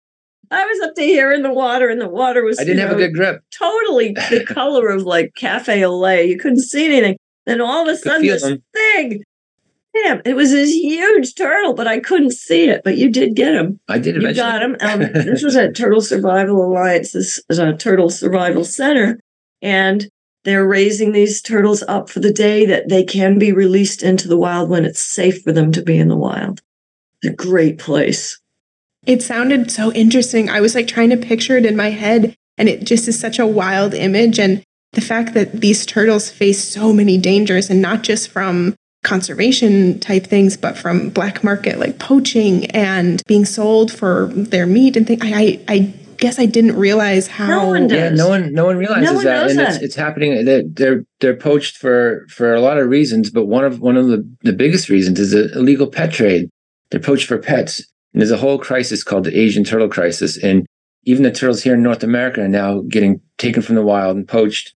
I 0.52 0.66
was 0.66 0.80
up 0.82 0.96
to 0.96 1.02
here 1.02 1.32
in 1.32 1.42
the 1.42 1.52
water, 1.52 1.90
and 1.90 2.00
the 2.00 2.10
water 2.10 2.44
was 2.44 2.60
I 2.60 2.64
didn't 2.64 2.88
have 2.88 2.92
a 2.92 2.96
good 2.96 3.14
grip. 3.14 3.42
totally 3.58 4.14
the 4.30 4.46
color 4.48 4.90
of 4.90 5.04
like 5.04 5.34
cafe 5.36 5.84
au 5.84 5.98
lait. 5.98 6.30
You 6.30 6.38
couldn't 6.38 6.62
see 6.62 6.86
anything. 6.86 7.18
Then 7.46 7.60
all 7.60 7.88
of 7.88 7.94
a 7.94 7.98
sudden, 7.98 8.26
this 8.26 8.44
thing, 8.74 9.24
damn, 9.96 10.22
it 10.24 10.36
was 10.36 10.52
this 10.52 10.72
huge 10.72 11.36
turtle, 11.36 11.74
but 11.74 11.88
I 11.88 12.00
couldn't 12.00 12.32
see 12.32 12.70
it. 12.70 12.82
But 12.84 12.98
you 12.98 13.12
did 13.12 13.36
get 13.36 13.54
him. 13.54 13.80
I 13.90 14.00
did 14.00 14.22
You 14.22 14.34
got 14.34 14.62
him. 14.62 14.78
Um, 14.80 15.00
this 15.14 15.44
was 15.44 15.56
at 15.58 15.76
Turtle 15.76 16.02
Survival 16.02 16.64
Alliance. 16.64 17.12
This 17.12 17.42
is 17.50 17.60
a 17.60 17.74
Turtle 17.74 18.10
Survival 18.10 18.64
Center, 18.64 19.20
and 19.62 20.08
they're 20.44 20.68
raising 20.68 21.12
these 21.12 21.42
turtles 21.42 21.84
up 21.88 22.10
for 22.10 22.20
the 22.20 22.34
day 22.34 22.66
that 22.66 22.90
they 22.90 23.04
can 23.04 23.40
be 23.40 23.52
released 23.52 24.04
into 24.04 24.28
the 24.28 24.38
wild 24.38 24.70
when 24.70 24.86
it's 24.86 25.02
safe 25.02 25.42
for 25.42 25.52
them 25.52 25.72
to 25.72 25.82
be 25.82 25.98
in 25.98 26.10
the 26.10 26.18
wild. 26.18 26.62
It's 27.22 27.34
a 27.34 27.36
great 27.36 27.80
place. 27.80 28.40
It 29.06 29.22
sounded 29.22 29.72
so 29.72 29.92
interesting. 29.94 30.50
I 30.50 30.62
was 30.62 30.76
like 30.76 30.88
trying 30.88 31.10
to 31.10 31.18
picture 31.18 31.58
it 31.58 31.66
in 31.66 31.76
my 31.76 31.90
head, 31.90 32.36
and 32.58 32.70
it 32.70 32.84
just 32.84 33.08
is 33.08 33.20
such 33.20 33.40
a 33.40 33.48
wild 33.48 33.94
image. 33.94 34.40
And 34.40 34.64
the 34.94 35.02
fact 35.02 35.34
that 35.34 35.62
these 35.62 35.86
turtles 35.86 36.30
face 36.30 36.64
so 36.64 36.94
many 36.94 37.18
dangers, 37.18 37.70
and 37.70 37.82
not 37.82 38.04
just 38.04 38.30
from 38.30 38.76
conservation 39.04 40.00
type 40.00 40.26
things, 40.26 40.56
but 40.58 40.78
from 40.78 41.10
black 41.10 41.44
market 41.44 41.78
like 41.78 42.00
poaching 42.00 42.66
and 42.68 43.22
being 43.28 43.46
sold 43.46 43.92
for 43.92 44.28
their 44.34 44.66
meat 44.66 44.96
and 44.96 45.06
things. 45.06 45.22
I, 45.24 45.34
I, 45.34 45.64
I 45.68 45.94
guess 46.24 46.40
I 46.40 46.46
didn't 46.46 46.78
realize 46.78 47.28
how. 47.28 47.48
No 47.48 47.68
one 47.68 47.88
does. 47.88 47.98
Yeah, 47.98 48.10
no 48.10 48.30
one 48.30 48.54
no 48.54 48.66
one 48.66 48.78
realizes 48.78 49.14
one 49.14 49.26
that, 49.26 49.42
knows 49.42 49.52
and 49.52 49.60
it's 49.60 49.78
that. 49.78 49.84
it's 49.84 49.96
happening. 49.96 50.46
They're, 50.46 50.64
they're 50.66 51.04
they're 51.20 51.36
poached 51.36 51.78
for 51.78 52.26
for 52.30 52.54
a 52.54 52.62
lot 52.62 52.78
of 52.78 52.88
reasons, 52.88 53.30
but 53.30 53.46
one 53.46 53.66
of 53.66 53.82
one 53.82 53.98
of 53.98 54.08
the 54.08 54.28
the 54.42 54.54
biggest 54.54 54.88
reasons 54.88 55.20
is 55.20 55.32
the 55.32 55.52
illegal 55.52 55.88
pet 55.88 56.14
trade. 56.14 56.50
They're 56.90 57.02
poached 57.02 57.28
for 57.28 57.38
pets, 57.38 57.80
and 58.14 58.22
there's 58.22 58.32
a 58.32 58.38
whole 58.38 58.58
crisis 58.58 59.04
called 59.04 59.26
the 59.26 59.38
Asian 59.38 59.66
turtle 59.66 59.90
crisis, 59.90 60.42
and 60.42 60.66
even 61.04 61.24
the 61.24 61.32
turtles 61.32 61.62
here 61.62 61.74
in 61.74 61.84
North 61.84 62.04
America 62.04 62.42
are 62.42 62.48
now 62.48 62.82
getting 62.88 63.20
taken 63.38 63.62
from 63.62 63.76
the 63.76 63.84
wild 63.84 64.16
and 64.16 64.26
poached, 64.26 64.74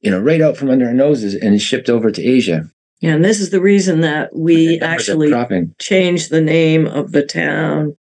you 0.00 0.10
know, 0.10 0.18
right 0.18 0.40
out 0.40 0.56
from 0.56 0.68
under 0.68 0.86
our 0.86 0.94
noses 0.94 1.36
and 1.36 1.62
shipped 1.62 1.88
over 1.88 2.10
to 2.10 2.22
Asia. 2.22 2.64
Yeah, 3.00 3.14
and 3.14 3.24
this 3.24 3.40
is 3.40 3.50
the 3.50 3.60
reason 3.60 4.00
that 4.00 4.34
we 4.34 4.80
actually 4.80 5.28
dropping. 5.28 5.74
changed 5.78 6.30
the 6.30 6.40
name 6.40 6.86
of 6.86 7.12
the 7.12 7.24
town 7.24 7.96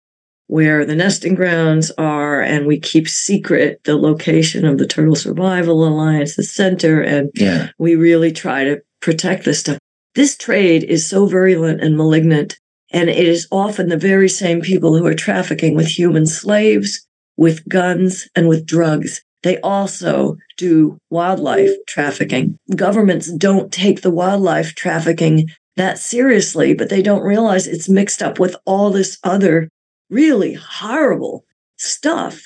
where 0.49 0.85
the 0.85 0.97
nesting 0.97 1.35
grounds 1.35 1.91
are, 1.93 2.41
and 2.41 2.67
we 2.67 2.81
keep 2.81 3.09
secret 3.09 3.81
the 3.85 3.97
location 3.97 4.65
of 4.65 4.79
the 4.79 4.87
Turtle 4.87 5.15
Survival 5.15 5.87
Alliance, 5.87 6.37
the 6.37 6.43
center, 6.43 7.01
and 7.01 7.31
Yeah, 7.35 7.69
we 7.79 7.95
really 7.95 8.33
try 8.33 8.65
to 8.65 8.81
protect 9.01 9.45
this 9.45 9.61
stuff. 9.61 9.79
This 10.15 10.37
trade 10.37 10.83
is 10.83 11.09
so 11.09 11.27
virulent 11.27 11.83
and 11.83 11.97
malignant, 11.97 12.59
and 12.91 13.09
it 13.09 13.29
is 13.29 13.47
often 13.53 13.89
the 13.89 13.97
very 13.97 14.29
same 14.29 14.61
people 14.61 14.97
who 14.97 15.07
are 15.07 15.15
trafficking 15.15 15.77
with 15.77 15.87
human 15.87 16.27
slaves, 16.27 17.07
with 17.37 17.69
guns, 17.69 18.27
and 18.35 18.49
with 18.49 18.67
drugs. 18.67 19.23
They 19.43 19.61
also 19.61 20.37
do 20.57 20.99
wildlife 21.11 21.71
trafficking. 21.87 22.59
Governments 22.75 23.31
don't 23.31 23.71
take 23.71 24.01
the 24.01 24.11
wildlife 24.11 24.75
trafficking 24.75 25.49
that 25.77 25.99
seriously, 25.99 26.75
but 26.75 26.89
they 26.89 27.03
don't 27.03 27.23
realize 27.23 27.67
it's 27.67 27.89
mixed 27.89 28.23
up 28.23 28.41
with 28.41 28.57
all 28.65 28.91
this 28.91 29.19
other 29.23 29.69
really 30.11 30.55
horrible 30.55 31.45
stuff. 31.77 32.45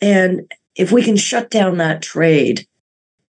And 0.00 0.52
if 0.74 0.92
we 0.92 1.02
can 1.02 1.16
shut 1.16 1.50
down 1.50 1.78
that 1.78 2.02
trade, 2.02 2.66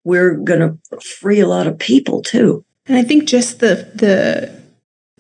we're 0.04 0.36
going 0.36 0.60
to 0.60 1.00
free 1.00 1.40
a 1.40 1.48
lot 1.48 1.68
of 1.68 1.80
people 1.80 2.22
too. 2.22 2.66
And 2.86 2.98
I 2.98 3.04
think 3.04 3.26
just 3.26 3.60
the 3.60 3.90
the 3.96 4.62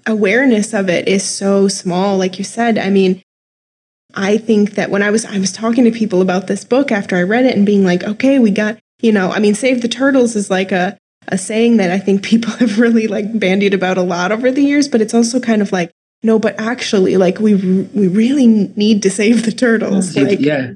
awareness 0.06 0.74
of 0.74 0.89
it 0.89 1.08
is 1.08 1.24
so 1.24 1.68
small 1.70 2.18
like 2.18 2.38
you 2.38 2.44
said. 2.44 2.78
I 2.78 2.89
mean, 2.89 3.24
I 4.13 4.38
think 4.38 4.72
that 4.72 4.89
when 4.89 5.02
I 5.02 5.10
was 5.10 5.26
I 5.26 5.39
was 5.39 5.52
talking 5.52 5.86
to 5.86 5.92
people 5.92 6.22
about 6.22 6.48
this 6.48 6.66
book 6.66 6.92
after 6.92 7.16
I 7.16 7.24
read 7.24 7.46
it 7.46 7.56
and 7.56 7.66
being 7.66 7.86
like, 7.86 8.04
"Okay, 8.04 8.38
we 8.38 8.52
got, 8.52 8.80
you 9.02 9.12
know, 9.13 9.32
I 9.32 9.39
mean, 9.39 9.56
Save 9.56 9.82
the 9.82 9.88
Turtles 9.88 10.36
is 10.36 10.50
like 10.50 10.72
a 10.74 10.98
a 11.30 11.38
saying 11.38 11.78
that 11.78 11.92
I 11.92 12.00
think 12.00 12.24
people 12.24 12.52
have 12.60 12.80
really 12.80 13.08
like 13.08 13.38
bandied 13.39 13.74
about 13.74 13.98
a 13.98 14.04
lot 14.04 14.32
over 14.32 14.52
the 14.52 14.62
years, 14.62 14.88
but 14.88 15.02
it's 15.02 15.13
also 15.13 15.39
kind 15.39 15.62
of 15.62 15.72
like, 15.72 15.92
no, 16.23 16.39
but 16.39 16.59
actually 16.59 17.17
like 17.17 17.39
we 17.39 17.55
we 17.93 18.07
really 18.07 18.47
need 18.47 19.03
to 19.03 19.09
save 19.09 19.43
the 19.43 19.51
turtles. 19.51 20.15
Yeah, 20.15 20.23
Like 20.23 20.39
yeah. 20.39 20.71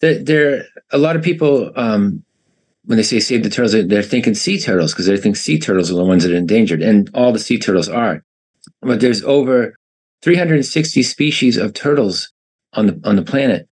There, 0.00 0.22
there 0.22 0.64
a 0.92 0.98
lot 0.98 1.16
of 1.16 1.22
people 1.22 1.72
um, 1.74 2.22
when 2.84 2.96
they 2.96 3.02
say 3.02 3.18
save 3.18 3.42
the 3.42 3.50
turtles, 3.50 3.72
they're, 3.72 3.82
they're 3.82 4.02
thinking 4.02 4.34
sea 4.34 4.60
turtles 4.60 4.92
because 4.92 5.06
they 5.06 5.16
think 5.16 5.36
sea 5.36 5.58
turtles 5.58 5.90
are 5.90 5.94
the 5.94 6.04
ones 6.04 6.22
that 6.22 6.32
are 6.32 6.36
endangered, 6.36 6.82
and 6.82 7.10
all 7.14 7.32
the 7.32 7.38
sea 7.38 7.58
turtles 7.58 7.88
are. 7.88 8.22
But 8.80 9.00
there's 9.00 9.22
over 9.24 9.74
360 10.22 11.02
species 11.02 11.56
of 11.56 11.74
turtles 11.74 12.32
on 12.72 12.86
the 12.86 13.00
on 13.04 13.16
the 13.16 13.22
planet, 13.22 13.68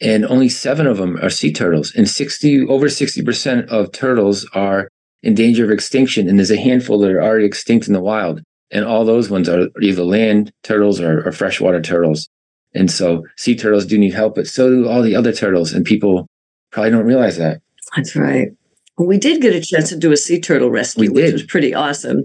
and 0.00 0.26
only 0.26 0.50
seven 0.50 0.86
of 0.86 0.98
them 0.98 1.16
are 1.22 1.30
sea 1.30 1.52
turtles, 1.52 1.94
and 1.94 2.08
60 2.08 2.66
over 2.66 2.90
60 2.90 3.22
percent 3.22 3.70
of 3.70 3.90
turtles 3.92 4.46
are 4.52 4.88
in 5.22 5.34
danger 5.34 5.64
of 5.64 5.70
extinction, 5.70 6.28
and 6.28 6.38
there's 6.38 6.50
a 6.50 6.60
handful 6.60 6.98
that 6.98 7.10
are 7.10 7.22
already 7.22 7.46
extinct 7.46 7.86
in 7.86 7.94
the 7.94 8.00
wild, 8.00 8.42
and 8.70 8.84
all 8.84 9.04
those 9.04 9.30
ones 9.30 9.48
are 9.48 9.68
either 9.80 10.02
land 10.04 10.52
turtles 10.62 11.00
or, 11.00 11.26
or 11.26 11.32
freshwater 11.32 11.80
turtles 11.80 12.28
And 12.74 12.90
so 12.90 13.24
sea 13.36 13.56
turtles 13.56 13.86
do 13.86 13.98
need 13.98 14.14
help, 14.14 14.34
but 14.34 14.46
so 14.46 14.68
do 14.68 14.88
all 14.88 15.02
the 15.02 15.16
other 15.16 15.32
turtles. 15.32 15.72
And 15.72 15.84
people 15.84 16.26
probably 16.70 16.90
don't 16.90 17.06
realize 17.06 17.38
that. 17.38 17.60
That's 17.96 18.14
right. 18.14 18.48
Well, 18.96 19.08
we 19.08 19.18
did 19.18 19.40
get 19.40 19.54
a 19.54 19.60
chance 19.60 19.88
to 19.90 19.96
do 19.96 20.12
a 20.12 20.16
sea 20.16 20.40
turtle 20.40 20.70
rescue, 20.70 21.12
which 21.12 21.32
was 21.32 21.44
pretty 21.44 21.74
awesome. 21.74 22.24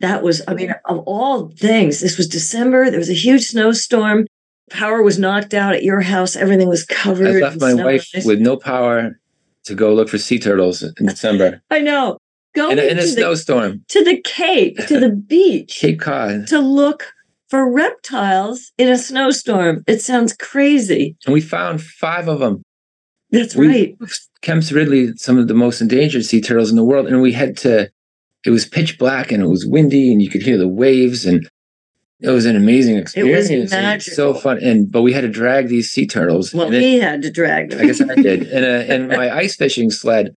That 0.00 0.22
was, 0.22 0.42
I 0.46 0.54
mean, 0.54 0.74
of 0.84 0.98
all 1.06 1.50
things, 1.50 2.00
this 2.00 2.16
was 2.16 2.28
December. 2.28 2.90
There 2.90 2.98
was 2.98 3.10
a 3.10 3.14
huge 3.14 3.46
snowstorm. 3.46 4.26
Power 4.70 5.02
was 5.02 5.18
knocked 5.18 5.54
out 5.54 5.74
at 5.74 5.82
your 5.82 6.00
house. 6.00 6.36
Everything 6.36 6.68
was 6.68 6.84
covered. 6.84 7.42
I 7.42 7.48
left 7.48 7.60
my 7.60 7.74
wife 7.74 8.08
ice. 8.14 8.24
with 8.24 8.40
no 8.40 8.56
power 8.56 9.18
to 9.64 9.74
go 9.74 9.94
look 9.94 10.08
for 10.08 10.18
sea 10.18 10.38
turtles 10.38 10.82
in 10.82 11.06
December 11.06 11.62
I 11.70 11.80
know. 11.80 12.18
Going 12.54 12.72
in 12.72 12.78
a, 12.78 12.82
in 12.82 12.98
a 12.98 13.02
snowstorm. 13.06 13.84
to 13.88 14.04
the 14.04 14.20
Cape, 14.20 14.76
to 14.88 15.00
the 15.00 15.08
beach, 15.28 15.78
Cape 15.80 16.00
Cod. 16.00 16.46
to 16.48 16.58
look 16.60 17.12
for 17.48 17.70
reptiles 17.70 18.72
in 18.78 18.88
a 18.88 18.98
snowstorm. 18.98 19.84
It 19.86 20.00
sounds 20.02 20.32
crazy. 20.34 21.16
And 21.26 21.32
we 21.32 21.40
found 21.40 21.82
five 21.82 22.28
of 22.28 22.40
them. 22.40 22.62
That's 23.30 23.54
We- 23.56 23.68
right. 23.68 23.96
Kemp's 24.42 24.72
Ridley, 24.72 25.12
some 25.16 25.38
of 25.38 25.48
the 25.48 25.54
most 25.54 25.80
endangered 25.80 26.24
sea 26.24 26.40
turtles 26.40 26.70
in 26.70 26.76
the 26.76 26.84
world. 26.84 27.06
And 27.06 27.22
we 27.22 27.32
had 27.32 27.56
to, 27.58 27.90
it 28.44 28.50
was 28.50 28.66
pitch 28.66 28.98
black 28.98 29.30
and 29.32 29.42
it 29.42 29.46
was 29.46 29.64
windy 29.64 30.10
and 30.12 30.20
you 30.20 30.28
could 30.28 30.42
hear 30.42 30.58
the 30.58 30.66
waves. 30.68 31.24
And 31.24 31.48
it 32.20 32.28
was 32.30 32.44
an 32.44 32.56
amazing 32.56 32.96
experience. 32.96 33.50
and 33.50 33.68
So 34.02 34.26
magical. 34.32 34.34
fun. 34.34 34.58
And, 34.62 34.90
but 34.90 35.02
we 35.02 35.12
had 35.12 35.20
to 35.20 35.28
drag 35.28 35.68
these 35.68 35.90
sea 35.90 36.06
turtles. 36.06 36.52
Well, 36.52 36.66
and 36.66 36.74
he 36.74 36.98
had 36.98 37.22
to 37.22 37.30
drag 37.30 37.70
them. 37.70 37.80
I 37.80 37.84
guess 37.86 38.00
I 38.00 38.14
did. 38.16 38.48
In, 38.48 38.64
a, 38.64 38.94
in 38.94 39.08
my 39.16 39.30
ice 39.34 39.54
fishing 39.56 39.90
sled, 39.90 40.34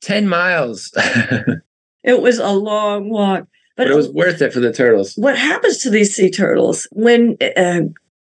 10 0.00 0.28
miles. 0.28 0.92
It 2.06 2.22
was 2.22 2.38
a 2.38 2.50
long 2.52 3.10
walk. 3.10 3.48
but 3.76 3.88
it 3.88 3.96
was 3.96 4.08
worth 4.08 4.40
it 4.40 4.52
for 4.52 4.60
the 4.60 4.72
turtles. 4.72 5.14
what 5.16 5.36
happens 5.36 5.78
to 5.78 5.90
these 5.90 6.14
sea 6.14 6.30
turtles 6.30 6.86
when 6.92 7.36
uh, 7.40 7.80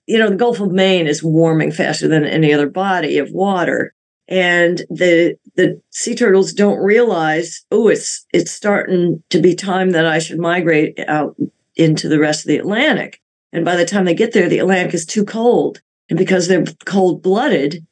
you 0.07 0.17
know 0.17 0.31
the 0.31 0.37
gulf 0.37 0.61
of 0.61 0.71
maine 0.71 1.09
is 1.09 1.25
warming 1.25 1.73
faster 1.73 2.07
than 2.07 2.25
any 2.25 2.55
other 2.55 2.69
body 2.69 3.19
of 3.19 3.33
water 3.33 3.93
and 4.29 4.79
the 4.91 5.37
the 5.57 5.81
sea 5.91 6.15
turtles 6.15 6.53
don't 6.53 6.79
realize 6.79 7.65
oh 7.73 7.89
it's 7.89 8.25
it's 8.33 8.53
starting 8.53 9.23
to 9.29 9.41
be 9.41 9.57
time 9.57 9.91
that 9.91 10.07
i 10.07 10.21
should 10.21 10.39
migrate 10.39 10.97
out 11.09 11.35
into 11.75 12.09
the 12.09 12.21
rest 12.21 12.45
of 12.45 12.47
the 12.47 12.59
atlantic 12.59 13.21
and 13.53 13.65
by 13.65 13.75
the 13.75 13.85
time 13.85 14.05
they 14.05 14.15
get 14.15 14.33
there 14.35 14.49
the 14.49 14.61
atlantic 14.61 14.95
is 14.95 15.05
too 15.05 15.25
cold 15.25 15.81
and 16.09 16.17
because 16.17 16.47
they're 16.47 16.65
cold 16.85 17.23
blooded 17.25 17.85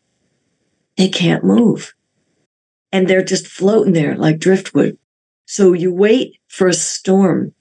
they 0.97 1.09
can't 1.09 1.43
move 1.43 1.93
and 2.93 3.09
they're 3.09 3.25
just 3.25 3.47
floating 3.47 3.93
there 3.93 4.17
like 4.17 4.39
driftwood 4.39 4.99
so 5.47 5.73
you 5.73 5.93
wait 5.93 6.39
for 6.49 6.67
a 6.67 6.73
storm 6.73 7.53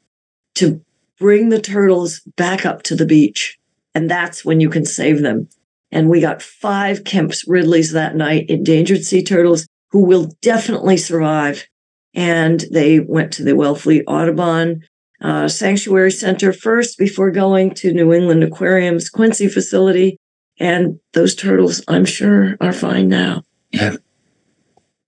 to 0.55 0.81
bring 1.19 1.49
the 1.49 1.61
turtles 1.61 2.21
back 2.37 2.65
up 2.65 2.83
to 2.83 2.95
the 2.95 3.05
beach. 3.05 3.57
And 3.93 4.09
that's 4.09 4.45
when 4.45 4.61
you 4.61 4.69
can 4.69 4.85
save 4.85 5.21
them. 5.21 5.49
And 5.91 6.09
we 6.09 6.21
got 6.21 6.41
five 6.41 7.03
Kemp's 7.03 7.45
Ridleys 7.47 7.91
that 7.91 8.15
night, 8.15 8.49
endangered 8.49 9.03
sea 9.03 9.21
turtles 9.21 9.67
who 9.89 10.05
will 10.05 10.31
definitely 10.41 10.95
survive. 10.95 11.67
And 12.13 12.63
they 12.71 13.01
went 13.01 13.33
to 13.33 13.43
the 13.43 13.51
Wellfleet 13.51 14.03
Audubon 14.07 14.83
uh, 15.21 15.49
Sanctuary 15.49 16.11
Center 16.11 16.53
first 16.53 16.97
before 16.97 17.29
going 17.29 17.73
to 17.75 17.93
New 17.93 18.13
England 18.13 18.43
Aquarium's 18.43 19.09
Quincy 19.09 19.49
facility. 19.49 20.17
And 20.59 20.99
those 21.11 21.35
turtles, 21.35 21.83
I'm 21.87 22.05
sure, 22.05 22.55
are 22.61 22.71
fine 22.71 23.09
now. 23.09 23.43
Yeah. 23.71 23.97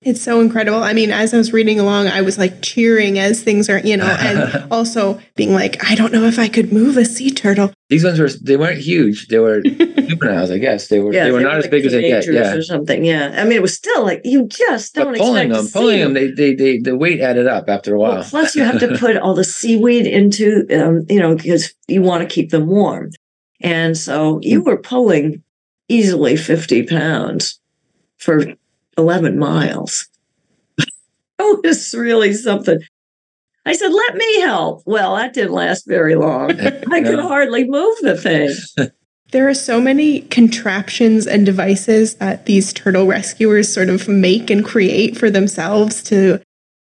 It's 0.06 0.22
so 0.22 0.42
incredible. 0.42 0.84
I 0.84 0.94
mean, 0.94 1.12
as 1.12 1.34
I 1.34 1.38
was 1.38 1.54
reading 1.54 1.80
along, 1.80 2.08
I 2.08 2.22
was 2.22 2.38
like 2.38 2.62
cheering 2.62 3.20
as 3.20 3.42
things 3.42 3.70
are, 3.70 3.80
you 3.80 3.96
know, 3.96 4.06
and 4.06 4.68
also 4.72 5.20
being 5.36 5.54
like, 5.54 5.84
I 5.90 5.96
don't 5.96 6.12
know 6.12 6.26
if 6.26 6.38
I 6.38 6.50
could 6.50 6.74
move 6.74 6.98
a 6.98 7.06
sea 7.06 7.32
turtle. 7.32 7.72
These 7.90 8.04
ones 8.04 8.20
were, 8.20 8.30
they 8.42 8.58
weren't 8.58 8.80
huge. 8.80 9.28
They 9.28 9.40
were 9.40 9.62
juveniles, 9.62 10.52
I 10.52 10.58
guess. 10.58 10.88
They 10.88 11.00
were, 11.00 11.12
they 11.12 11.32
were 11.32 11.42
not 11.42 11.58
as 11.58 11.64
like 11.66 11.72
big 11.72 11.86
as 11.86 11.94
they 11.94 12.02
get. 12.02 12.24
teenagers 12.24 12.36
Yeah. 12.36 12.56
Or 12.56 12.64
something. 12.64 13.06
Yeah. 13.06 13.34
I 13.38 13.44
mean, 13.44 13.54
it 13.54 13.62
was 13.62 13.76
still 13.76 14.04
like, 14.04 14.22
you 14.24 14.48
just 14.48 14.96
don't 14.96 15.14
But 15.14 15.20
pulling 15.20 15.52
expect 15.52 15.54
them, 15.54 15.66
to 15.66 15.72
see 15.72 15.80
pulling 15.80 16.00
them, 16.00 16.14
they, 16.14 16.32
they, 16.32 16.56
they, 16.56 16.78
the 16.80 16.98
weight 16.98 17.22
added 17.22 17.48
up 17.48 17.70
after 17.70 17.96
a 17.96 18.00
while. 18.00 18.16
Well, 18.16 18.30
plus, 18.30 18.56
you 18.56 18.64
have 18.64 18.80
to 18.80 18.98
put 19.00 19.18
all 19.18 19.34
the 19.34 19.44
seaweed 19.44 20.06
into, 20.06 20.66
um, 20.72 21.06
you 21.10 21.20
know, 21.20 21.36
because 21.36 21.74
you 21.88 22.02
want 22.02 22.28
to 22.28 22.34
keep 22.34 22.50
them 22.50 22.68
warm. 22.68 23.12
And 23.62 23.98
so 23.98 24.40
you 24.42 24.62
were 24.62 24.78
pulling 24.78 25.44
easily 25.88 26.36
50 26.36 26.84
pounds 26.88 27.60
for 28.18 28.46
11 28.98 29.38
miles. 29.38 30.08
Oh, 31.40 31.60
it 31.64 31.68
was 31.68 31.94
really 31.94 32.32
something. 32.34 32.80
I 33.66 33.74
said, 33.74 33.92
let 33.92 34.16
me 34.16 34.42
help. 34.42 34.84
Well, 34.86 35.16
that 35.16 35.34
didn't 35.34 35.52
last 35.54 35.86
very 35.88 36.16
long. 36.16 36.52
I 36.62 37.02
could 37.02 37.18
No. 37.18 37.28
hardly 37.28 37.68
move 37.68 37.96
the 38.02 38.16
thing. 38.18 38.90
There 39.32 39.50
are 39.50 39.56
so 39.56 39.82
many 39.82 40.22
contraptions 40.22 41.26
and 41.26 41.44
devices 41.44 42.16
that 42.18 42.46
these 42.46 42.72
turtle 42.72 43.08
rescuers 43.08 43.74
sort 43.74 43.90
of 43.90 44.08
make 44.08 44.52
and 44.52 44.64
create 44.64 45.18
for 45.18 45.32
themselves 45.32 46.04
to 46.04 46.40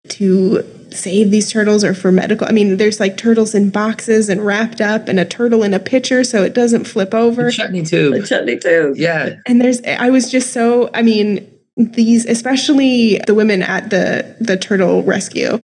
to 0.08 0.64
save 0.90 1.30
these 1.30 1.52
turtles 1.52 1.84
or 1.84 1.92
for 1.92 2.10
medical. 2.10 2.48
I 2.48 2.52
mean, 2.52 2.78
there's 2.78 3.00
like 3.00 3.18
turtles 3.18 3.54
in 3.54 3.68
boxes 3.68 4.30
and 4.30 4.44
wrapped 4.46 4.80
up 4.80 5.08
and 5.08 5.20
a 5.20 5.26
turtle 5.26 5.62
in 5.62 5.74
a 5.74 5.78
pitcher 5.78 6.24
so 6.24 6.42
it 6.42 6.54
doesn't 6.54 6.84
flip 6.84 7.12
over. 7.12 7.50
Chutney 7.50 7.82
The 7.82 7.86
tube. 7.90 8.24
chutney 8.24 8.56
too. 8.58 8.94
Yeah. 8.96 9.34
And 9.46 9.60
there's 9.60 9.82
I 9.82 10.08
was 10.08 10.30
just 10.30 10.50
so 10.54 10.88
I 10.94 11.02
mean 11.02 11.46
these 11.78 12.26
especially 12.26 13.18
the 13.26 13.34
women 13.34 13.62
at 13.62 13.90
the 13.90 14.36
the 14.40 14.56
turtle 14.56 15.02
rescue 15.04 15.60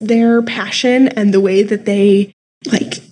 their 0.00 0.42
passion 0.42 1.08
and 1.08 1.34
the 1.34 1.40
way 1.40 1.62
that 1.62 1.84
they 1.84 2.32
like 2.70 3.02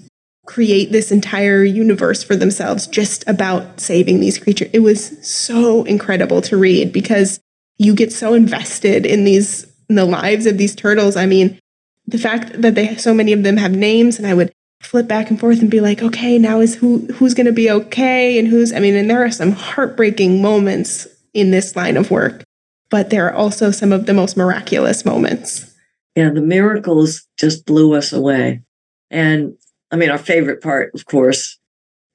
create 0.46 0.92
this 0.92 1.10
entire 1.10 1.64
universe 1.64 2.22
for 2.22 2.36
themselves 2.36 2.86
just 2.86 3.24
about 3.26 3.80
saving 3.80 4.20
these 4.20 4.38
creatures. 4.38 4.70
It 4.72 4.78
was 4.78 5.26
so 5.26 5.82
incredible 5.84 6.40
to 6.42 6.56
read 6.56 6.92
because 6.92 7.40
you 7.78 7.94
get 7.94 8.12
so 8.12 8.32
invested 8.32 9.04
in 9.04 9.24
these 9.24 9.64
in 9.88 9.96
the 9.96 10.04
lives 10.04 10.46
of 10.46 10.58
these 10.58 10.74
turtles. 10.74 11.16
I 11.16 11.26
mean 11.26 11.58
the 12.06 12.18
fact 12.18 12.60
that 12.60 12.74
they 12.74 12.96
so 12.96 13.12
many 13.12 13.32
of 13.32 13.42
them 13.42 13.56
have 13.56 13.72
names 13.72 14.18
and 14.18 14.26
i 14.26 14.34
would 14.34 14.52
flip 14.80 15.08
back 15.08 15.30
and 15.30 15.40
forth 15.40 15.60
and 15.60 15.70
be 15.70 15.80
like 15.80 16.02
okay 16.02 16.38
now 16.38 16.60
is 16.60 16.76
who 16.76 16.98
who's 17.14 17.34
going 17.34 17.46
to 17.46 17.52
be 17.52 17.70
okay 17.70 18.38
and 18.38 18.48
who's 18.48 18.72
i 18.72 18.78
mean 18.78 18.94
and 18.94 19.10
there 19.10 19.24
are 19.24 19.30
some 19.30 19.52
heartbreaking 19.52 20.40
moments 20.40 21.06
in 21.36 21.50
this 21.50 21.76
line 21.76 21.96
of 21.96 22.10
work 22.10 22.42
but 22.88 23.10
there 23.10 23.26
are 23.26 23.34
also 23.34 23.70
some 23.70 23.92
of 23.92 24.06
the 24.06 24.14
most 24.14 24.36
miraculous 24.36 25.04
moments 25.04 25.72
Yeah, 26.16 26.30
the 26.30 26.40
miracles 26.40 27.26
just 27.36 27.66
blew 27.66 27.94
us 27.94 28.12
away. 28.12 28.62
And 29.10 29.56
I 29.90 29.96
mean, 29.96 30.10
our 30.10 30.18
favorite 30.18 30.62
part, 30.62 30.92
of 30.94 31.04
course, 31.04 31.58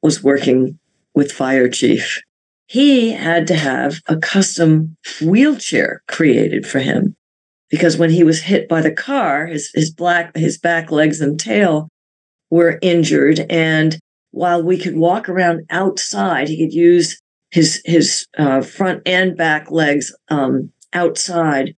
was 0.02 0.24
working 0.24 0.80
with 1.14 1.32
Fire 1.32 1.70
Chief. 1.70 2.22
He 2.68 3.12
had 3.12 3.48
to 3.48 3.56
have 3.56 4.02
a 4.08 4.18
custom 4.18 4.98
wheelchair 5.22 6.02
created 6.08 6.66
for 6.66 6.80
him 6.80 7.16
because 7.70 7.98
when 7.98 8.10
he 8.10 8.24
was 8.24 8.42
hit 8.42 8.68
by 8.68 8.82
the 8.82 8.92
car, 8.92 9.46
his, 9.46 9.70
his 9.74 9.92
black, 9.92 10.36
his 10.36 10.58
back 10.58 10.92
legs 10.92 11.22
and 11.22 11.40
tail 11.40 11.88
were 12.50 12.80
injured. 12.82 13.46
And 13.50 14.00
while 14.32 14.64
we 14.64 14.78
could 14.78 14.96
walk 14.96 15.30
around 15.30 15.66
outside, 15.70 16.48
he 16.48 16.58
could 16.58 16.74
use 16.74 17.20
his, 17.52 17.82
his 17.86 18.28
uh, 18.38 18.62
front 18.62 19.02
and 19.06 19.38
back 19.38 19.70
legs 19.70 20.16
um, 20.30 20.72
outside 20.94 21.76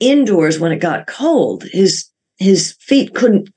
indoors 0.00 0.58
when 0.58 0.72
it 0.72 0.78
got 0.78 1.06
cold. 1.06 1.64
His 1.64 2.08
his 2.38 2.76
feet 2.80 3.14
couldn't 3.14 3.50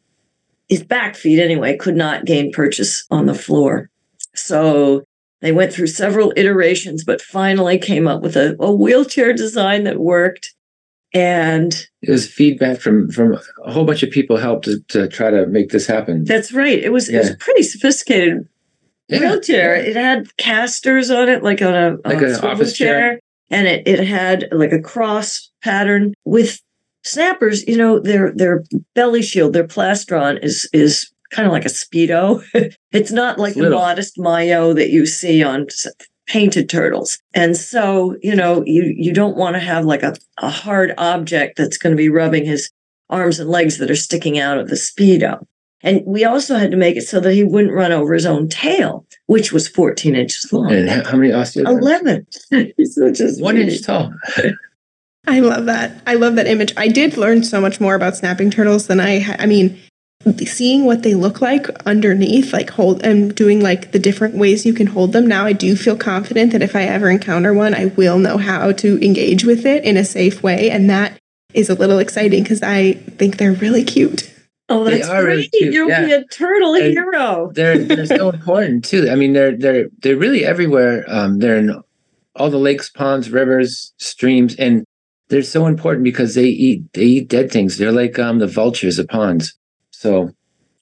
his 0.67 0.83
back 0.83 1.15
feet 1.15 1.39
anyway 1.39 1.77
could 1.77 1.95
not 1.95 2.25
gain 2.25 2.51
purchase 2.51 3.05
on 3.11 3.27
the 3.27 3.35
floor. 3.35 3.89
So 4.33 5.03
they 5.41 5.51
went 5.51 5.71
through 5.71 5.87
several 5.87 6.33
iterations 6.35 7.03
but 7.03 7.21
finally 7.21 7.77
came 7.77 8.07
up 8.07 8.21
with 8.23 8.35
a, 8.35 8.55
a 8.59 8.73
wheelchair 8.73 9.33
design 9.33 9.83
that 9.83 9.99
worked. 9.99 10.53
And 11.13 11.73
It 12.01 12.09
was 12.09 12.27
feedback 12.27 12.79
from 12.79 13.11
from 13.11 13.37
a 13.65 13.71
whole 13.71 13.85
bunch 13.85 14.01
of 14.01 14.09
people 14.09 14.37
helped 14.37 14.65
to, 14.65 14.79
to 14.87 15.07
try 15.09 15.29
to 15.29 15.45
make 15.45 15.69
this 15.69 15.85
happen. 15.85 16.23
that's 16.23 16.53
right. 16.53 16.79
It 16.79 16.91
was 16.91 17.07
it 17.07 17.17
was 17.19 17.35
pretty 17.35 17.63
sophisticated 17.63 18.47
Yeah. 19.11 19.19
wheelchair. 19.31 19.75
It 19.75 19.95
had 19.95 20.35
casters 20.37 21.09
on 21.09 21.29
it 21.29 21.43
like 21.43 21.61
on 21.61 21.73
a, 21.75 21.97
Like 22.05 22.21
an 22.21 22.35
office 22.35 22.77
chair? 22.77 23.19
and 23.49 23.67
it, 23.67 23.87
it 23.87 24.07
had 24.07 24.47
like 24.51 24.71
a 24.71 24.79
cross 24.81 25.49
pattern 25.63 26.13
with 26.25 26.61
snappers. 27.03 27.67
You 27.67 27.77
know 27.77 27.99
their 27.99 28.31
their 28.31 28.63
belly 28.95 29.21
shield 29.21 29.53
their 29.53 29.67
plastron 29.67 30.43
is 30.43 30.69
is 30.73 31.11
kind 31.31 31.45
of 31.45 31.51
like 31.51 31.65
a 31.65 31.69
speedo. 31.69 32.43
It's 32.91 33.11
not 33.11 33.39
like 33.39 33.53
the 33.53 33.69
modest 33.69 34.17
maillot 34.17 34.75
that 34.75 34.89
you 34.89 35.05
see 35.05 35.41
on 35.41 35.67
painted 36.27 36.69
turtles. 36.69 37.19
And 37.33 37.55
so 37.55 38.15
you 38.21 38.35
know 38.35 38.63
you 38.65 38.93
you 38.95 39.13
don't 39.13 39.37
want 39.37 39.55
to 39.55 39.59
have 39.61 39.85
like 39.85 40.03
a, 40.03 40.15
a 40.39 40.49
hard 40.49 40.93
object 40.97 41.57
that's 41.57 41.77
going 41.77 41.91
to 41.91 41.97
be 41.97 42.09
rubbing 42.09 42.45
his 42.45 42.69
arms 43.09 43.39
and 43.39 43.49
legs 43.49 43.77
that 43.77 43.91
are 43.91 43.95
sticking 43.95 44.39
out 44.39 44.57
of 44.57 44.69
the 44.69 44.75
speedo 44.75 45.45
and 45.83 46.01
we 46.05 46.23
also 46.25 46.57
had 46.57 46.71
to 46.71 46.77
make 46.77 46.97
it 46.97 47.03
so 47.03 47.19
that 47.19 47.33
he 47.33 47.43
wouldn't 47.43 47.73
run 47.73 47.91
over 47.91 48.13
his 48.13 48.25
own 48.25 48.47
tail 48.47 49.05
which 49.27 49.51
was 49.51 49.67
14 49.67 50.15
inches 50.15 50.51
long 50.51 50.71
And 50.71 50.89
how, 50.89 51.11
how 51.11 51.17
many 51.17 51.31
osteoarthritis? 51.31 52.25
11 52.51 52.73
which 52.77 53.21
is 53.21 53.41
One 53.41 53.57
inch 53.57 53.81
tall. 53.83 54.13
I 55.27 55.39
love 55.39 55.65
that. 55.65 56.01
I 56.07 56.15
love 56.15 56.35
that 56.35 56.47
image. 56.47 56.73
I 56.77 56.87
did 56.87 57.15
learn 57.15 57.43
so 57.43 57.61
much 57.61 57.79
more 57.79 57.95
about 57.95 58.17
snapping 58.17 58.49
turtles 58.49 58.87
than 58.87 58.99
I 58.99 59.19
ha- 59.19 59.35
I 59.37 59.45
mean, 59.45 59.79
seeing 60.45 60.85
what 60.85 61.03
they 61.03 61.15
look 61.15 61.41
like 61.41 61.67
underneath, 61.85 62.53
like 62.53 62.71
hold 62.71 63.03
and 63.03 63.33
doing 63.35 63.61
like 63.61 63.91
the 63.91 63.99
different 63.99 64.35
ways 64.35 64.65
you 64.65 64.73
can 64.73 64.87
hold 64.87 65.13
them. 65.13 65.27
Now 65.27 65.45
I 65.45 65.53
do 65.53 65.75
feel 65.75 65.95
confident 65.95 66.51
that 66.51 66.61
if 66.61 66.75
I 66.75 66.83
ever 66.83 67.09
encounter 67.09 67.53
one, 67.53 67.73
I 67.73 67.85
will 67.85 68.19
know 68.19 68.37
how 68.37 68.71
to 68.71 69.03
engage 69.03 69.43
with 69.43 69.65
it 69.65 69.83
in 69.83 69.97
a 69.97 70.05
safe 70.05 70.41
way. 70.43 70.69
And 70.69 70.89
that 70.89 71.17
is 71.53 71.69
a 71.69 71.75
little 71.75 71.99
exciting 71.99 72.43
because 72.43 72.61
I 72.63 72.93
think 72.93 73.37
they're 73.37 73.53
really 73.53 73.83
cute. 73.83 74.31
Oh, 74.71 74.83
that's 74.83 75.07
great. 75.09 75.49
You'll 75.53 75.89
yeah. 75.89 76.05
be 76.05 76.11
a 76.13 76.23
turtle 76.25 76.73
And- 76.75 76.85
hero. 76.93 77.51
they're 77.55 77.77
they're 77.77 78.05
so 78.05 78.29
important 78.29 78.85
too. 78.85 79.09
I 79.09 79.15
mean, 79.15 79.33
they're 79.33 79.55
they're 79.57 79.87
they're 80.01 80.17
really 80.17 80.45
everywhere. 80.45 81.03
Um, 81.07 81.39
they're 81.39 81.57
in 81.57 81.81
all 82.35 82.49
the 82.49 82.57
lakes, 82.57 82.89
ponds, 82.89 83.29
rivers, 83.29 83.93
streams, 83.97 84.55
and 84.55 84.85
they're 85.29 85.41
so 85.43 85.65
important 85.67 86.03
because 86.03 86.35
they 86.35 86.45
eat 86.45 86.83
they 86.93 87.03
eat 87.03 87.27
dead 87.29 87.51
things. 87.51 87.77
They're 87.77 87.91
like 87.91 88.17
um 88.19 88.39
the 88.39 88.47
vultures 88.47 88.97
of 88.99 89.07
ponds. 89.07 89.53
So 89.91 90.31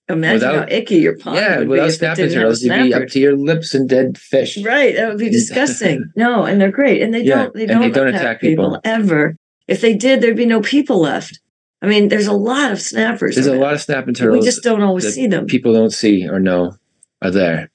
Imagine 0.08 0.34
without- 0.50 0.70
how 0.72 0.76
icky 0.76 0.96
your 0.98 1.18
pond 1.18 1.36
yeah, 1.38 1.58
would 1.60 1.66
be 1.66 1.70
without 1.70 1.88
if 1.90 1.94
it 1.94 1.98
snapper 1.98 2.16
didn't 2.16 2.32
have 2.32 2.38
a 2.38 2.44
turtles, 2.46 2.64
you'd 2.64 2.84
be 2.84 2.94
up 2.96 3.08
to 3.10 3.20
your 3.20 3.36
lips 3.38 3.76
in 3.76 3.86
dead 3.88 4.18
fish. 4.18 4.58
Right, 4.64 4.96
that 4.96 5.08
would 5.10 5.20
be 5.20 5.30
disgusting. 5.42 6.12
no, 6.16 6.46
and 6.46 6.60
they're 6.60 6.72
great, 6.72 7.02
and 7.04 7.14
they 7.14 7.22
Yeah, 7.22 7.44
don't 7.44 7.54
they 7.54 7.66
don't, 7.68 7.82
they 7.82 7.90
don't 7.92 8.08
attack, 8.08 8.22
attack 8.22 8.42
people. 8.42 8.66
people. 8.66 8.82
ever. 8.86 9.36
If 9.68 9.82
they 9.82 9.94
did, 9.94 10.22
there'd 10.22 10.36
be 10.36 10.48
no 10.48 10.62
people 10.62 11.00
left. 11.00 11.40
I 11.82 11.88
mean, 11.88 12.10
there's 12.10 12.28
a 12.28 12.34
lot 12.34 12.72
of 12.72 12.82
snappers. 12.82 13.36
There's 13.36 13.48
a 13.48 13.56
lot 13.56 13.74
of 13.74 13.82
snapping 13.82 14.14
turtles. 14.14 14.40
We 14.40 14.46
just 14.46 14.64
don't 14.64 14.82
always 14.82 15.06
that 15.06 15.12
see 15.12 15.28
them. 15.28 15.46
people 15.46 15.74
don't 15.74 15.94
see 15.94 16.28
or 16.28 16.40
know 16.40 16.74
are 17.22 17.32
there. 17.32 17.70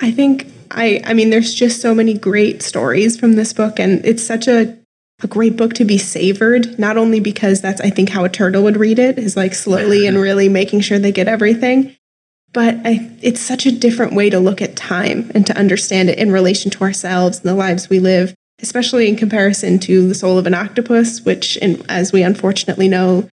I 0.00 0.10
think 0.10 0.46
I 0.70 1.00
I 1.04 1.14
mean 1.14 1.30
there's 1.30 1.54
just 1.54 1.80
so 1.80 1.94
many 1.94 2.14
great 2.14 2.62
stories 2.62 3.18
from 3.18 3.34
this 3.34 3.52
book 3.52 3.78
and 3.78 4.04
it's 4.04 4.22
such 4.22 4.48
a 4.48 4.76
a 5.22 5.26
great 5.26 5.56
book 5.56 5.72
to 5.74 5.84
be 5.84 5.96
savored 5.96 6.78
not 6.78 6.98
only 6.98 7.20
because 7.20 7.62
that's 7.62 7.80
I 7.80 7.90
think 7.90 8.10
how 8.10 8.24
a 8.24 8.28
turtle 8.28 8.62
would 8.64 8.76
read 8.76 8.98
it 8.98 9.18
is 9.18 9.36
like 9.36 9.54
slowly 9.54 10.06
and 10.06 10.18
really 10.20 10.48
making 10.48 10.80
sure 10.80 10.98
they 10.98 11.12
get 11.12 11.28
everything 11.28 11.96
but 12.52 12.76
I, 12.84 13.10
it's 13.22 13.40
such 13.40 13.66
a 13.66 13.72
different 13.72 14.14
way 14.14 14.30
to 14.30 14.38
look 14.38 14.62
at 14.62 14.76
time 14.76 15.30
and 15.34 15.46
to 15.46 15.56
understand 15.58 16.10
it 16.10 16.18
in 16.18 16.32
relation 16.32 16.70
to 16.72 16.84
ourselves 16.84 17.38
and 17.38 17.46
the 17.46 17.54
lives 17.54 17.88
we 17.88 17.98
live 17.98 18.34
especially 18.60 19.08
in 19.08 19.16
comparison 19.16 19.78
to 19.78 20.08
the 20.08 20.14
soul 20.14 20.38
of 20.38 20.46
an 20.46 20.54
octopus 20.54 21.20
which 21.24 21.56
in, 21.58 21.84
as 21.88 22.12
we 22.12 22.22
unfortunately 22.22 22.88
know 22.88 23.28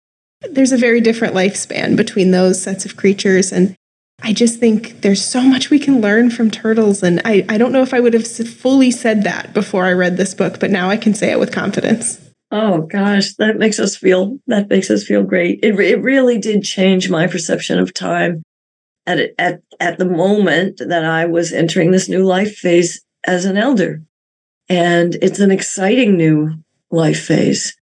there's 0.51 0.71
a 0.71 0.77
very 0.77 1.01
different 1.01 1.33
lifespan 1.33 1.95
between 1.95 2.31
those 2.31 2.61
sets 2.61 2.85
of 2.85 2.95
creatures 2.95 3.51
and 3.51 3.75
I 4.21 4.33
just 4.33 4.59
think 4.59 5.01
there's 5.01 5.23
so 5.23 5.41
much 5.41 5.69
we 5.69 5.79
can 5.79 6.01
learn 6.01 6.29
from 6.29 6.51
turtles. 6.51 7.03
And 7.03 7.21
I, 7.23 7.45
I 7.47 7.57
don't 7.57 7.71
know 7.71 7.81
if 7.81 7.93
I 7.93 7.99
would 7.99 8.13
have 8.13 8.27
fully 8.27 8.91
said 8.91 9.23
that 9.23 9.53
before 9.53 9.85
I 9.85 9.93
read 9.93 10.17
this 10.17 10.33
book, 10.33 10.59
but 10.59 10.71
now 10.71 10.89
I 10.89 10.97
can 10.97 11.13
say 11.13 11.31
it 11.31 11.39
with 11.39 11.53
confidence. 11.53 12.19
Oh 12.51 12.81
gosh, 12.81 13.35
that 13.35 13.57
makes 13.57 13.79
us 13.79 13.95
feel 13.95 14.39
that 14.47 14.69
makes 14.69 14.89
us 14.89 15.03
feel 15.03 15.23
great. 15.23 15.59
It 15.61 15.79
it 15.79 16.01
really 16.01 16.39
did 16.39 16.63
change 16.63 17.09
my 17.09 17.27
perception 17.27 17.77
of 17.77 17.93
time 17.93 18.41
at 19.05 19.19
at 19.37 19.61
at 19.79 19.99
the 19.99 20.05
moment 20.05 20.81
that 20.83 21.05
I 21.05 21.25
was 21.25 21.53
entering 21.53 21.91
this 21.91 22.09
new 22.09 22.23
life 22.23 22.55
phase 22.55 23.05
as 23.23 23.45
an 23.45 23.55
elder, 23.55 24.01
and 24.69 25.15
it's 25.21 25.39
an 25.39 25.51
exciting 25.51 26.15
new 26.15 26.53
life 26.91 27.25
phase. 27.25 27.75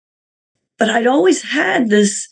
But 0.78 0.90
I'd 0.90 1.06
always 1.06 1.42
had 1.42 1.88
this 1.88 2.28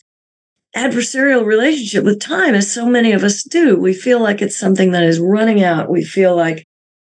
adversarial 0.77 1.45
relationship 1.45 2.05
with 2.05 2.21
time, 2.21 2.55
as 2.55 2.73
so 2.73 2.87
many 2.87 3.13
of 3.13 3.25
us 3.25 3.43
do. 3.43 3.79
We 3.79 3.95
feel 3.95 4.21
like 4.21 4.41
it's 4.41 4.59
something 4.59 4.93
that 4.93 5.03
is 5.05 5.21
running 5.21 5.63
out. 5.63 5.91
We 5.91 6.05
feel 6.05 6.37
like 6.37 6.67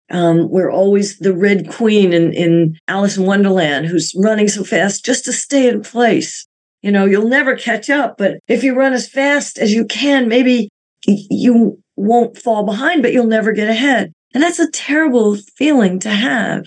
um, 0.10 0.50
we're 0.50 0.72
always 0.72 1.18
the 1.20 1.34
Red 1.34 1.70
Queen 1.70 2.14
in, 2.14 2.34
in 2.34 2.78
Alice 2.88 3.18
in 3.18 3.26
Wonderland 3.26 3.88
who's 3.88 4.14
running 4.18 4.48
so 4.48 4.64
fast 4.64 5.06
just 5.06 5.26
to 5.26 5.34
stay 5.34 5.68
in 5.68 5.82
place. 5.82 6.46
You 6.82 6.92
know, 6.92 7.06
you'll 7.06 7.30
never 7.30 7.56
catch 7.56 7.90
up, 7.90 8.18
but 8.18 8.40
if 8.48 8.64
you 8.64 8.76
run 8.76 8.94
as 8.94 9.10
fast 9.10 9.58
as 9.58 9.74
you 9.74 9.86
can, 9.86 10.28
maybe 10.28 10.70
you 11.08 11.82
won't 11.96 12.38
fall 12.38 12.66
behind, 12.66 13.02
but 13.02 13.14
you'll 13.14 13.26
never 13.26 13.54
get 13.54 13.70
ahead. 13.70 14.12
And 14.34 14.44
that's 14.44 14.60
a 14.60 14.70
terrible 14.72 15.38
feeling 15.56 16.00
to 16.00 16.10
have. 16.10 16.66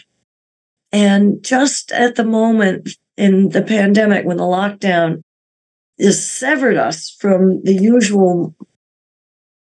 And 0.92 1.42
just 1.42 1.92
at 1.92 2.14
the 2.14 2.25
moment 2.25 2.90
in 3.16 3.51
the 3.51 3.62
pandemic, 3.62 4.25
when 4.25 4.37
the 4.37 4.44
lockdown 4.44 5.22
has 5.99 6.31
severed 6.31 6.77
us 6.77 7.16
from 7.18 7.62
the 7.62 7.75
usual 7.75 8.55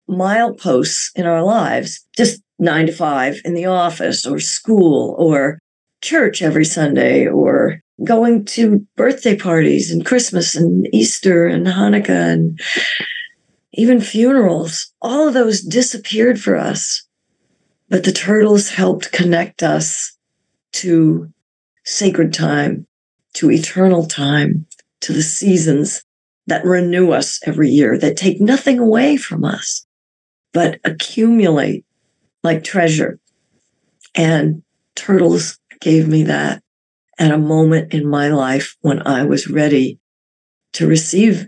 mileposts 0.09 1.11
in 1.15 1.25
our 1.25 1.43
lives, 1.43 2.05
just 2.15 2.41
nine 2.59 2.87
to 2.87 2.91
five 2.91 3.41
in 3.45 3.53
the 3.53 3.65
office 3.65 4.25
or 4.25 4.39
school 4.39 5.15
or 5.17 5.59
church 6.01 6.41
every 6.41 6.65
Sunday 6.65 7.27
or 7.27 7.79
going 8.03 8.43
to 8.43 8.85
birthday 8.95 9.35
parties 9.35 9.91
and 9.91 10.05
Christmas 10.05 10.55
and 10.55 10.87
Easter 10.93 11.47
and 11.47 11.67
Hanukkah 11.67 12.33
and 12.33 12.59
even 13.73 14.01
funerals. 14.01 14.91
All 15.01 15.27
of 15.27 15.33
those 15.33 15.61
disappeared 15.61 16.39
for 16.39 16.57
us. 16.57 17.05
But 17.89 18.03
the 18.03 18.11
turtles 18.11 18.69
helped 18.69 19.11
connect 19.11 19.61
us 19.61 20.12
to 20.73 21.31
sacred 21.85 22.33
time, 22.33 22.87
to 23.33 23.51
eternal 23.51 24.05
time, 24.05 24.65
to 25.01 25.13
the 25.13 25.23
seasons 25.23 26.03
that 26.47 26.65
renew 26.65 27.11
us 27.11 27.39
every 27.45 27.69
year, 27.69 27.97
that 27.97 28.17
take 28.17 28.39
nothing 28.41 28.79
away 28.79 29.17
from 29.17 29.43
us, 29.43 29.85
but 30.53 30.79
accumulate 30.83 31.85
like 32.43 32.63
treasure. 32.63 33.19
And 34.15 34.63
turtles 34.95 35.59
gave 35.79 36.07
me 36.07 36.23
that 36.23 36.61
at 37.17 37.31
a 37.31 37.37
moment 37.37 37.93
in 37.93 38.07
my 38.07 38.27
life 38.29 38.75
when 38.81 39.05
I 39.05 39.23
was 39.23 39.47
ready 39.47 39.99
to 40.73 40.87
receive 40.87 41.47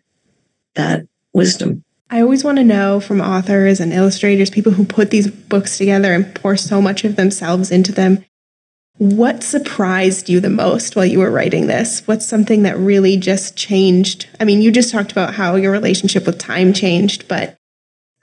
that 0.76 1.04
wisdom. 1.34 1.84
I 2.10 2.22
always 2.22 2.44
want 2.44 2.60
to 2.60 2.64
know 2.64 3.00
from 3.00 3.20
authors 3.20 3.80
and 3.80 3.92
illustrators, 3.92 4.50
people 4.50 4.74
who 4.74 4.86
put 4.86 5.10
these 5.10 5.28
books 5.30 5.78
together 5.78 6.14
and 6.14 6.34
pour 6.36 6.56
so 6.56 6.82
much 6.82 7.04
of 7.04 7.16
themselves 7.16 7.72
into 7.72 7.92
them, 7.92 8.24
what 8.98 9.44
surprised 9.44 10.30
you 10.30 10.40
the 10.40 10.50
most 10.50 10.96
while 10.96 11.06
you 11.06 11.20
were 11.20 11.32
writing 11.32 11.68
this? 11.68 12.02
What's 12.06 12.26
something 12.26 12.64
that 12.64 12.78
really 12.78 13.18
just 13.18 13.58
changed? 13.58 14.28
I 14.40 14.46
mean, 14.46 14.62
you 14.62 14.72
just 14.72 14.92
talked 14.92 15.12
about 15.12 15.34
how 15.34 15.56
your 15.56 15.72
relationship 15.72 16.26
with 16.26 16.40
time 16.40 16.72
changed, 16.72 17.28
but 17.28 17.58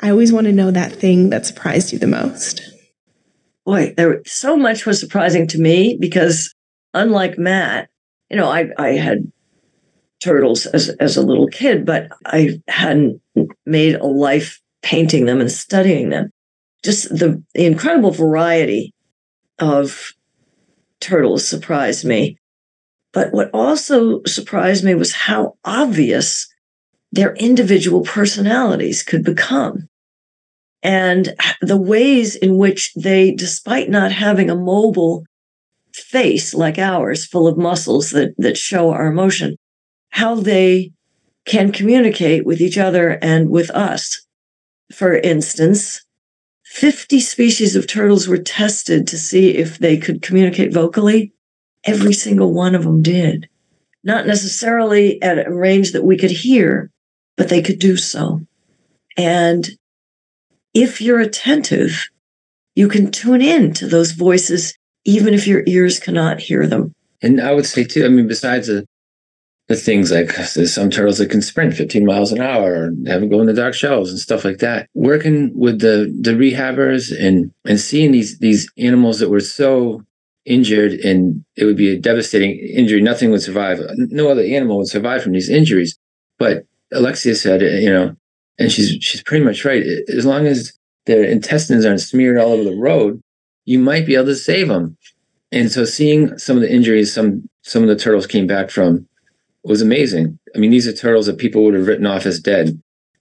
I 0.01 0.11
always 0.11 0.33
want 0.33 0.47
to 0.47 0.53
know 0.53 0.71
that 0.71 0.93
thing 0.93 1.31
that 1.31 1.47
surprised 1.47 1.93
you 1.93 1.99
the 1.99 2.07
most. 2.07 2.63
Boy, 3.67 3.95
there 3.97 4.23
so 4.27 4.57
much 4.57 4.87
was 4.87 4.99
surprising 4.99 5.47
to 5.49 5.59
me 5.59 5.97
because 6.01 6.55
unlike 6.95 7.39
Matt, 7.39 7.91
you 8.31 8.37
know, 8.37 8.49
I 8.49 8.71
I 8.79 8.89
had 8.93 9.31
turtles 10.25 10.67
as 10.67 10.89
as 10.89 11.17
a 11.17 11.23
little 11.23 11.47
kid, 11.49 11.85
but 11.85 12.09
I 12.25 12.61
hadn't 12.67 13.21
made 13.67 13.97
a 13.97 14.07
life 14.07 14.61
painting 14.83 15.27
them 15.27 15.41
and 15.41 15.53
studying 15.53 16.09
them. 16.09 16.31
Just 16.83 17.11
the, 17.11 17.43
the 17.55 17.67
incredible 17.67 18.11
variety 18.11 18.93
of 19.61 20.13
turtles 21.03 21.47
surprised 21.47 22.05
me. 22.05 22.39
But 23.13 23.33
what 23.33 23.51
also 23.53 24.23
surprised 24.25 24.85
me 24.85 24.95
was 24.95 25.13
how 25.13 25.59
obvious 25.65 26.49
their 27.11 27.35
individual 27.35 28.03
personalities 28.03 29.03
could 29.03 29.23
become. 29.23 29.89
And 30.83 31.35
the 31.61 31.77
ways 31.77 32.35
in 32.35 32.57
which 32.57 32.93
they, 32.95 33.33
despite 33.33 33.91
not 33.91 34.13
having 34.13 34.49
a 34.49 34.57
mobile 34.57 35.25
face 35.93 36.55
like 36.55 36.79
ours, 36.79 37.27
full 37.27 37.47
of 37.47 37.59
muscles 37.59 38.11
that, 38.11 38.35
that 38.39 38.57
show 38.57 38.91
our 38.91 39.07
emotion, 39.07 39.57
how 40.09 40.35
they 40.37 40.93
can 41.45 41.71
communicate 41.71 42.47
with 42.47 42.61
each 42.61 42.79
other 42.79 43.19
and 43.23 43.51
with 43.51 43.71
us. 43.71 44.25
For 44.93 45.17
instance, 45.17 46.05
50 46.73 47.21
species 47.21 47.77
of 47.77 47.87
turtles 47.87 48.27
were 48.27 48.39
tested 48.39 49.07
to 49.09 49.19
see 49.19 49.51
if 49.51 49.79
they 49.79 49.99
could 49.99 50.23
communicate 50.23 50.73
vocally. 50.73 51.35
Every 51.85 52.15
single 52.15 52.55
one 52.55 52.75
of 52.75 52.83
them 52.83 53.03
did. 53.03 53.47
Not 54.03 54.27
necessarily 54.27 55.21
at 55.21 55.47
a 55.47 55.53
range 55.53 55.93
that 55.93 56.03
we 56.03 56.17
could 56.17 56.31
hear, 56.31 56.91
but 57.37 57.51
they 57.51 57.61
could 57.61 57.79
do 57.79 57.99
so. 57.99 58.41
And 59.19 59.69
if 60.73 61.03
you're 61.03 61.21
attentive, 61.21 62.09
you 62.75 62.89
can 62.89 63.11
tune 63.11 63.43
in 63.43 63.75
to 63.75 63.87
those 63.87 64.13
voices, 64.13 64.75
even 65.05 65.35
if 65.35 65.47
your 65.47 65.63
ears 65.67 66.01
cannot 66.01 66.41
hear 66.41 66.67
them. 66.67 66.95
And 67.21 67.39
I 67.39 67.53
would 67.53 67.67
say 67.67 67.85
too, 67.85 68.07
I 68.07 68.09
mean, 68.09 68.27
besides 68.27 68.69
the 68.69 68.87
the 69.69 69.77
things 69.77 70.11
like 70.11 70.31
some 70.33 70.91
turtles 70.91 71.19
that 71.19 71.31
can 71.31 71.41
sprint 71.41 71.75
15 71.75 72.05
miles 72.05 72.33
an 72.33 72.41
hour 72.41 72.85
and 72.85 73.07
have 73.07 73.21
them 73.21 73.31
go 73.31 73.41
in 73.41 73.47
the 73.47 73.55
dark 73.55 73.75
shells 73.75 74.11
and 74.11 74.19
stuff 74.19 74.45
like 74.45 74.59
that. 74.59 74.89
Working 74.95 75.53
with 75.55 75.81
the 75.81 76.13
the 76.21 76.33
rehabbers 76.33 77.13
and 77.19 77.53
and 77.65 77.81
seeing 77.81 78.13
these 78.13 78.39
these 78.39 78.71
animals 78.77 79.21
that 79.21 79.31
were 79.31 79.41
so 79.41 80.03
injured 80.45 80.93
and 80.93 81.45
it 81.57 81.65
would 81.65 81.77
be 81.77 81.91
a 81.91 81.99
devastating 81.99 82.59
injury. 82.59 83.01
Nothing 83.01 83.31
would 83.31 83.43
survive. 83.43 83.81
No 83.97 84.29
other 84.29 84.43
animal 84.43 84.79
would 84.79 84.89
survive 84.89 85.23
from 85.23 85.33
these 85.33 85.49
injuries. 85.49 85.97
But 86.39 86.65
Alexia 86.93 87.35
said, 87.35 87.63
uh, 87.63 87.67
you 87.67 87.91
know, 87.91 88.17
and 88.59 88.71
she's 88.71 89.03
she's 89.03 89.23
pretty 89.23 89.45
much 89.45 89.65
right. 89.65 89.85
As 90.09 90.27
long 90.27 90.47
as 90.47 90.73
their 91.07 91.25
intestines 91.25 91.87
aren't 91.87 92.01
smeared 92.01 92.39
all 92.39 92.53
over 92.53 92.65
the 92.65 92.77
road, 92.77 93.21
you 93.65 93.79
might 93.79 94.07
be 94.07 94.15
able 94.15 94.27
to 94.27 94.35
save 94.35 94.69
them. 94.69 94.97
And 95.51 95.71
so 95.71 95.85
seeing 95.85 96.37
some 96.39 96.57
of 96.57 96.63
the 96.63 96.73
injuries 96.73 97.13
some 97.13 97.49
some 97.63 97.83
of 97.83 97.89
the 97.89 97.97
turtles 97.97 98.27
came 98.27 98.47
back 98.47 98.71
from 98.71 99.07
was 99.65 99.83
amazing. 99.83 100.39
I 100.55 100.59
mean, 100.59 100.71
these 100.71 100.87
are 100.87 100.93
turtles 100.93 101.27
that 101.27 101.39
people 101.39 101.65
would 101.65 101.75
have 101.75 101.87
written 101.87 102.07
off 102.07 102.27
as 102.27 102.41
dead. 102.41 102.81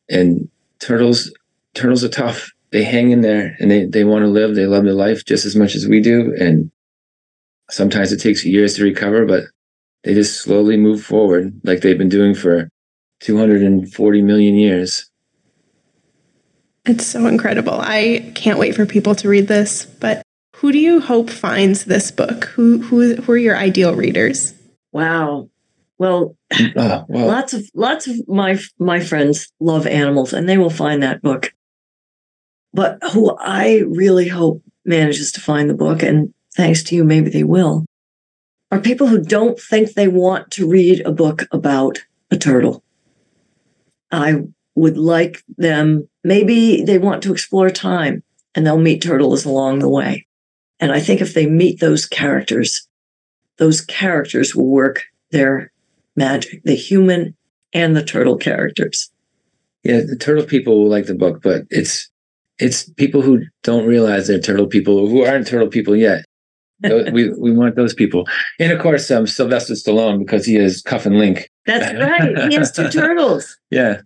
And 0.10 0.50
turtles 0.80 1.32
turtles 1.74 2.04
are 2.04 2.10
tough. 2.10 2.52
They 2.72 2.84
hang 2.84 3.12
in 3.12 3.22
there 3.22 3.56
and 3.60 3.70
they, 3.70 3.86
they 3.86 4.04
want 4.04 4.24
to 4.24 4.30
live. 4.30 4.56
They 4.56 4.66
love 4.66 4.84
their 4.84 4.94
life 4.94 5.26
just 5.26 5.46
as 5.46 5.56
much 5.56 5.76
as 5.76 5.88
we 5.88 6.02
do. 6.02 6.34
And 6.40 6.72
sometimes 7.70 8.12
it 8.12 8.22
takes 8.22 8.46
years 8.46 8.76
to 8.76 8.84
recover, 8.84 9.26
but 9.26 9.46
they 10.04 10.14
just 10.14 10.42
slowly 10.42 10.78
move 10.78 11.04
forward 11.04 11.54
like 11.64 11.82
they've 11.82 11.98
been 11.98 12.10
doing 12.10 12.34
for 12.34 12.70
240 13.22 14.22
million 14.22 14.56
years. 14.56 15.10
It's 16.86 17.06
so 17.06 17.28
incredible. 17.28 17.80
I 17.80 18.32
can't 18.36 18.58
wait 18.58 18.76
for 18.76 18.86
people 18.86 19.14
to 19.16 19.30
read 19.30 19.48
this. 19.48 19.86
But 19.86 20.24
who 20.56 20.72
do 20.72 20.80
you 20.80 21.00
hope 21.00 21.30
finds 21.30 21.86
this 21.86 22.10
book? 22.10 22.46
Who 22.46 22.80
who 22.80 23.16
who 23.16 23.32
are 23.32 23.38
your 23.38 23.58
ideal 23.58 23.96
readers? 23.96 24.56
Wow. 24.92 25.51
Well, 26.02 26.36
Oh, 26.76 27.06
well, 27.08 27.28
lots 27.28 27.54
of 27.54 27.70
lots 27.76 28.08
of 28.08 28.28
my 28.28 28.58
my 28.80 29.00
friends 29.00 29.54
love 29.60 29.86
animals 29.86 30.34
and 30.34 30.50
they 30.50 30.58
will 30.58 30.72
find 30.72 31.04
that 31.04 31.22
book. 31.22 31.54
But 32.74 32.98
who 33.12 33.38
I 33.38 33.84
really 33.88 34.28
hope 34.28 34.64
manages 34.84 35.32
to 35.34 35.42
find 35.42 35.70
the 35.70 35.76
book 35.76 36.02
and 36.02 36.34
thanks 36.58 36.82
to 36.86 36.96
you 36.96 37.04
maybe 37.04 37.30
they 37.30 37.44
will 37.44 37.86
are 38.72 38.80
people 38.80 39.06
who 39.06 39.22
don't 39.22 39.60
think 39.60 39.94
they 39.94 40.08
want 40.08 40.50
to 40.54 40.68
read 40.68 41.02
a 41.06 41.12
book 41.12 41.44
about 41.52 42.00
a 42.32 42.38
turtle. 42.38 42.84
I 44.12 44.42
would 44.74 44.98
like 44.98 45.44
them 45.56 46.10
maybe 46.24 46.84
they 46.84 46.98
want 46.98 47.22
to 47.24 47.32
explore 47.32 47.70
time 47.70 48.24
and 48.56 48.66
they'll 48.66 48.80
meet 48.80 49.04
turtles 49.04 49.46
along 49.46 49.80
the 49.80 49.90
way. 49.90 50.26
And 50.80 50.92
I 50.92 51.00
think 51.00 51.22
if 51.22 51.36
they 51.36 51.46
meet 51.46 51.80
those 51.80 52.08
characters, 52.08 52.88
those 53.60 53.82
characters 53.82 54.56
will 54.56 54.68
work 54.68 55.04
their 55.30 55.72
magic, 56.16 56.64
the 56.64 56.76
human 56.76 57.36
and 57.74 57.96
the 57.96 58.04
turtle 58.04 58.38
characters. 58.38 59.10
yeah, 59.84 60.02
the 60.02 60.18
turtle 60.18 60.46
people 60.46 60.78
will 60.80 60.90
like 60.90 61.06
the 61.06 61.16
book, 61.16 61.42
but 61.42 61.64
it's 61.70 62.10
it's 62.60 62.90
people 62.92 63.22
who 63.22 63.44
don't 63.64 63.88
realize 63.88 64.28
they're 64.28 64.40
turtle 64.40 64.68
people 64.68 65.08
who 65.08 65.24
aren't 65.26 65.48
turtle 65.48 65.68
people 65.70 65.96
yet. 65.96 66.26
We 67.14 67.30
we 67.30 67.52
want 67.52 67.76
those 67.76 67.94
people, 67.94 68.28
and 68.60 68.72
of 68.72 68.80
course, 68.82 69.12
um, 69.12 69.28
Sylvester 69.28 69.76
Stallone 69.76 70.18
because 70.18 70.46
he 70.48 70.56
is 70.58 70.82
Cuff 70.82 71.06
and 71.06 71.20
Link. 71.20 71.48
That's 71.68 71.94
right. 72.00 72.50
He 72.50 72.56
has 72.56 72.72
two 72.72 72.90
turtles. 72.90 73.56
Yeah, 73.70 74.02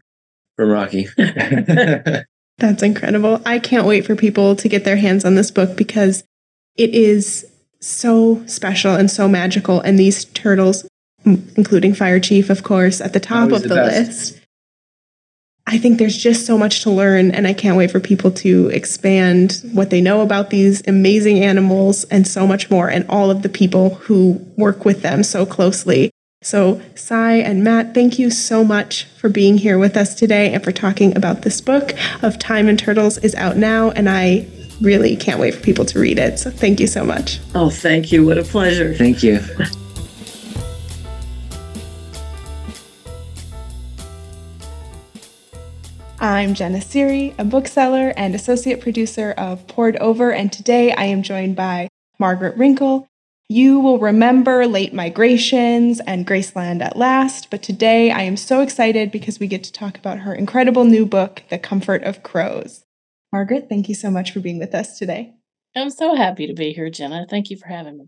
from 0.58 0.70
Rocky. 0.72 1.08
That's 1.18 2.84
incredible. 2.84 3.42
I 3.46 3.60
can't 3.60 3.86
wait 3.86 4.06
for 4.06 4.16
people 4.16 4.56
to 4.58 4.68
get 4.70 4.84
their 4.86 4.96
hands 4.98 5.26
on 5.26 5.36
this 5.36 5.52
book 5.52 5.76
because 5.78 6.24
it 6.78 6.94
is 6.94 7.46
so 7.80 8.46
special 8.46 8.94
and 8.96 9.10
so 9.12 9.28
magical. 9.28 9.80
And 9.82 9.98
these 10.00 10.26
turtles, 10.26 10.84
m- 10.84 10.90
including 11.26 11.94
Fire 11.94 12.20
Chief, 12.20 12.50
of 12.50 12.64
course, 12.64 13.02
at 13.02 13.14
the 13.14 13.20
top 13.20 13.50
Always 13.50 13.64
of 13.64 13.70
the 13.70 13.76
the, 13.76 13.84
list. 13.84 14.40
I 15.68 15.80
think 15.80 15.98
there's 15.98 16.18
just 16.18 16.46
so 16.46 16.58
much 16.58 16.84
to 16.84 16.92
learn, 16.92 17.32
and 17.32 17.48
I 17.48 17.54
can't 17.54 17.76
wait 17.76 17.90
for 17.90 18.00
people 18.00 18.30
to 18.32 18.70
expand 18.70 19.64
what 19.74 19.90
they 19.90 20.00
know 20.00 20.22
about 20.22 20.52
these 20.52 20.88
amazing 20.88 21.44
animals 21.44 22.04
and 22.06 22.28
so 22.28 22.46
much 22.46 22.70
more, 22.70 22.88
and 22.88 23.06
all 23.10 23.32
of 23.32 23.42
the 23.42 23.50
people 23.50 23.96
who 23.96 24.40
work 24.58 24.86
with 24.86 25.02
them 25.02 25.24
so 25.24 25.46
closely. 25.46 26.12
So, 26.44 26.80
Sy 26.94 27.38
and 27.38 27.64
Matt, 27.64 27.96
thank 27.96 28.20
you 28.20 28.30
so 28.30 28.64
much 28.64 29.06
for 29.18 29.30
being 29.30 29.58
here 29.58 29.80
with 29.80 29.98
us 29.98 30.14
today 30.14 30.54
and 30.54 30.64
for 30.64 30.72
talking 30.72 31.18
about 31.18 31.42
this 31.42 31.60
book 31.60 31.94
of 32.22 32.38
Time 32.38 32.68
and 32.68 32.78
Turtles 32.78 33.18
is 33.18 33.34
out 33.34 33.58
now, 33.58 33.90
and 33.90 34.08
I 34.08 34.48
really 34.82 35.16
can't 35.16 35.40
wait 35.40 35.56
for 35.56 35.62
people 35.62 35.86
to 35.86 36.00
read 36.00 36.20
it. 36.20 36.38
So, 36.38 36.52
thank 36.52 36.80
you 36.80 36.86
so 36.86 37.04
much. 37.04 37.40
Oh, 37.56 37.72
thank 37.72 38.12
you. 38.12 38.24
What 38.24 38.38
a 38.38 38.44
pleasure. 38.44 38.94
Thank 38.94 39.24
you. 39.24 39.40
I'm 46.20 46.54
Jenna 46.54 46.78
Seery, 46.78 47.38
a 47.38 47.44
bookseller 47.44 48.14
and 48.16 48.34
associate 48.34 48.80
producer 48.80 49.34
of 49.38 49.68
Poured 49.68 49.98
Over, 49.98 50.32
and 50.32 50.52
today 50.52 50.94
I 50.94 51.06
am 51.06 51.24
joined 51.24 51.58
by 51.58 51.90
Margaret 52.18 52.58
Renkl. 52.58 53.08
You 53.50 53.80
will 53.82 54.00
remember 54.00 54.66
Late 54.66 54.94
Migrations 54.94 56.00
and 56.00 56.26
Graceland 56.26 56.82
at 56.82 56.96
Last, 56.96 57.52
but 57.52 57.62
today 57.62 58.12
I 58.12 58.22
am 58.22 58.38
so 58.38 58.62
excited 58.62 59.12
because 59.12 59.40
we 59.40 59.48
get 59.48 59.64
to 59.66 59.74
talk 59.74 59.98
about 59.98 60.20
her 60.20 60.34
incredible 60.34 60.86
new 60.86 61.06
book, 61.06 61.44
The 61.50 61.60
Comfort 61.60 62.04
of 62.04 62.24
Crows. 62.24 62.86
Margaret, 63.34 63.68
thank 63.68 63.90
you 63.90 63.96
so 63.96 64.10
much 64.10 64.32
for 64.32 64.40
being 64.40 64.58
with 64.58 64.74
us 64.74 64.98
today. 64.98 65.34
I'm 65.76 65.90
so 65.90 66.16
happy 66.16 66.48
to 66.48 66.54
be 66.54 66.72
here, 66.72 66.90
Jenna. 66.90 67.28
Thank 67.30 67.50
you 67.50 67.58
for 67.58 67.68
having 67.68 67.98
me. 67.98 68.06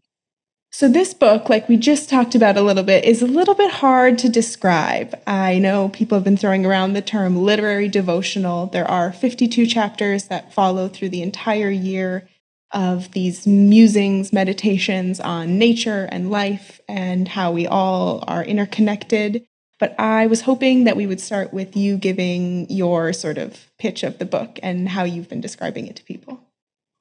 So, 0.70 0.90
this 0.90 1.14
book, 1.14 1.50
like 1.50 1.70
we 1.70 1.78
just 1.78 2.10
talked 2.10 2.36
about 2.36 2.58
a 2.58 2.62
little 2.62 2.84
bit, 2.84 3.06
is 3.06 3.22
a 3.22 3.28
little 3.28 3.56
bit 3.56 3.72
hard 3.72 4.18
to 4.20 4.30
describe. 4.30 5.20
I 5.26 5.60
know 5.60 5.90
people 5.90 6.18
have 6.18 6.26
been 6.26 6.38
throwing 6.38 6.66
around 6.66 6.94
the 6.94 7.02
term 7.02 7.38
literary 7.38 7.88
devotional. 7.88 8.68
There 8.68 8.88
are 8.88 9.12
52 9.12 9.66
chapters 9.66 10.26
that 10.26 10.54
follow 10.54 10.88
through 10.88 11.10
the 11.10 11.24
entire 11.24 11.70
year 11.70 12.28
of 12.72 13.12
these 13.14 13.48
musings, 13.48 14.34
meditations 14.34 15.20
on 15.20 15.58
nature 15.58 16.08
and 16.12 16.30
life 16.30 16.82
and 16.88 17.30
how 17.30 17.52
we 17.52 17.66
all 17.66 18.24
are 18.28 18.44
interconnected. 18.44 19.48
But 19.80 19.98
I 20.00 20.28
was 20.28 20.42
hoping 20.42 20.84
that 20.84 20.98
we 20.98 21.08
would 21.08 21.22
start 21.22 21.54
with 21.54 21.78
you 21.78 21.98
giving 21.98 22.70
your 22.70 23.14
sort 23.14 23.38
of 23.38 23.72
pitch 23.78 24.04
of 24.04 24.18
the 24.18 24.26
book 24.26 24.60
and 24.62 24.90
how 24.90 25.06
you've 25.06 25.30
been 25.30 25.42
describing 25.42 25.88
it 25.88 25.96
to 25.96 26.04
people. 26.04 26.47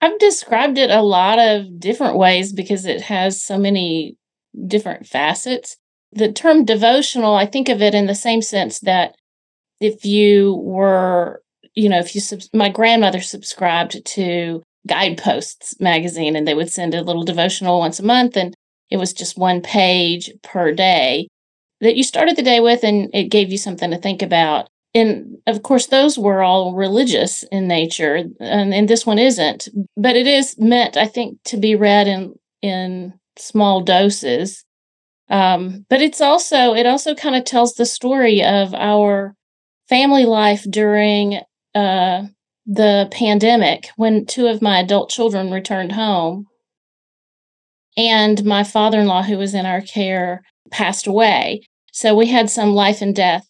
I've 0.01 0.18
described 0.18 0.78
it 0.78 0.90
a 0.90 1.03
lot 1.03 1.38
of 1.38 1.80
different 1.80 2.16
ways 2.16 2.53
because 2.53 2.84
it 2.84 3.03
has 3.03 3.42
so 3.42 3.59
many 3.59 4.16
different 4.66 5.07
facets. 5.07 5.76
The 6.12 6.32
term 6.32 6.64
devotional, 6.64 7.34
I 7.34 7.47
think 7.47 7.68
of 7.68 7.82
it 7.82 7.94
in 7.94 8.07
the 8.07 8.14
same 8.14 8.42
sense 8.42 8.80
that 8.80 9.16
if 9.80 10.05
you 10.05 10.55
were, 10.62 11.42
you 11.74 11.88
know, 11.88 11.99
if 11.99 12.14
you, 12.14 12.20
subs- 12.20 12.51
my 12.55 12.68
grandmother 12.68 13.20
subscribed 13.20 14.05
to 14.05 14.62
Guideposts 14.86 15.80
magazine 15.80 16.36
and 16.36 16.47
they 16.47 16.55
would 16.55 16.70
send 16.70 16.94
a 16.94 17.03
little 17.03 17.24
devotional 17.24 17.80
once 17.80 17.99
a 17.99 18.05
month 18.05 18.36
and 18.36 18.55
it 18.90 18.99
was 18.99 19.12
just 19.12 19.36
one 19.36 19.61
page 19.61 20.30
per 20.42 20.72
day 20.72 21.28
that 21.80 21.97
you 21.97 22.03
started 22.03 22.36
the 22.36 22.42
day 22.42 22.61
with 22.61 22.84
and 22.84 23.11
it 23.12 23.24
gave 23.24 23.51
you 23.51 23.59
something 23.59 23.90
to 23.90 23.99
think 23.99 24.22
about. 24.22 24.68
And 24.97 25.36
of 25.47 25.62
course, 25.62 25.88
those 25.88 26.18
were 26.18 26.42
all 26.42 26.74
religious 26.74 27.44
in 27.53 27.68
nature, 27.68 28.14
and, 28.40 28.72
and 28.72 28.88
this 28.88 29.05
one 29.05 29.18
isn't. 29.18 29.68
But 29.94 30.16
it 30.16 30.26
is 30.26 30.57
meant, 30.59 30.97
I 30.97 31.07
think, 31.07 31.38
to 31.44 31.59
be 31.59 31.74
read 31.76 32.09
in 32.09 32.34
in 32.62 33.12
small 33.36 33.82
doses. 33.82 34.64
Um, 35.28 35.84
but 35.90 36.01
it's 36.01 36.22
also 36.22 36.72
it 36.72 36.86
also 36.86 37.14
kind 37.14 37.36
of 37.36 37.44
tells 37.44 37.74
the 37.74 37.84
story 37.84 38.42
of 38.42 38.72
our 38.72 39.34
family 39.86 40.24
life 40.24 40.64
during 40.70 41.40
uh, 41.74 42.22
the 42.64 43.07
pandemic 43.12 43.90
when 43.97 44.24
two 44.24 44.47
of 44.47 44.62
my 44.62 44.80
adult 44.80 45.11
children 45.11 45.51
returned 45.51 45.92
home, 45.92 46.47
and 47.99 48.47
my 48.47 48.64
father 48.64 49.01
in 49.01 49.09
law, 49.09 49.22
who 49.22 49.36
was 49.36 49.53
in 49.53 49.66
our 49.66 49.82
care, 49.82 50.40
passed 50.70 51.07
away. 51.07 51.61
So 51.92 52.14
we 52.14 52.28
had 52.28 52.49
some 52.49 52.70
life 52.70 53.03
and 53.03 53.14
death 53.14 53.47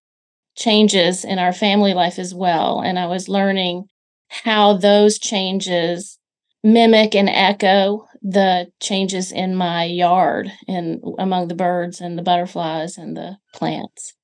changes 0.57 1.24
in 1.24 1.38
our 1.38 1.52
family 1.52 1.94
life 1.94 2.18
as 2.18 2.34
well. 2.34 2.80
And 2.80 2.98
I 2.98 3.07
was 3.07 3.28
learning 3.28 3.86
how 4.28 4.76
those 4.76 5.18
changes 5.18 6.18
mimic 6.64 7.14
and 7.14 7.28
echo 7.28 8.07
the 8.22 8.66
changes 8.80 9.30
in 9.30 9.54
my 9.54 9.84
yard 9.84 10.50
and 10.66 11.00
among 11.18 11.46
the 11.48 11.54
birds 11.54 12.00
and 12.00 12.18
the 12.18 12.22
butterflies 12.22 12.98
and 12.98 13.16
the 13.16 13.36
plants. 13.54 14.14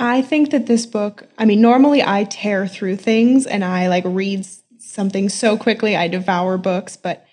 I 0.00 0.22
think 0.22 0.50
that 0.50 0.66
this 0.66 0.86
book, 0.86 1.28
I 1.38 1.44
mean, 1.44 1.60
normally 1.60 2.02
I 2.02 2.24
tear 2.24 2.66
through 2.66 2.96
things 2.96 3.46
and 3.46 3.64
I 3.64 3.88
like 3.88 4.04
read 4.06 4.46
something 4.78 5.28
so 5.28 5.56
quickly, 5.56 5.94
I 5.94 6.08
devour 6.08 6.58
books, 6.58 6.96
but 6.96 7.24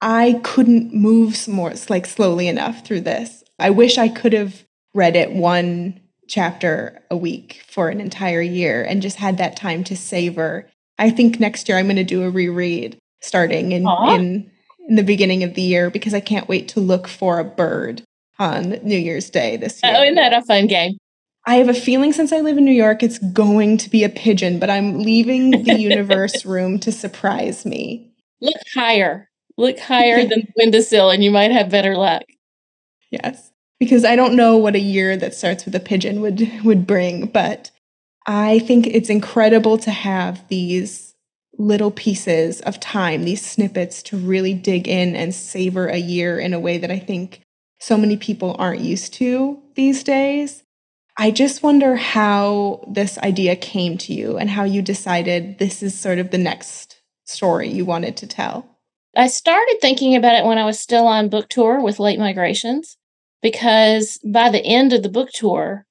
I 0.00 0.40
couldn't 0.44 0.94
move 0.94 1.46
more, 1.48 1.72
like 1.88 2.06
slowly 2.06 2.48
enough 2.48 2.86
through 2.86 3.02
this. 3.02 3.42
I 3.58 3.70
wish 3.70 3.98
I 3.98 4.08
could 4.08 4.32
have 4.32 4.64
read 4.94 5.16
it 5.16 5.32
one 5.32 6.00
chapter 6.28 7.00
a 7.10 7.16
week 7.16 7.62
for 7.68 7.88
an 7.88 8.00
entire 8.00 8.42
year 8.42 8.82
and 8.82 9.02
just 9.02 9.16
had 9.16 9.38
that 9.38 9.56
time 9.56 9.84
to 9.84 9.96
savor. 9.96 10.68
I 10.98 11.10
think 11.10 11.40
next 11.40 11.68
year 11.68 11.78
I'm 11.78 11.86
going 11.86 11.96
to 11.96 12.04
do 12.04 12.22
a 12.22 12.30
reread 12.30 12.98
starting 13.20 13.72
in, 13.72 13.86
in 14.08 14.50
in 14.88 14.96
the 14.96 15.02
beginning 15.02 15.42
of 15.42 15.54
the 15.54 15.62
year 15.62 15.90
because 15.90 16.14
I 16.14 16.20
can't 16.20 16.48
wait 16.48 16.68
to 16.68 16.80
look 16.80 17.08
for 17.08 17.38
a 17.38 17.44
bird 17.44 18.02
on 18.38 18.78
New 18.82 18.98
Year's 18.98 19.30
Day 19.30 19.56
this 19.56 19.80
year. 19.82 19.94
Oh, 19.96 20.02
isn't 20.02 20.16
that 20.16 20.32
a 20.32 20.42
fun 20.42 20.66
game? 20.66 20.98
I 21.46 21.56
have 21.56 21.68
a 21.68 21.74
feeling 21.74 22.12
since 22.12 22.32
I 22.32 22.40
live 22.40 22.56
in 22.56 22.64
New 22.64 22.72
York, 22.72 23.02
it's 23.02 23.18
going 23.18 23.76
to 23.78 23.90
be 23.90 24.04
a 24.04 24.08
pigeon, 24.08 24.58
but 24.58 24.70
I'm 24.70 25.00
leaving 25.00 25.50
the 25.50 25.74
universe 25.78 26.44
room 26.44 26.78
to 26.80 26.92
surprise 26.92 27.64
me. 27.64 28.12
Look 28.40 28.56
higher. 28.74 29.28
Look 29.56 29.78
higher 29.78 30.20
than 30.20 30.40
the 30.40 30.48
windowsill 30.56 31.10
and 31.10 31.22
you 31.22 31.30
might 31.30 31.50
have 31.50 31.70
better 31.70 31.96
luck. 31.96 32.22
Yes, 33.10 33.51
because 33.82 34.04
I 34.04 34.14
don't 34.14 34.36
know 34.36 34.56
what 34.56 34.76
a 34.76 34.80
year 34.80 35.16
that 35.16 35.34
starts 35.34 35.64
with 35.64 35.74
a 35.74 35.80
pigeon 35.80 36.20
would 36.20 36.48
would 36.62 36.86
bring, 36.86 37.26
but 37.26 37.72
I 38.24 38.60
think 38.60 38.86
it's 38.86 39.10
incredible 39.10 39.76
to 39.78 39.90
have 39.90 40.46
these 40.46 41.16
little 41.58 41.90
pieces 41.90 42.60
of 42.60 42.78
time, 42.78 43.24
these 43.24 43.44
snippets 43.44 44.00
to 44.04 44.16
really 44.16 44.54
dig 44.54 44.86
in 44.86 45.16
and 45.16 45.34
savor 45.34 45.88
a 45.88 45.96
year 45.96 46.38
in 46.38 46.54
a 46.54 46.60
way 46.60 46.78
that 46.78 46.92
I 46.92 47.00
think 47.00 47.42
so 47.80 47.96
many 47.96 48.16
people 48.16 48.54
aren't 48.56 48.82
used 48.82 49.14
to 49.14 49.60
these 49.74 50.04
days. 50.04 50.62
I 51.18 51.32
just 51.32 51.64
wonder 51.64 51.96
how 51.96 52.84
this 52.86 53.18
idea 53.18 53.56
came 53.56 53.98
to 53.98 54.14
you 54.14 54.36
and 54.36 54.48
how 54.48 54.62
you 54.62 54.80
decided 54.80 55.58
this 55.58 55.82
is 55.82 55.98
sort 55.98 56.20
of 56.20 56.30
the 56.30 56.38
next 56.38 57.02
story 57.24 57.68
you 57.68 57.84
wanted 57.84 58.16
to 58.18 58.28
tell. 58.28 58.78
I 59.16 59.26
started 59.26 59.78
thinking 59.80 60.14
about 60.14 60.36
it 60.36 60.44
when 60.44 60.58
I 60.58 60.66
was 60.66 60.78
still 60.78 61.08
on 61.08 61.28
book 61.30 61.48
tour 61.48 61.80
with 61.80 61.98
Late 61.98 62.20
Migrations 62.20 62.96
because 63.42 64.18
by 64.24 64.48
the 64.50 64.64
end 64.64 64.92
of 64.92 65.02
the 65.02 65.08
book 65.08 65.30
tour, 65.30 65.84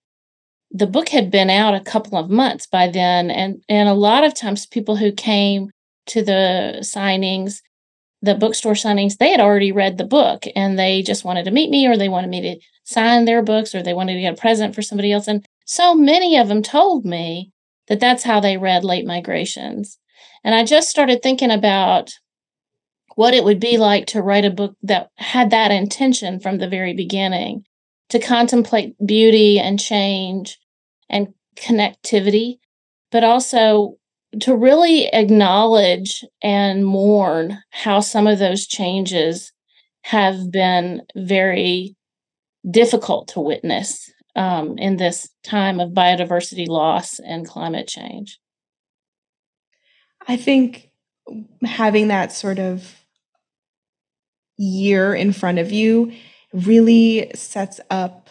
the 0.72 0.88
book 0.88 1.10
had 1.10 1.30
been 1.30 1.50
out 1.50 1.76
a 1.76 1.82
couple 1.82 2.18
of 2.18 2.30
months 2.30 2.66
by 2.66 2.88
then. 2.88 3.30
And 3.30 3.64
and 3.68 3.90
a 3.90 3.94
lot 3.94 4.24
of 4.24 4.34
times 4.34 4.66
people 4.66 4.96
who 4.96 5.12
came 5.12 5.70
to 6.08 6.24
the 6.24 6.80
signings 6.82 7.62
the 8.22 8.36
bookstore 8.36 8.74
signings 8.74 9.18
they 9.18 9.32
had 9.32 9.40
already 9.40 9.72
read 9.72 9.98
the 9.98 10.06
book 10.06 10.46
and 10.56 10.78
they 10.78 11.02
just 11.02 11.26
wanted 11.26 11.46
to 11.46 11.52
meet 11.52 11.70
me 11.70 11.88
or 11.88 11.98
they 11.98 12.10
wanted 12.10 12.30
me 12.30 12.42
to 12.42 12.60
sign 12.84 13.26
their 13.26 13.42
books 13.42 13.74
or 13.74 13.82
they 13.82 13.94
wanted 13.94 14.14
to 14.14 14.22
get 14.22 14.34
a 14.34 14.42
present 14.42 14.76
for 14.76 14.82
somebody 14.82 15.12
else. 15.12 15.28
And 15.28 15.46
so 15.66 15.96
many 15.96 16.38
of 16.38 16.48
them 16.48 16.62
told 16.62 17.06
me 17.06 17.52
that 17.88 18.00
that's 18.00 18.24
how 18.24 18.40
they 18.40 18.58
read 18.58 18.84
late 18.84 19.06
migrations. 19.06 19.98
And 20.44 20.56
i 20.56 20.64
just 20.64 20.90
started 20.90 21.22
thinking 21.22 21.52
about 21.52 22.14
what 23.16 23.34
it 23.34 23.44
would 23.44 23.60
be 23.60 23.78
like 23.78 24.06
to 24.08 24.22
write 24.22 24.46
a 24.46 24.50
book 24.50 24.76
that 24.84 25.10
had 25.16 25.50
that 25.50 25.72
intention 25.72 26.40
from 26.40 26.58
the 26.58 26.68
very 26.68 26.94
beginning 26.94 27.64
to 28.10 28.20
contemplate 28.20 28.96
beauty 29.06 29.60
and 29.60 29.80
change 29.80 30.60
and 31.10 31.34
connectivity, 31.56 32.58
but 33.12 33.24
also 33.24 33.96
to 34.40 34.56
really 34.56 35.08
acknowledge 35.08 36.24
and 36.42 36.86
mourn 36.86 37.62
how 37.70 38.00
some 38.00 38.28
of 38.28 38.40
those 38.40 38.66
changes 38.66 39.52
have 40.04 40.52
been 40.52 41.02
very 41.16 41.96
difficult 42.70 43.28
to 43.28 43.40
witness 43.40 44.12
um, 44.36 44.78
in 44.78 44.98
this 44.98 45.30
time 45.44 45.80
of 45.80 45.92
biodiversity 45.92 46.68
loss 46.68 47.20
and 47.20 47.48
climate 47.48 47.88
change. 47.88 48.40
I 50.28 50.38
think 50.38 50.90
having 51.64 52.08
that 52.08 52.32
sort 52.32 52.60
of 52.60 53.01
year 54.62 55.14
in 55.14 55.34
front 55.34 55.60
of 55.60 55.72
you 55.72 56.14
really 56.54 57.32
sets 57.34 57.80
up 57.90 58.30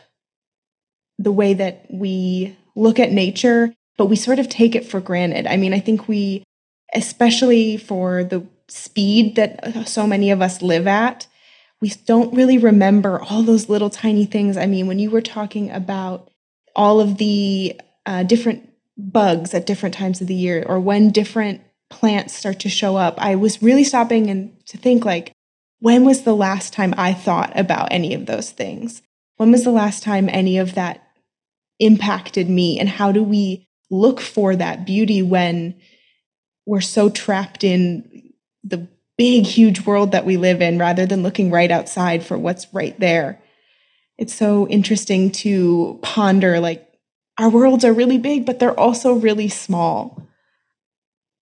the 1.19 1.33
way 1.33 1.55
that 1.55 1.87
we 1.91 2.57
look 2.77 2.99
at 2.99 3.13
nature, 3.13 3.75
but 3.99 4.07
we 4.07 4.17
sort 4.17 4.39
of 4.39 4.49
take 4.49 4.75
it 4.75 4.87
for 4.87 5.01
granted. 5.01 5.47
I 5.47 5.57
mean, 5.57 5.75
I 5.75 5.81
think 5.81 6.09
we, 6.09 6.45
especially 6.95 7.77
for 7.77 8.25
the 8.25 8.47
speed 8.69 9.37
that 9.37 9.89
so 9.89 10.07
many 10.07 10.31
of 10.31 10.41
us 10.41 10.63
live 10.63 10.87
at, 10.87 11.27
we 11.81 11.91
don't 12.07 12.35
really 12.35 12.59
remember 12.59 13.21
all 13.21 13.43
those 13.43 13.69
little 13.69 13.91
tiny 13.91 14.25
things. 14.25 14.57
I 14.57 14.67
mean, 14.67 14.87
when 14.87 14.99
you 14.99 15.11
were 15.11 15.23
talking 15.23 15.71
about 15.71 16.31
all 16.77 17.01
of 17.01 17.19
the 17.19 17.81
uh, 18.07 18.23
different 18.23 18.71
bugs 18.97 19.53
at 19.55 19.67
different 19.67 19.95
times 19.95 20.21
of 20.21 20.27
the 20.27 20.35
year 20.35 20.65
or 20.67 20.79
when 20.79 21.11
different 21.11 21.63
plants 21.89 22.35
start 22.35 22.61
to 22.61 22.69
show 22.69 22.97
up, 22.97 23.19
I 23.19 23.35
was 23.35 23.63
really 23.63 23.85
stopping 23.85 24.31
and 24.31 24.53
to 24.67 24.77
think 24.77 25.05
like, 25.05 25.33
when 25.81 26.05
was 26.05 26.23
the 26.23 26.37
last 26.37 26.73
time 26.73 26.95
I 26.97 27.13
thought 27.13 27.59
about 27.59 27.89
any 27.91 28.15
of 28.15 28.27
those 28.27 28.51
things? 28.51 29.03
When 29.37 29.51
was 29.51 29.65
the 29.65 29.71
last 29.71 30.03
time 30.03 30.29
any 30.29 30.59
of 30.59 30.75
that 30.75 31.03
impacted 31.79 32.49
me? 32.49 32.79
And 32.79 32.89
how 32.89 33.11
do 33.13 33.23
we 33.23 33.67
look 33.91 34.21
for 34.21 34.55
that 34.55 34.87
beauty 34.87 35.23
when 35.23 35.81
we're 36.67 36.83
so 36.83 37.09
trapped 37.09 37.65
in 37.65 38.33
the 38.63 38.87
big, 39.17 39.45
huge 39.45 39.87
world 39.87 40.13
that 40.13 40.27
we 40.27 40.37
live 40.37 40.63
in 40.63 40.79
rather 40.79 41.07
than 41.07 41.23
looking 41.23 41.51
right 41.51 41.71
outside 41.71 42.25
for 42.25 42.39
what's 42.39 42.73
right 42.73 42.99
there? 43.01 43.43
It's 44.19 44.35
so 44.35 44.69
interesting 44.69 45.31
to 45.33 45.99
ponder 46.03 46.61
like, 46.61 46.87
our 47.39 47.49
worlds 47.49 47.87
are 47.87 47.93
really 47.95 48.19
big, 48.19 48.45
but 48.45 48.59
they're 48.59 48.79
also 48.79 49.15
really 49.15 49.49
small 49.49 50.30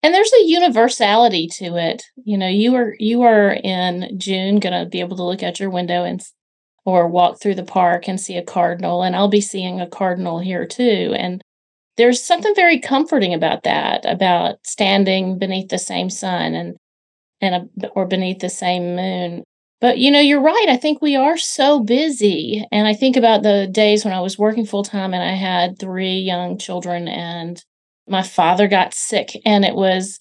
and 0.03 0.13
there's 0.13 0.31
a 0.33 0.45
universality 0.45 1.47
to 1.47 1.75
it. 1.77 2.03
You 2.23 2.37
know 2.37 2.47
you 2.47 2.75
are 2.75 2.95
you 2.99 3.21
are 3.23 3.51
in 3.51 4.17
june 4.17 4.59
going 4.59 4.73
to 4.83 4.89
be 4.89 4.99
able 5.01 5.17
to 5.17 5.23
look 5.23 5.43
out 5.43 5.59
your 5.59 5.69
window 5.69 6.03
and 6.03 6.21
or 6.85 7.07
walk 7.07 7.39
through 7.41 7.55
the 7.55 7.63
park 7.63 8.07
and 8.07 8.19
see 8.19 8.37
a 8.37 8.43
cardinal 8.43 9.03
and 9.03 9.15
i'll 9.15 9.27
be 9.29 9.41
seeing 9.41 9.79
a 9.81 9.87
cardinal 9.89 10.39
here 10.39 10.65
too. 10.65 11.13
And 11.17 11.41
there's 11.97 12.23
something 12.23 12.55
very 12.55 12.79
comforting 12.79 13.33
about 13.33 13.63
that 13.63 14.05
about 14.05 14.57
standing 14.65 15.37
beneath 15.39 15.69
the 15.69 15.79
same 15.79 16.09
sun 16.09 16.55
and 16.55 16.77
and 17.41 17.69
a, 17.83 17.89
or 17.89 18.05
beneath 18.05 18.39
the 18.39 18.49
same 18.49 18.95
moon. 18.95 19.43
But 19.81 19.97
you 19.99 20.11
know 20.11 20.19
you're 20.19 20.41
right 20.41 20.67
i 20.69 20.77
think 20.77 21.01
we 21.01 21.15
are 21.15 21.37
so 21.37 21.81
busy. 21.81 22.65
And 22.71 22.87
i 22.87 22.93
think 22.93 23.17
about 23.17 23.43
the 23.43 23.67
days 23.71 24.05
when 24.05 24.13
i 24.13 24.21
was 24.21 24.37
working 24.39 24.65
full 24.65 24.83
time 24.83 25.13
and 25.13 25.23
i 25.23 25.33
had 25.35 25.79
three 25.79 26.19
young 26.19 26.57
children 26.57 27.07
and 27.07 27.63
my 28.09 28.23
father 28.23 28.67
got 28.67 28.93
sick 28.93 29.31
and 29.45 29.63
it 29.65 29.75
was 29.75 30.19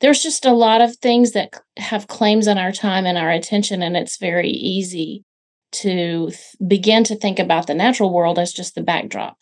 there's 0.00 0.22
just 0.22 0.46
a 0.46 0.52
lot 0.52 0.80
of 0.80 0.96
things 0.96 1.32
that 1.32 1.60
have 1.76 2.08
claims 2.08 2.48
on 2.48 2.56
our 2.56 2.72
time 2.72 3.06
and 3.06 3.18
our 3.18 3.30
attention 3.30 3.82
and 3.82 3.96
it's 3.96 4.16
very 4.16 4.50
easy 4.50 5.24
to 5.72 6.28
th- 6.28 6.56
begin 6.66 7.04
to 7.04 7.14
think 7.14 7.38
about 7.38 7.66
the 7.66 7.74
natural 7.74 8.12
world 8.12 8.38
as 8.38 8.52
just 8.52 8.74
the 8.74 8.82
backdrop 8.82 9.36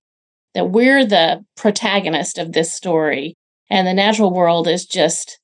that 0.55 0.71
we're 0.71 1.05
the 1.05 1.45
protagonist 1.57 2.39
of 2.39 2.53
this 2.53 2.73
story 2.73 3.37
and 3.71 3.87
the 3.87 3.95
natural 3.95 4.33
world 4.33 4.67
is 4.67 4.87
just 4.87 5.39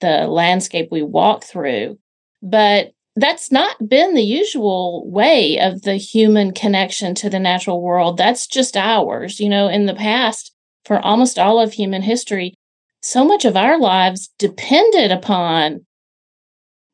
the 0.00 0.26
landscape 0.26 0.88
we 0.90 1.02
walk 1.02 1.44
through. 1.44 1.98
But 2.42 2.92
that's 3.16 3.50
not 3.50 3.88
been 3.88 4.14
the 4.14 4.22
usual 4.22 5.10
way 5.10 5.58
of 5.58 5.82
the 5.82 5.96
human 5.96 6.52
connection 6.52 7.14
to 7.16 7.30
the 7.30 7.40
natural 7.40 7.82
world. 7.82 8.16
That's 8.16 8.46
just 8.46 8.76
ours 8.76 9.40
you 9.40 9.48
know 9.48 9.68
in 9.68 9.86
the 9.86 9.94
past 9.94 10.52
for 10.88 10.98
almost 11.00 11.38
all 11.38 11.60
of 11.60 11.74
human 11.74 12.00
history, 12.00 12.54
so 13.02 13.22
much 13.22 13.44
of 13.44 13.58
our 13.58 13.78
lives 13.78 14.30
depended 14.38 15.12
upon 15.12 15.84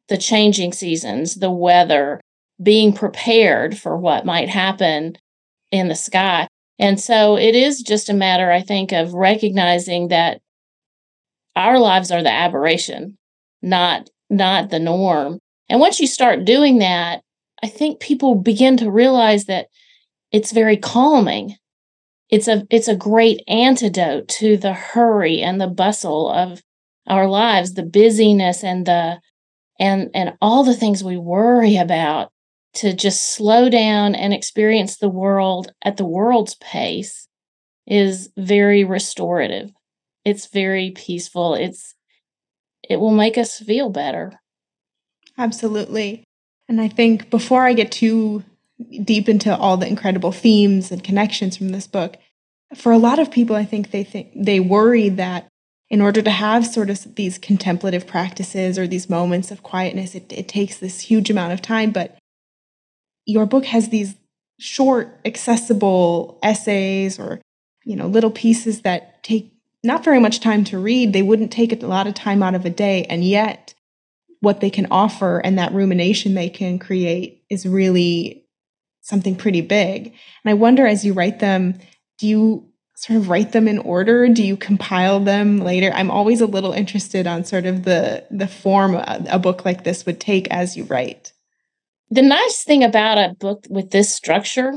the 0.08 0.18
changing 0.18 0.72
seasons, 0.72 1.36
the 1.36 1.50
weather, 1.50 2.20
being 2.60 2.92
prepared 2.92 3.78
for 3.78 3.96
what 3.96 4.26
might 4.26 4.48
happen 4.48 5.16
in 5.70 5.86
the 5.86 5.94
sky. 5.94 6.48
And 6.80 7.00
so 7.00 7.38
it 7.38 7.54
is 7.54 7.82
just 7.82 8.08
a 8.08 8.14
matter, 8.14 8.50
I 8.50 8.62
think, 8.62 8.90
of 8.90 9.14
recognizing 9.14 10.08
that 10.08 10.40
our 11.54 11.78
lives 11.78 12.10
are 12.10 12.22
the 12.22 12.32
aberration, 12.32 13.16
not 13.62 14.10
not 14.28 14.70
the 14.70 14.80
norm. 14.80 15.38
And 15.68 15.78
once 15.78 16.00
you 16.00 16.08
start 16.08 16.44
doing 16.44 16.78
that, 16.78 17.22
I 17.62 17.68
think 17.68 18.00
people 18.00 18.34
begin 18.34 18.76
to 18.78 18.90
realize 18.90 19.44
that 19.44 19.68
it's 20.32 20.50
very 20.50 20.76
calming 20.76 21.56
it's 22.30 22.48
a 22.48 22.66
it's 22.70 22.88
a 22.88 22.96
great 22.96 23.42
antidote 23.48 24.28
to 24.28 24.56
the 24.56 24.72
hurry 24.72 25.42
and 25.42 25.60
the 25.60 25.68
bustle 25.68 26.30
of 26.30 26.62
our 27.06 27.28
lives 27.28 27.74
the 27.74 27.82
busyness 27.82 28.64
and 28.64 28.86
the 28.86 29.20
and 29.78 30.10
and 30.14 30.34
all 30.40 30.64
the 30.64 30.74
things 30.74 31.04
we 31.04 31.16
worry 31.16 31.76
about 31.76 32.30
to 32.74 32.92
just 32.92 33.34
slow 33.34 33.68
down 33.68 34.14
and 34.14 34.34
experience 34.34 34.96
the 34.96 35.08
world 35.08 35.72
at 35.84 35.96
the 35.96 36.04
world's 36.04 36.56
pace 36.56 37.28
is 37.86 38.30
very 38.36 38.82
restorative. 38.84 39.70
It's 40.24 40.46
very 40.46 40.90
peaceful. 40.90 41.54
It's 41.54 41.94
it 42.88 42.96
will 42.98 43.12
make 43.12 43.38
us 43.38 43.58
feel 43.58 43.90
better. 43.90 44.40
Absolutely. 45.38 46.24
And 46.68 46.80
i 46.80 46.88
think 46.88 47.28
before 47.28 47.66
i 47.66 47.74
get 47.74 47.92
too 47.92 48.42
deep 49.04 49.28
into 49.28 49.56
all 49.56 49.76
the 49.76 49.86
incredible 49.86 50.32
themes 50.32 50.90
and 50.90 51.04
connections 51.04 51.56
from 51.56 51.70
this 51.70 51.86
book. 51.86 52.16
For 52.74 52.92
a 52.92 52.98
lot 52.98 53.18
of 53.18 53.30
people, 53.30 53.54
I 53.54 53.64
think 53.64 53.90
they 53.90 54.04
think 54.04 54.32
they 54.34 54.60
worry 54.60 55.08
that 55.10 55.48
in 55.90 56.00
order 56.00 56.22
to 56.22 56.30
have 56.30 56.66
sort 56.66 56.90
of 56.90 57.14
these 57.14 57.38
contemplative 57.38 58.06
practices 58.06 58.78
or 58.78 58.86
these 58.86 59.08
moments 59.08 59.50
of 59.50 59.62
quietness, 59.62 60.14
it, 60.14 60.32
it 60.32 60.48
takes 60.48 60.78
this 60.78 61.00
huge 61.00 61.30
amount 61.30 61.52
of 61.52 61.62
time. 61.62 61.92
But 61.92 62.18
your 63.26 63.46
book 63.46 63.66
has 63.66 63.90
these 63.90 64.16
short, 64.58 65.20
accessible 65.24 66.38
essays 66.42 67.18
or 67.18 67.40
you 67.84 67.96
know 67.96 68.06
little 68.06 68.30
pieces 68.30 68.82
that 68.82 69.22
take 69.22 69.52
not 69.82 70.02
very 70.02 70.18
much 70.18 70.40
time 70.40 70.64
to 70.64 70.78
read. 70.78 71.12
They 71.12 71.22
wouldn't 71.22 71.52
take 71.52 71.72
a 71.72 71.86
lot 71.86 72.06
of 72.06 72.14
time 72.14 72.42
out 72.42 72.54
of 72.54 72.64
a 72.64 72.70
day, 72.70 73.04
and 73.04 73.22
yet 73.22 73.74
what 74.40 74.60
they 74.60 74.70
can 74.70 74.86
offer 74.90 75.38
and 75.38 75.58
that 75.58 75.72
rumination 75.72 76.34
they 76.34 76.48
can 76.48 76.78
create 76.78 77.44
is 77.50 77.66
really 77.66 78.43
something 79.04 79.36
pretty 79.36 79.60
big. 79.60 80.06
And 80.06 80.50
I 80.50 80.54
wonder 80.54 80.86
as 80.86 81.04
you 81.04 81.12
write 81.12 81.38
them, 81.38 81.78
do 82.18 82.26
you 82.26 82.68
sort 82.96 83.18
of 83.18 83.28
write 83.28 83.52
them 83.52 83.68
in 83.68 83.78
order? 83.78 84.28
Do 84.28 84.42
you 84.42 84.56
compile 84.56 85.20
them 85.20 85.60
later? 85.60 85.92
I'm 85.94 86.10
always 86.10 86.40
a 86.40 86.46
little 86.46 86.72
interested 86.72 87.26
on 87.26 87.44
sort 87.44 87.66
of 87.66 87.84
the 87.84 88.24
the 88.30 88.48
form 88.48 88.96
a 88.96 89.38
book 89.38 89.64
like 89.64 89.84
this 89.84 90.06
would 90.06 90.20
take 90.20 90.48
as 90.50 90.76
you 90.76 90.84
write. 90.84 91.32
The 92.10 92.22
nice 92.22 92.64
thing 92.64 92.82
about 92.82 93.18
a 93.18 93.34
book 93.34 93.66
with 93.68 93.90
this 93.90 94.12
structure 94.12 94.74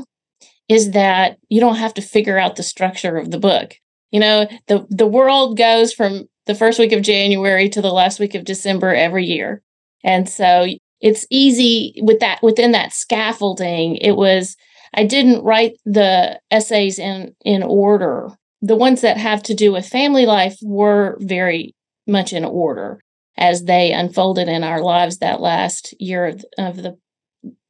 is 0.68 0.90
that 0.90 1.38
you 1.48 1.60
don't 1.60 1.76
have 1.76 1.94
to 1.94 2.02
figure 2.02 2.38
out 2.38 2.56
the 2.56 2.62
structure 2.62 3.16
of 3.16 3.30
the 3.30 3.38
book. 3.38 3.76
You 4.10 4.20
know, 4.20 4.46
the 4.66 4.86
the 4.90 5.06
world 5.06 5.56
goes 5.56 5.92
from 5.92 6.28
the 6.46 6.54
first 6.54 6.78
week 6.78 6.92
of 6.92 7.02
January 7.02 7.68
to 7.70 7.80
the 7.80 7.92
last 7.92 8.20
week 8.20 8.34
of 8.34 8.44
December 8.44 8.94
every 8.94 9.24
year. 9.24 9.62
And 10.04 10.28
so 10.28 10.66
it's 11.00 11.26
easy 11.30 11.94
with 12.02 12.20
that 12.20 12.42
within 12.42 12.72
that 12.72 12.92
scaffolding. 12.92 13.96
It 13.96 14.12
was 14.12 14.56
I 14.94 15.04
didn't 15.04 15.44
write 15.44 15.78
the 15.84 16.40
essays 16.50 16.98
in 16.98 17.34
in 17.44 17.62
order. 17.62 18.30
The 18.60 18.76
ones 18.76 19.02
that 19.02 19.16
have 19.16 19.42
to 19.44 19.54
do 19.54 19.72
with 19.72 19.88
family 19.88 20.26
life 20.26 20.58
were 20.62 21.16
very 21.20 21.74
much 22.06 22.32
in 22.32 22.44
order 22.44 23.00
as 23.36 23.64
they 23.64 23.92
unfolded 23.92 24.48
in 24.48 24.64
our 24.64 24.82
lives 24.82 25.18
that 25.18 25.40
last 25.40 25.94
year 26.00 26.26
of, 26.26 26.44
of 26.58 26.76
the 26.82 26.98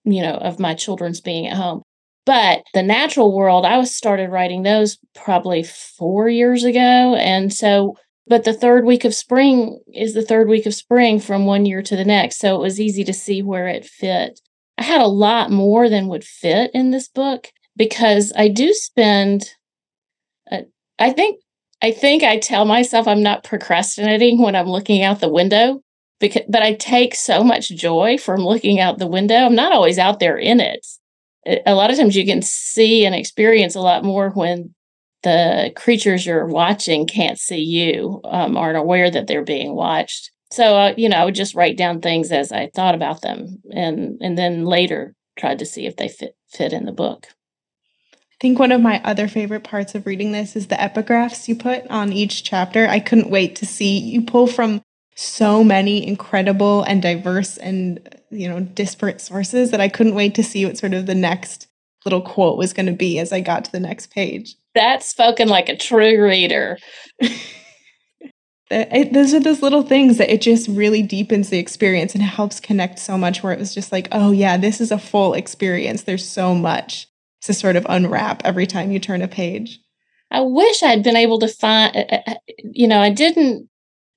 you 0.05 0.23
know 0.23 0.35
of 0.35 0.59
my 0.59 0.75
children's 0.75 1.21
being 1.21 1.47
at 1.47 1.57
home. 1.57 1.83
But 2.25 2.63
the 2.75 2.83
natural 2.83 3.35
world 3.35 3.65
i 3.65 3.79
was 3.79 3.95
started 3.95 4.31
writing 4.31 4.63
those 4.63 4.99
probably 5.15 5.63
four 5.63 6.29
years 6.29 6.65
ago. 6.65 7.15
And 7.17 7.53
so 7.53 7.97
but 8.29 8.45
the 8.45 8.53
third 8.53 8.85
week 8.85 9.05
of 9.05 9.15
spring 9.15 9.81
is 9.93 10.15
the 10.15 10.25
third 10.25 10.49
week 10.49 10.67
of 10.67 10.75
spring 10.75 11.19
from 11.19 11.47
one 11.47 11.67
year 11.67 11.83
to 11.83 11.97
the 11.97 12.05
next 12.05 12.39
so 12.39 12.55
it 12.55 12.61
was 12.61 12.81
easy 12.81 13.05
to 13.05 13.13
see 13.13 13.43
where 13.43 13.69
it 13.69 13.85
fit 13.85 14.41
i 14.77 14.83
had 14.83 15.01
a 15.01 15.07
lot 15.07 15.51
more 15.51 15.89
than 15.89 16.09
would 16.09 16.25
fit 16.25 16.71
in 16.75 16.91
this 16.91 17.09
book 17.09 17.49
because 17.77 18.33
i 18.37 18.49
do 18.49 18.73
spend 18.73 19.55
uh, 20.51 20.63
i 20.99 21.11
think 21.11 21.41
I 21.81 21.93
think 21.93 22.23
I 22.23 22.39
tell 22.39 22.65
myself 22.65 23.07
I'm 23.07 23.23
not 23.23 23.45
procrastinating 23.45 24.43
when 24.43 24.57
I'm 24.57 24.69
looking 24.69 25.03
out 25.03 25.21
the 25.21 25.29
window 25.29 25.81
because 26.19 26.43
but 26.49 26.63
I 26.63 26.75
take 26.75 27.15
so 27.15 27.45
much 27.45 27.69
joy 27.69 28.19
from 28.19 28.41
looking 28.41 28.81
out 28.81 28.99
the 28.99 29.07
window. 29.07 29.37
I'm 29.37 29.55
not 29.55 29.73
always 29.73 29.99
out 29.99 30.19
there 30.19 30.37
in 30.37 30.61
it. 30.61 30.87
A 31.65 31.75
lot 31.75 31.91
of 31.91 31.97
times 31.97 32.17
you 32.17 32.27
can 32.27 32.43
see 32.43 33.07
and 33.07 33.15
experience 33.15 33.75
a 33.75 33.81
lot 33.81 34.05
more 34.05 34.31
when 34.31 34.75
the 35.23 35.73
creatures 35.77 36.25
you're 36.27 36.47
watching 36.47 37.07
can't 37.07 37.39
see 37.39 37.61
you, 37.61 38.21
um, 38.25 38.57
aren't 38.57 38.79
aware 38.79 39.11
that 39.11 39.27
they're 39.27 39.45
being 39.45 39.75
watched. 39.75 40.31
So 40.51 40.77
uh, 40.77 40.95
you 40.97 41.09
know, 41.09 41.17
I 41.17 41.25
would 41.25 41.35
just 41.35 41.55
write 41.55 41.77
down 41.77 42.01
things 42.01 42.33
as 42.33 42.53
I 42.53 42.71
thought 42.75 42.95
about 42.95 43.23
them, 43.23 43.63
and 43.73 44.19
and 44.21 44.39
then 44.39 44.65
later 44.65 45.15
tried 45.39 45.59
to 45.59 45.67
see 45.67 45.87
if 45.87 45.97
they 45.97 46.09
fit 46.09 46.37
fit 46.49 46.73
in 46.73 46.87
the 46.87 46.93
book. 46.93 47.27
I 48.13 48.37
think 48.41 48.59
one 48.59 48.73
of 48.73 48.81
my 48.81 49.03
other 49.05 49.27
favorite 49.27 49.65
parts 49.65 49.95
of 49.95 50.07
reading 50.07 50.33
this 50.33 50.55
is 50.55 50.69
the 50.69 50.77
epigraphs 50.77 51.49
you 51.49 51.57
put 51.57 51.87
on 51.89 52.13
each 52.13 52.45
chapter. 52.45 52.87
I 52.87 53.01
couldn't 53.01 53.31
wait 53.31 53.57
to 53.57 53.67
see 53.67 53.99
you 53.99 54.23
pull 54.23 54.47
from 54.47 54.81
so 55.17 55.65
many 55.65 56.07
incredible 56.07 56.85
and 56.85 57.03
diverse 57.03 57.57
and 57.57 58.09
you 58.31 58.49
know 58.49 58.61
disparate 58.61 59.21
sources 59.21 59.73
that 59.73 59.81
I 59.81 59.89
couldn't 59.89 60.15
wait 60.15 60.37
to 60.37 60.45
see 60.45 60.65
what 60.65 60.79
sort 60.79 60.95
of 60.95 61.07
the 61.07 61.15
next 61.15 61.67
little 62.09 62.23
quote 62.23 62.59
was 62.59 62.73
going 62.73 62.87
to 62.87 62.93
be 62.93 63.19
as 63.19 63.33
I 63.33 63.41
got 63.41 63.65
to 63.67 63.73
the 63.73 63.81
next 63.81 64.11
page. 64.11 64.57
That's 64.75 65.07
spoken 65.07 65.49
like 65.49 65.69
a 65.69 65.77
true 65.77 66.23
reader. 66.23 66.79
it, 68.71 69.13
those 69.13 69.35
are 69.35 69.41
those 69.41 69.63
little 69.63 69.83
things 69.83 70.19
that 70.19 70.33
it 70.33 70.41
just 70.41 70.69
really 70.69 71.03
deepens 71.03 71.51
the 71.51 71.59
experience 71.59 72.15
and 72.15 72.23
helps 72.23 72.61
connect 72.61 72.99
so 72.99 73.17
much 73.19 73.43
where 73.43 73.53
it 73.53 73.59
was 73.59 73.75
just 73.75 73.93
like 73.93 74.09
oh 74.13 74.31
yeah 74.31 74.59
this 74.59 74.79
is 74.79 74.91
a 74.91 74.99
full 74.99 75.33
experience 75.33 76.03
there's 76.03 76.29
so 76.29 76.55
much 76.55 77.09
to 77.43 77.55
sort 77.55 77.77
of 77.77 77.87
unwrap 77.89 78.43
every 78.45 78.67
time 78.67 78.91
you 78.91 78.99
turn 78.99 79.23
a 79.23 79.29
page. 79.29 79.81
I 80.31 80.41
wish 80.41 80.83
I'd 80.83 81.03
been 81.03 81.17
able 81.17 81.39
to 81.39 81.49
find, 81.49 81.97
uh, 81.97 82.19
uh, 82.27 82.35
you 82.63 82.87
know, 82.87 83.01
I 83.01 83.11
didn't 83.11 83.69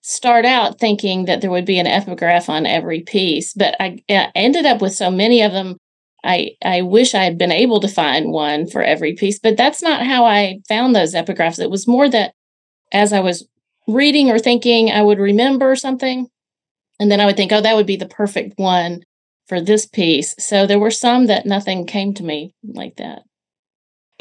start 0.02 0.46
out 0.46 0.80
thinking 0.80 1.26
that 1.26 1.42
there 1.42 1.52
would 1.52 1.66
be 1.66 1.80
an 1.80 1.88
epigraph 1.88 2.50
on 2.50 2.66
every 2.66 3.02
piece, 3.02 3.54
but 3.54 3.76
I 3.80 4.04
ended 4.10 4.66
up 4.66 4.82
with 4.82 4.94
so 4.94 5.10
many 5.10 5.42
of 5.42 5.52
them. 5.52 5.78
I, 6.24 6.52
I 6.64 6.82
wish 6.82 7.16
I 7.16 7.24
had 7.24 7.38
been 7.38 7.52
able 7.52 7.80
to 7.80 7.88
find 7.88 8.32
one 8.32 8.68
for 8.68 8.84
every 8.84 9.14
piece, 9.14 9.40
but 9.40 9.58
that's 9.58 9.82
not 9.82 10.06
how 10.06 10.26
I 10.26 10.60
found 10.68 10.96
those 10.96 11.16
epigraphs. 11.16 11.60
It 11.60 11.72
was 11.72 11.88
more 11.88 12.10
that 12.10 12.34
as 12.92 13.12
I 13.12 13.22
was 13.22 13.48
reading 13.88 14.30
or 14.30 14.38
thinking, 14.38 14.92
I 14.92 15.02
would 15.02 15.20
remember 15.20 15.76
something, 15.76 16.28
and 17.00 17.12
then 17.12 17.20
I 17.20 17.26
would 17.26 17.38
think, 17.38 17.52
oh, 17.52 17.62
that 17.62 17.76
would 17.76 17.88
be 17.88 17.96
the 17.96 18.06
perfect 18.06 18.60
one 18.60 19.02
for 19.48 19.60
this 19.60 19.86
piece. 19.86 20.36
So 20.38 20.68
there 20.68 20.80
were 20.80 20.92
some 20.92 21.28
that 21.28 21.46
nothing 21.46 21.86
came 21.86 22.14
to 22.16 22.24
me 22.24 22.54
like 22.64 22.98
that. 22.98 23.24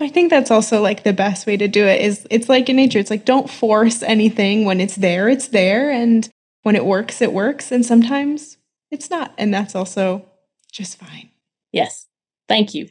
I 0.00 0.08
think 0.08 0.30
that's 0.30 0.50
also 0.50 0.80
like 0.80 1.02
the 1.02 1.12
best 1.12 1.46
way 1.46 1.56
to 1.56 1.68
do 1.68 1.84
it 1.84 2.00
is 2.00 2.26
it's 2.30 2.48
like 2.48 2.68
in 2.68 2.76
nature. 2.76 2.98
It's 2.98 3.10
like 3.10 3.24
don't 3.24 3.50
force 3.50 4.02
anything 4.02 4.64
when 4.64 4.80
it's 4.80 4.96
there, 4.96 5.28
it's 5.28 5.48
there. 5.48 5.90
And 5.90 6.28
when 6.62 6.76
it 6.76 6.84
works, 6.84 7.20
it 7.20 7.32
works. 7.32 7.70
And 7.70 7.84
sometimes 7.84 8.56
it's 8.90 9.10
not. 9.10 9.34
And 9.36 9.52
that's 9.52 9.74
also 9.74 10.26
just 10.72 10.98
fine. 10.98 11.29
Yes. 11.72 12.06
Thank 12.48 12.74
you. 12.74 12.88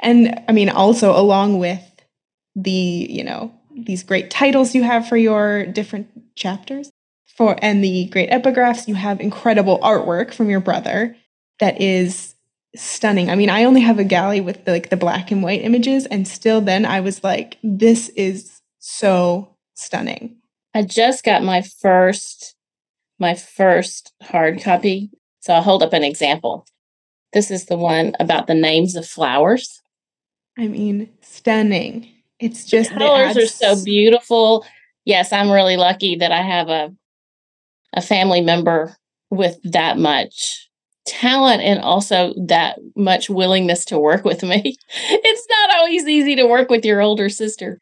And 0.00 0.42
I 0.48 0.52
mean, 0.52 0.68
also 0.68 1.14
along 1.14 1.58
with 1.58 1.82
the, 2.56 2.70
you 3.10 3.22
know, 3.22 3.52
these 3.76 4.02
great 4.02 4.30
titles 4.30 4.74
you 4.74 4.82
have 4.82 5.08
for 5.08 5.16
your 5.16 5.66
different 5.66 6.08
chapters, 6.34 6.90
for 7.36 7.56
and 7.62 7.84
the 7.84 8.06
great 8.06 8.30
epigraphs. 8.30 8.88
You 8.88 8.94
have 8.94 9.20
incredible 9.20 9.78
artwork 9.80 10.32
from 10.32 10.50
your 10.50 10.60
brother 10.60 11.16
that 11.58 11.80
is 11.80 12.34
stunning. 12.74 13.30
I 13.30 13.34
mean, 13.34 13.50
I 13.50 13.64
only 13.64 13.80
have 13.82 13.98
a 13.98 14.04
galley 14.04 14.40
with 14.40 14.64
the, 14.64 14.72
like 14.72 14.90
the 14.90 14.96
black 14.96 15.30
and 15.30 15.42
white 15.42 15.62
images, 15.62 16.06
and 16.06 16.26
still 16.26 16.60
then 16.60 16.84
I 16.84 17.00
was 17.00 17.22
like, 17.22 17.58
this 17.62 18.08
is 18.10 18.60
so 18.78 19.56
stunning. 19.74 20.36
I 20.74 20.82
just 20.82 21.24
got 21.24 21.42
my 21.42 21.62
first 21.62 22.54
my 23.18 23.34
first 23.34 24.12
hard 24.22 24.62
copy. 24.62 25.10
So 25.40 25.54
I'll 25.54 25.62
hold 25.62 25.82
up 25.82 25.92
an 25.92 26.04
example. 26.04 26.66
This 27.32 27.50
is 27.50 27.66
the 27.66 27.76
one 27.76 28.14
about 28.18 28.46
the 28.46 28.54
names 28.54 28.96
of 28.96 29.06
flowers. 29.06 29.80
I 30.58 30.66
mean, 30.66 31.10
stunning. 31.22 32.08
It's 32.38 32.64
just 32.64 32.90
the 32.90 32.98
colors 32.98 33.36
are 33.36 33.46
so 33.46 33.82
beautiful. 33.84 34.66
Yes, 35.04 35.32
I'm 35.32 35.50
really 35.50 35.76
lucky 35.76 36.16
that 36.16 36.32
I 36.32 36.42
have 36.42 36.68
a 36.68 36.94
a 37.92 38.00
family 38.00 38.40
member 38.40 38.96
with 39.30 39.58
that 39.64 39.98
much 39.98 40.68
talent 41.06 41.62
and 41.62 41.80
also 41.80 42.32
that 42.46 42.78
much 42.94 43.28
willingness 43.28 43.84
to 43.86 43.98
work 43.98 44.24
with 44.24 44.42
me. 44.42 44.76
It's 44.92 45.46
not 45.48 45.76
always 45.76 46.06
easy 46.06 46.36
to 46.36 46.46
work 46.46 46.70
with 46.70 46.84
your 46.84 47.00
older 47.00 47.28
sister. 47.28 47.78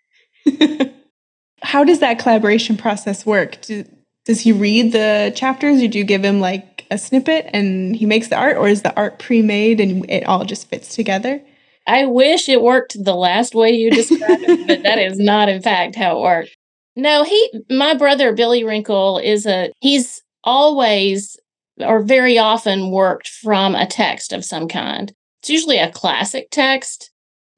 How 1.63 1.85
does 1.85 1.99
that 2.01 2.19
collaboration 2.19 2.77
process 2.77 3.27
work? 3.27 3.61
Do, 3.63 3.85
does 4.25 4.41
he 4.41 4.53
read 4.53 4.93
the 4.93 5.33
chapters 5.35 5.83
or 5.83 5.89
do 5.89 5.99
you 5.99 6.05
give 6.05 6.25
him 6.25 6.41
like 6.41 6.78
a 6.91 6.99
snippet 6.99 7.49
and 7.53 7.97
he 7.97 8.07
makes 8.07 8.29
the 8.29 8.37
art 8.37 8.57
or 8.57 8.69
is 8.69 8.83
the 8.83 8.95
art 8.97 9.19
pre-made 9.19 9.81
and 9.81 10.09
it 10.11 10.25
all 10.25 10.45
just 10.45 10.69
fits 10.69 10.95
together? 10.95 11.43
I 11.87 12.05
wish 12.05 12.49
it 12.49 12.63
worked 12.63 13.03
the 13.03 13.15
last 13.15 13.55
way 13.55 13.71
you 13.71 13.91
described 13.91 14.43
it, 14.43 14.67
but 14.67 14.83
that 14.83 14.99
is 14.99 15.19
not 15.19 15.49
in 15.49 15.63
fact 15.63 15.97
how 15.97 16.19
it 16.19 16.23
worked. 16.23 16.57
No, 16.97 17.23
he, 17.23 17.51
my 17.71 17.95
brother 17.95 18.33
Billy 18.35 18.63
Renkl 18.63 19.23
is 19.23 19.47
a, 19.47 19.73
he's 19.81 20.23
always 20.45 21.37
or 21.81 22.03
very 22.03 22.39
often 22.39 22.91
worked 22.91 23.29
from 23.29 23.75
a 23.75 23.87
text 23.87 24.33
of 24.33 24.45
some 24.45 24.69
kind. 24.69 25.13
It's 25.41 25.51
usually 25.51 25.79
a 25.79 25.93
classic 25.93 26.49
text. 26.51 27.11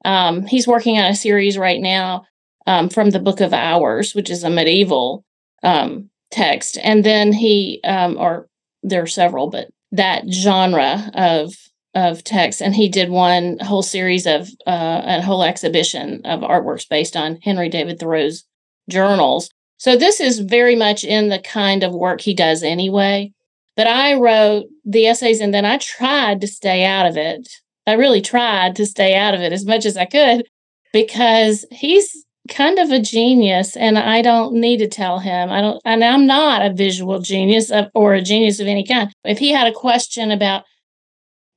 Um, 0.05 0.45
he's 0.45 0.67
working 0.67 0.97
on 0.97 1.05
a 1.05 1.15
series 1.15 1.57
right 1.57 1.81
now 1.81 2.25
um, 2.67 2.89
from 2.89 3.09
the 3.09 3.19
Book 3.19 3.41
of 3.41 3.53
Hours, 3.53 4.13
which 4.13 4.29
is 4.29 4.43
a 4.43 4.49
medieval 4.49 5.25
um, 5.63 6.09
text. 6.31 6.77
And 6.83 7.03
then 7.03 7.33
he, 7.33 7.81
um, 7.83 8.17
or 8.17 8.47
there 8.83 9.03
are 9.03 9.07
several, 9.07 9.49
but 9.49 9.69
that 9.91 10.27
genre 10.29 11.11
of 11.13 11.53
of 11.93 12.23
text, 12.23 12.61
and 12.61 12.73
he 12.73 12.87
did 12.87 13.09
one 13.09 13.59
whole 13.59 13.83
series 13.83 14.25
of 14.25 14.47
uh, 14.65 15.01
a 15.05 15.21
whole 15.21 15.43
exhibition 15.43 16.21
of 16.25 16.39
artworks 16.39 16.87
based 16.87 17.17
on 17.17 17.39
Henry 17.43 17.67
David 17.67 17.99
Thoreau's 17.99 18.45
journals. 18.89 19.49
So 19.77 19.97
this 19.97 20.19
is 20.19 20.39
very 20.39 20.75
much 20.75 21.03
in 21.03 21.29
the 21.29 21.39
kind 21.39 21.83
of 21.83 21.93
work 21.93 22.21
he 22.21 22.33
does 22.33 22.63
anyway. 22.63 23.33
But 23.75 23.87
I 23.87 24.13
wrote 24.13 24.65
the 24.85 25.07
essays 25.07 25.41
and 25.41 25.53
then 25.53 25.65
I 25.65 25.77
tried 25.79 26.41
to 26.41 26.47
stay 26.47 26.85
out 26.85 27.05
of 27.05 27.17
it. 27.17 27.49
I 27.87 27.93
really 27.93 28.21
tried 28.21 28.75
to 28.75 28.85
stay 28.85 29.15
out 29.15 29.33
of 29.33 29.41
it 29.41 29.51
as 29.51 29.65
much 29.65 29.85
as 29.85 29.97
I 29.97 30.05
could 30.05 30.47
because 30.93 31.65
he's 31.71 32.25
kind 32.51 32.77
of 32.77 32.91
a 32.91 32.99
genius 32.99 33.75
and 33.75 33.97
I 33.97 34.21
don't 34.21 34.53
need 34.53 34.77
to 34.77 34.87
tell 34.87 35.19
him. 35.19 35.49
I 35.49 35.61
don't 35.61 35.81
and 35.85 36.03
I'm 36.03 36.27
not 36.27 36.65
a 36.65 36.73
visual 36.73 37.19
genius 37.19 37.71
of, 37.71 37.87
or 37.95 38.13
a 38.13 38.21
genius 38.21 38.59
of 38.59 38.67
any 38.67 38.85
kind. 38.85 39.11
If 39.23 39.39
he 39.39 39.49
had 39.49 39.67
a 39.67 39.73
question 39.73 40.31
about 40.31 40.65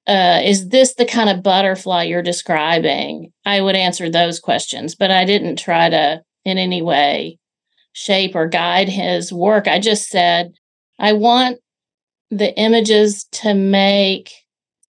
uh, 0.07 0.41
is 0.45 0.69
this 0.69 0.95
the 0.95 1.07
kind 1.07 1.31
of 1.31 1.43
butterfly 1.43 2.05
you're 2.05 2.23
describing? 2.23 3.33
I 3.47 3.61
would 3.61 3.75
answer 3.75 4.11
those 4.11 4.39
questions, 4.39 4.95
but 4.95 5.11
I 5.11 5.25
didn't 5.25 5.57
try 5.57 5.89
to 5.89 6.23
in 6.45 6.59
any 6.59 6.83
way 6.83 7.39
shape 7.95 8.35
or 8.35 8.47
guide 8.47 8.89
his 8.89 9.33
work. 9.33 9.67
I 9.67 9.79
just 9.79 10.09
said, 10.09 10.53
I 10.99 11.13
want 11.13 11.59
the 12.31 12.55
images 12.59 13.25
to 13.33 13.55
make 13.55 14.33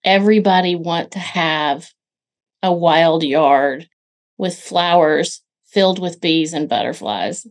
everybody 0.04 0.76
want 0.76 1.12
to 1.12 1.20
have 1.20 1.90
a 2.62 2.74
wild 2.74 3.24
yard 3.24 3.88
with 4.38 4.60
flowers 4.60 5.42
filled 5.76 6.00
with 6.00 6.22
bees 6.22 6.54
and 6.54 6.70
butterflies. 6.70 7.46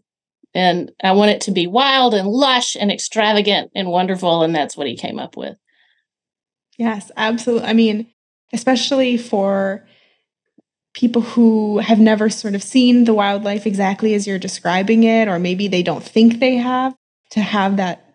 And 0.54 0.90
I 1.02 1.12
want 1.12 1.30
it 1.30 1.42
to 1.42 1.50
be 1.50 1.66
wild 1.66 2.14
and 2.14 2.26
lush 2.26 2.74
and 2.74 2.90
extravagant 2.90 3.70
and 3.74 3.88
wonderful. 3.88 4.42
And 4.42 4.54
that's 4.54 4.76
what 4.76 4.86
he 4.86 4.96
came 4.96 5.18
up 5.18 5.36
with. 5.36 5.56
Yes, 6.78 7.12
absolutely. 7.16 7.68
I 7.68 7.74
mean, 7.74 8.06
especially 8.52 9.18
for 9.18 9.86
people 10.94 11.22
who 11.22 11.78
have 11.78 12.00
never 12.00 12.30
sort 12.30 12.54
of 12.54 12.62
seen 12.62 13.04
the 13.04 13.14
wildlife 13.14 13.66
exactly 13.66 14.14
as 14.14 14.26
you're 14.26 14.38
describing 14.38 15.04
it, 15.04 15.28
or 15.28 15.38
maybe 15.38 15.68
they 15.68 15.82
don't 15.82 16.04
think 16.04 16.40
they 16.40 16.56
have, 16.56 16.94
to 17.30 17.40
have 17.40 17.76
that 17.76 18.14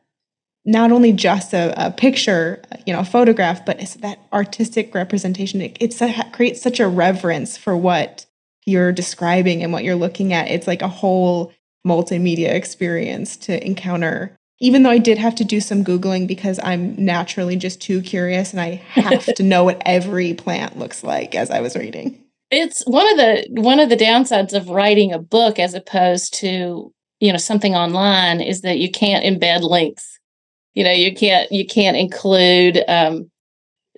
not 0.66 0.91
only 0.91 1.12
just 1.12 1.53
a, 1.53 1.88
a 1.88 1.91
picture, 1.91 2.62
you 2.86 2.93
know, 2.93 2.99
a 2.99 3.05
photograph, 3.05 3.66
but 3.66 3.80
that 3.99 4.20
artistic 4.32 4.95
representation. 4.95 5.62
It, 5.62 5.78
it's 5.80 6.01
a, 6.01 6.14
creates 6.32 6.62
such 6.62 6.80
a 6.80 6.88
reverence 6.88 7.57
for 7.57 7.76
what 7.76 8.26
you're 8.70 8.91
describing 8.91 9.63
and 9.63 9.74
what 9.74 9.84
you're 9.84 9.95
looking 9.95 10.34
at. 10.34 10.49
It's 10.49 10.67
like 10.67 10.82
a 10.82 10.88
whole 10.88 11.51
multimedia 11.86 12.53
experience 12.53 13.36
to 13.38 13.65
encounter. 13.65 14.36
Even 14.61 14.84
though 14.84 14.89
I 14.89 14.97
did 14.97 15.17
have 15.17 15.36
to 15.36 15.45
do 15.45 15.61
some 15.61 15.86
Googling 15.86 16.28
because 16.28 16.59
I'm 16.61 16.93
naturally 17.03 17.55
just 17.55 17.82
too 17.82 18.01
curious 18.01 18.51
and 18.51 18.59
I 18.59 18.82
have 18.89 19.26
to 19.36 19.43
know 19.43 19.63
what 19.63 19.82
every 19.86 20.34
plant 20.34 20.78
looks 20.78 21.03
like 21.03 21.34
as 21.34 21.49
I 21.49 21.61
was 21.61 21.76
reading. 21.76 22.24
It's 22.51 22.84
one 22.86 23.09
of 23.11 23.17
the 23.17 23.61
one 23.61 23.80
of 23.80 23.89
the 23.89 23.95
downsides 23.95 24.53
of 24.53 24.70
writing 24.70 25.13
a 25.13 25.20
book 25.20 25.59
as 25.59 25.74
opposed 25.74 26.34
to, 26.36 26.91
you 27.20 27.32
know, 27.32 27.38
something 27.38 27.76
online 27.76 28.41
is 28.41 28.61
that 28.61 28.80
you 28.80 28.91
can't 28.91 29.24
embed 29.24 29.61
links. 29.61 30.20
You 30.74 30.84
know, 30.84 30.91
you 30.91 31.15
can't 31.15 31.49
you 31.51 31.65
can't 31.65 31.95
include 31.95 32.84
um 32.88 33.30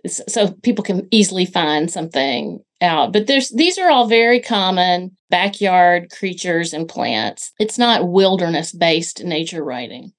so 0.08 0.52
people 0.64 0.84
can 0.84 1.08
easily 1.12 1.46
find 1.46 1.90
something 1.90 2.60
out. 2.82 3.14
But 3.14 3.28
there's 3.28 3.50
these 3.50 3.78
are 3.78 3.90
all 3.90 4.08
very 4.08 4.40
common 4.40 5.16
backyard 5.30 6.12
creatures 6.12 6.74
and 6.74 6.88
plants. 6.88 7.52
It's 7.60 7.78
not 7.78 8.10
wilderness 8.10 8.72
based 8.72 9.24
nature 9.24 9.64
writing. 9.64 10.12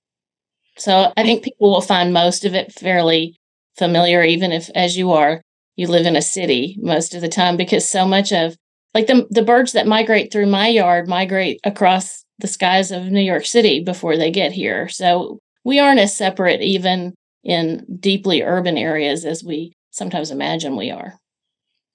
So 0.79 1.13
I 1.17 1.23
think 1.23 1.45
people 1.45 1.71
will 1.71 1.81
find 1.83 2.13
most 2.13 2.45
of 2.45 2.55
it 2.55 2.73
fairly 2.73 3.37
familiar, 3.77 4.23
even 4.23 4.53
if 4.53 4.71
as 4.75 4.97
you 4.97 5.13
are, 5.13 5.43
you 5.77 5.87
live 5.87 6.07
in 6.07 6.17
a 6.17 6.23
city 6.23 6.77
most 6.81 7.15
of 7.15 7.21
the 7.21 7.29
time, 7.29 7.57
because 7.57 7.89
so 7.89 8.07
much 8.07 8.33
of 8.33 8.57
like 8.95 9.07
the 9.07 9.27
the 9.31 9.43
birds 9.43 9.73
that 9.73 9.87
migrate 9.87 10.33
through 10.33 10.47
my 10.47 10.69
yard 10.69 11.09
migrate 11.09 11.61
across 11.65 12.25
the 12.39 12.49
skies 12.49 12.91
of 12.91 13.05
New 13.05 13.21
York 13.21 13.47
City 13.47 13.81
before 13.81 14.17
they 14.17 14.31
get 14.31 14.53
here. 14.53 14.89
So 14.89 15.39
we 15.65 15.79
aren't 15.79 16.01
as 16.01 16.17
separate 16.17 16.61
even 16.61 17.15
in 17.45 17.85
deeply 18.01 18.43
urban 18.43 18.77
areas 18.77 19.25
as 19.25 19.45
we 19.45 19.73
sometimes 19.91 20.31
imagine 20.31 20.77
we 20.77 20.91
are. 20.91 21.15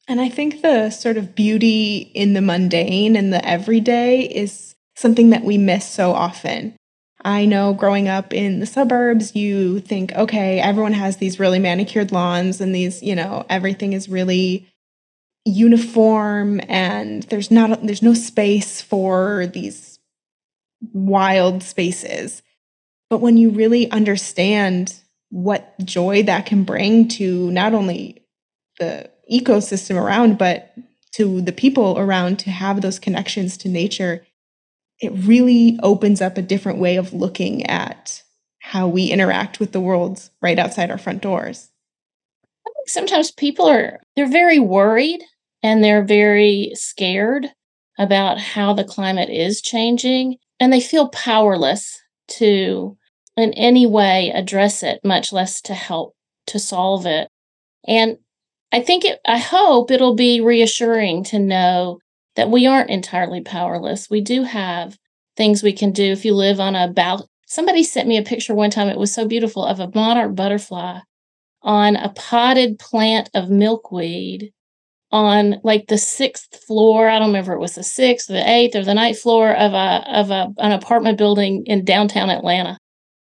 And 0.08 0.22
I 0.22 0.30
think 0.30 0.62
the 0.62 0.90
sort 0.90 1.18
of 1.18 1.36
beauty 1.36 2.12
in 2.14 2.34
the 2.34 2.42
mundane 2.42 3.16
and 3.16 3.34
the 3.34 3.46
everyday 3.46 4.22
is 4.22 4.76
something 4.96 5.32
that 5.32 5.44
we 5.44 5.58
miss 5.58 5.86
so 5.86 6.14
often. 6.14 6.76
I 7.24 7.46
know 7.46 7.74
growing 7.74 8.08
up 8.08 8.34
in 8.34 8.60
the 8.60 8.66
suburbs, 8.66 9.36
you 9.36 9.80
think, 9.82 10.14
okay, 10.14 10.60
everyone 10.60 10.94
has 10.94 11.18
these 11.18 11.40
really 11.40 11.60
manicured 11.60 12.12
lawns 12.12 12.62
and 12.62 12.74
these, 12.74 13.04
you 13.04 13.16
know, 13.16 13.46
everything 13.50 13.94
is 13.94 14.08
really 14.08 14.68
uniform 15.44 16.60
and 16.68 17.24
there's 17.24 17.50
not 17.50 17.86
there's 17.86 18.02
no 18.02 18.14
space 18.14 18.82
for 18.82 19.48
these 19.48 20.00
wild 20.94 21.64
spaces. 21.64 22.42
But 23.10 23.20
when 23.20 23.38
you 23.38 23.50
really 23.50 23.90
understand 23.92 24.94
what 25.30 25.74
joy 25.84 26.24
that 26.24 26.46
can 26.46 26.64
bring 26.64 27.08
to 27.10 27.52
not 27.52 27.74
only 27.74 28.24
the 28.80 29.10
ecosystem 29.32 30.02
around, 30.02 30.38
but 30.38 30.74
to 31.14 31.42
the 31.42 31.52
people 31.52 31.98
around 31.98 32.40
to 32.40 32.52
have 32.52 32.82
those 32.82 33.00
connections 33.00 33.58
to 33.58 33.70
nature, 33.70 34.26
it 35.00 35.12
really 35.14 35.80
opens 35.84 36.22
up 36.22 36.38
a 36.38 36.42
different 36.42 36.80
way 36.80 36.96
of 36.96 37.14
looking 37.14 37.66
at 37.68 38.24
how 38.60 38.88
we 38.88 39.08
interact 39.08 39.60
with 39.60 39.72
the 39.72 39.80
world 39.80 40.30
right 40.42 40.60
outside 40.60 40.92
our 40.92 40.98
front 40.98 41.22
doors. 41.22 41.70
I 42.66 42.72
think 42.76 42.90
sometimes 42.90 43.32
people 43.32 43.66
are 43.68 44.00
they're 44.16 44.30
very 44.30 44.60
worried 44.60 45.24
and 45.64 45.84
they're 45.84 46.04
very 46.04 46.72
scared 46.74 47.48
about 47.98 48.40
how 48.40 48.74
the 48.74 48.84
climate 48.84 49.30
is 49.30 49.62
changing 49.62 50.38
and 50.60 50.72
they 50.72 50.82
feel 50.82 51.10
powerless 51.10 52.00
to 52.28 52.98
in 53.36 53.54
any 53.54 53.86
way 53.86 54.32
address 54.32 54.84
it 54.84 55.00
much 55.04 55.32
less 55.32 55.62
to 55.62 55.74
help 55.74 56.14
to 56.48 56.60
solve 56.60 57.06
it 57.06 57.30
and 57.88 58.18
I 58.72 58.82
think 58.82 59.06
it, 59.06 59.20
I 59.26 59.38
hope 59.38 59.92
it'll 59.92 60.16
be 60.16 60.42
reassuring 60.42 61.24
to 61.26 61.40
know 61.40 62.00
that 62.36 62.52
we 62.52 62.68
aren't 62.68 62.90
entirely 62.90 63.42
powerless. 63.42 64.10
We 64.10 64.22
do 64.22 64.44
have 64.44 64.98
things 65.36 65.64
we 65.64 65.74
can 65.74 65.92
do 65.92 66.12
if 66.12 66.26
you 66.26 66.34
live 66.34 66.60
on 66.60 66.76
a 66.76 66.88
balcony. 66.88 67.30
Somebody 67.48 67.84
sent 67.84 68.10
me 68.10 68.18
a 68.18 68.24
picture 68.24 68.54
one 68.54 68.70
time, 68.70 68.90
it 68.90 68.98
was 68.98 69.14
so 69.14 69.26
beautiful, 69.26 69.64
of 69.64 69.80
a 69.80 69.90
monarch 69.96 70.36
butterfly 70.36 71.00
on 71.62 71.96
a 71.96 72.10
potted 72.10 72.78
plant 72.78 73.30
of 73.34 73.50
milkweed 73.50 74.52
on 75.12 75.60
like 75.64 75.88
the 75.88 75.98
sixth 75.98 76.64
floor. 76.66 77.08
I 77.08 77.20
don't 77.20 77.30
remember 77.30 77.54
it 77.54 77.60
was 77.60 77.76
the 77.76 77.84
sixth, 77.84 78.28
the 78.28 78.48
eighth, 78.50 78.76
or 78.76 78.84
the 78.84 78.94
ninth 78.94 79.20
floor 79.20 79.56
of 79.56 79.74
a 79.74 80.04
of 80.08 80.30
a, 80.32 80.54
an 80.58 80.74
apartment 80.74 81.18
building 81.18 81.64
in 81.66 81.86
downtown 81.86 82.30
Atlanta. 82.30 82.78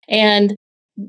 And 0.08 0.56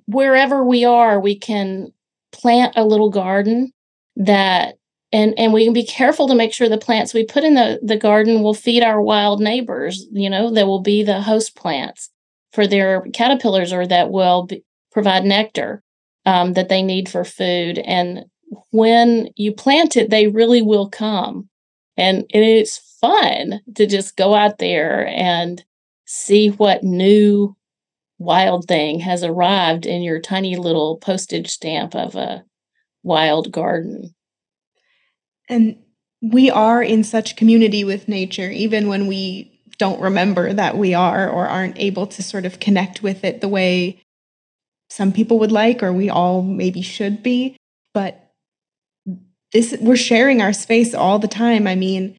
wherever 0.07 0.63
we 0.63 0.85
are, 0.85 1.19
we 1.19 1.39
can 1.39 1.89
plant 2.33 2.75
a 2.77 2.85
little 2.85 3.11
garden 3.11 3.73
that 4.17 4.77
and 5.13 5.35
and 5.39 5.53
we 5.53 5.65
can 5.65 5.73
be 5.73 5.85
careful 5.85 6.29
to 6.29 6.35
make 6.35 6.53
sure 6.53 6.69
the 6.69 6.79
plants 6.79 7.15
we 7.15 7.25
put 7.25 7.45
in 7.45 7.55
the 7.55 7.81
the 7.83 7.97
garden 7.97 8.43
will 8.43 8.55
feed 8.55 8.83
our 8.83 9.01
wild 9.01 9.41
neighbors 9.41 10.07
you 10.13 10.29
know 10.31 10.51
that 10.51 10.67
will 10.67 10.83
be 10.83 11.03
the 11.03 11.23
host 11.23 11.57
plants 11.57 12.11
for 12.53 12.67
their 12.67 13.03
caterpillars 13.13 13.73
or 13.73 13.87
that 13.87 14.11
will 14.11 14.47
be, 14.47 14.65
provide 14.91 15.25
nectar 15.25 15.83
um, 16.27 16.55
that 16.55 16.69
they 16.69 16.83
need 16.83 17.09
for 17.09 17.25
food. 17.25 17.79
And 17.79 18.25
when 18.71 19.29
you 19.37 19.53
plant 19.53 19.97
it 19.97 20.11
they 20.11 20.27
really 20.27 20.63
will 20.63 20.89
come. 20.89 21.49
And 21.97 22.25
it's 22.31 22.97
fun 23.01 23.61
to 23.75 23.87
just 23.87 24.17
go 24.17 24.35
out 24.35 24.59
there 24.59 25.07
and 25.07 25.63
see 26.07 26.49
what 26.49 26.83
new 26.83 27.57
wild 28.19 28.67
thing 28.67 29.01
has 29.01 29.23
arrived 29.23 29.87
in 29.87 30.03
your 30.03 30.21
tiny 30.21 30.57
little 30.57 30.97
postage 30.97 31.49
stamp 31.49 31.95
of 31.95 32.15
a 32.17 32.45
wild 33.03 33.53
garden. 33.53 34.15
And 35.49 35.79
we 36.23 36.51
are 36.51 36.83
in 36.83 37.03
such 37.03 37.37
community 37.37 37.85
with 37.85 38.09
nature, 38.09 38.51
even 38.51 38.89
when 38.89 39.07
we 39.07 39.61
don't 39.79 40.01
remember 40.01 40.53
that 40.53 40.77
we 40.77 40.93
are 40.93 41.29
or 41.29 41.49
aren't 41.49 41.79
able 41.79 42.07
to 42.07 42.23
sort 42.23 42.45
of 42.45 42.61
connect 42.61 43.03
with 43.03 43.25
it 43.25 43.41
the 43.41 43.49
way 43.49 44.03
some 44.91 45.13
people 45.13 45.39
would 45.39 45.53
like 45.53 45.83
or 45.83 45.93
we 45.93 46.11
all 46.11 46.43
maybe 46.43 46.83
should 46.83 47.23
be. 47.23 47.57
But 47.95 48.33
this 49.53 49.75
we're 49.81 49.97
sharing 49.97 50.43
our 50.43 50.53
space 50.53 50.95
all 50.95 51.19
the 51.19 51.29
time. 51.29 51.67
I 51.67 51.75
mean, 51.75 52.17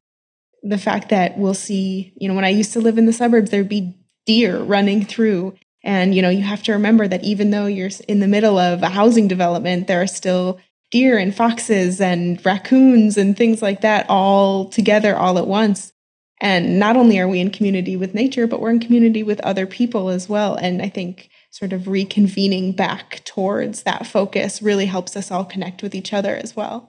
the 0.62 0.78
fact 0.78 1.10
that 1.10 1.38
we'll 1.38 1.54
see, 1.54 2.12
you 2.16 2.28
know, 2.28 2.34
when 2.34 2.44
I 2.44 2.50
used 2.50 2.72
to 2.72 2.80
live 2.80 2.98
in 2.98 3.06
the 3.06 3.12
suburbs, 3.12 3.50
there'd 3.50 3.68
be 3.68 3.96
deer 4.26 4.58
running 4.58 5.04
through. 5.04 5.54
And, 5.84 6.14
you 6.14 6.22
know, 6.22 6.30
you 6.30 6.42
have 6.42 6.62
to 6.64 6.72
remember 6.72 7.08
that 7.08 7.24
even 7.24 7.50
though 7.50 7.66
you're 7.66 7.90
in 8.06 8.20
the 8.20 8.28
middle 8.28 8.58
of 8.58 8.82
a 8.82 8.88
housing 8.88 9.28
development, 9.28 9.86
there 9.86 10.02
are 10.02 10.06
still 10.06 10.60
deer 10.92 11.18
and 11.18 11.34
foxes 11.34 12.00
and 12.00 12.44
raccoons 12.46 13.16
and 13.16 13.36
things 13.36 13.60
like 13.60 13.80
that 13.80 14.06
all 14.08 14.68
together 14.68 15.16
all 15.16 15.38
at 15.38 15.48
once. 15.48 15.92
And 16.40 16.78
not 16.78 16.96
only 16.96 17.18
are 17.18 17.28
we 17.28 17.40
in 17.40 17.50
community 17.50 17.96
with 17.96 18.14
nature, 18.14 18.46
but 18.46 18.60
we're 18.60 18.70
in 18.70 18.80
community 18.80 19.22
with 19.22 19.40
other 19.40 19.66
people 19.66 20.08
as 20.08 20.28
well. 20.28 20.54
And 20.54 20.82
I 20.82 20.88
think 20.88 21.30
sort 21.50 21.72
of 21.72 21.82
reconvening 21.82 22.76
back 22.76 23.22
towards 23.24 23.82
that 23.82 24.06
focus 24.06 24.62
really 24.62 24.86
helps 24.86 25.16
us 25.16 25.30
all 25.30 25.44
connect 25.44 25.82
with 25.82 25.94
each 25.94 26.12
other 26.12 26.36
as 26.36 26.54
well. 26.54 26.88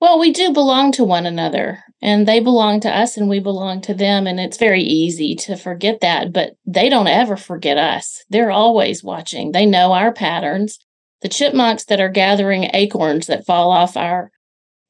Well, 0.00 0.18
we 0.18 0.32
do 0.32 0.52
belong 0.52 0.92
to 0.92 1.02
one 1.04 1.26
another, 1.26 1.82
and 2.00 2.26
they 2.26 2.38
belong 2.38 2.78
to 2.80 2.88
us, 2.88 3.16
and 3.16 3.28
we 3.28 3.40
belong 3.40 3.80
to 3.82 3.94
them. 3.94 4.28
And 4.28 4.38
it's 4.38 4.56
very 4.56 4.82
easy 4.82 5.34
to 5.34 5.56
forget 5.56 6.00
that, 6.00 6.32
but 6.32 6.52
they 6.64 6.88
don't 6.88 7.08
ever 7.08 7.36
forget 7.36 7.76
us. 7.76 8.24
They're 8.30 8.52
always 8.52 9.02
watching, 9.02 9.50
they 9.52 9.66
know 9.66 9.92
our 9.92 10.12
patterns, 10.12 10.78
the 11.22 11.28
chipmunks 11.28 11.84
that 11.86 12.00
are 12.00 12.08
gathering 12.08 12.70
acorns 12.74 13.26
that 13.26 13.46
fall 13.46 13.70
off 13.70 13.96
our 13.96 14.30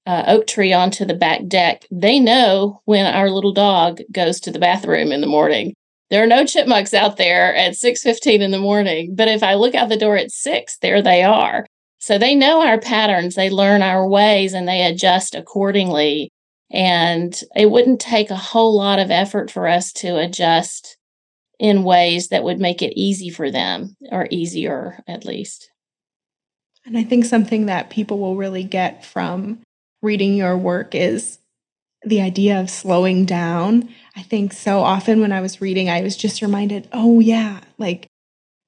uh, 0.07 0.25
oak 0.27 0.47
tree 0.47 0.73
onto 0.73 1.05
the 1.05 1.15
back 1.15 1.47
deck, 1.47 1.87
they 1.91 2.19
know 2.19 2.81
when 2.87 3.07
our 3.07 3.31
little 3.31 3.53
dog 3.53 4.01
goes 4.11 4.41
to 4.41 4.51
the 4.51 4.59
bathroom 4.59 5.13
in 5.13 5.21
the 5.21 5.27
morning. 5.27 5.75
There 6.11 6.23
are 6.23 6.27
no 6.27 6.47
chipmunks 6.47 6.95
out 6.95 7.19
there 7.19 7.55
at 7.55 7.75
6:15 7.75 8.41
in 8.41 8.51
the 8.51 8.59
morning, 8.59 9.15
but 9.15 9.29
if 9.29 9.43
I 9.43 9.55
look 9.55 9.75
out 9.75 9.91
the 9.91 9.97
door 9.97 10.17
at 10.17 10.31
6, 10.31 10.79
there 10.79 11.03
they 11.03 11.23
are. 11.23 11.67
So 11.99 12.17
they 12.17 12.35
know 12.35 12.63
our 12.63 12.81
patterns, 12.81 13.35
they 13.35 13.51
learn 13.51 13.83
our 13.83 14.09
ways 14.09 14.55
and 14.55 14.67
they 14.67 14.83
adjust 14.83 15.35
accordingly. 15.35 16.31
And 16.71 17.39
it 17.57 17.71
wouldn't 17.71 18.01
take 18.01 18.31
a 18.31 18.37
whole 18.37 18.77
lot 18.77 18.99
of 18.99 19.11
effort 19.11 19.51
for 19.51 19.67
us 19.67 19.93
to 19.95 20.17
adjust 20.17 20.97
in 21.59 21.83
ways 21.83 22.29
that 22.29 22.45
would 22.45 22.61
make 22.61 22.83
it 22.83 22.99
easy 22.99 23.31
for 23.31 23.51
them 23.51 23.97
or 24.11 24.29
easier 24.31 25.03
at 25.07 25.25
least. 25.25 25.71
And 26.89 26.97
I 26.97 27.05
think 27.05 27.27
something 27.27 27.67
that 27.67 27.91
people 27.91 28.19
will 28.19 28.37
really 28.37 28.65
get 28.65 29.05
from 29.05 29.61
reading 30.01 30.35
your 30.35 30.57
work 30.57 30.95
is 30.95 31.39
the 32.03 32.23
idea 32.23 32.59
of 32.59 32.71
slowing 32.71 33.27
down. 33.27 33.91
I 34.17 34.23
think 34.23 34.55
so 34.55 34.81
often 34.81 35.21
when 35.21 35.31
I 35.31 35.43
was 35.43 35.61
reading, 35.61 35.91
I 35.91 36.01
was 36.01 36.17
just 36.17 36.41
reminded, 36.41 36.89
oh, 36.93 37.21
yeah, 37.21 37.61
like 37.77 38.07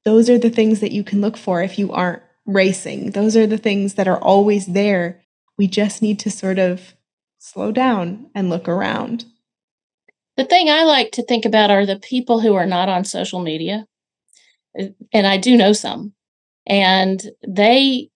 those 0.05 0.29
are 0.29 0.37
the 0.37 0.51
things 0.51 0.81
that 0.81 0.93
you 0.93 1.03
can 1.03 1.23
look 1.23 1.39
for 1.39 1.62
if 1.62 1.79
you 1.79 1.93
aren't 1.93 2.23
racing. 2.45 3.12
Those 3.12 3.39
are 3.39 3.47
the 3.47 3.57
things 3.57 3.95
that 3.95 4.07
are 4.07 4.23
always 4.23 4.66
there. 4.66 5.23
We 5.57 5.66
just 5.66 6.03
need 6.03 6.18
to 6.18 6.31
sort 6.31 6.59
of 6.59 6.93
slow 7.39 7.73
down 7.73 8.29
and 8.35 8.51
look 8.51 8.68
around. 8.68 9.25
The 10.37 10.45
thing 10.45 10.68
I 10.68 10.85
like 10.85 11.12
to 11.12 11.25
think 11.25 11.47
about 11.47 11.71
are 11.71 11.87
the 11.87 11.99
people 11.99 12.41
who 12.41 12.55
are 12.55 12.66
not 12.66 12.91
on 12.91 13.05
social 13.05 13.41
media. 13.41 13.87
Uh, 14.79 14.89
and 15.11 15.27
I 15.27 15.39
do 15.39 15.57
know 15.57 15.73
some 15.73 16.12
And 16.66 17.23
they 17.47 18.10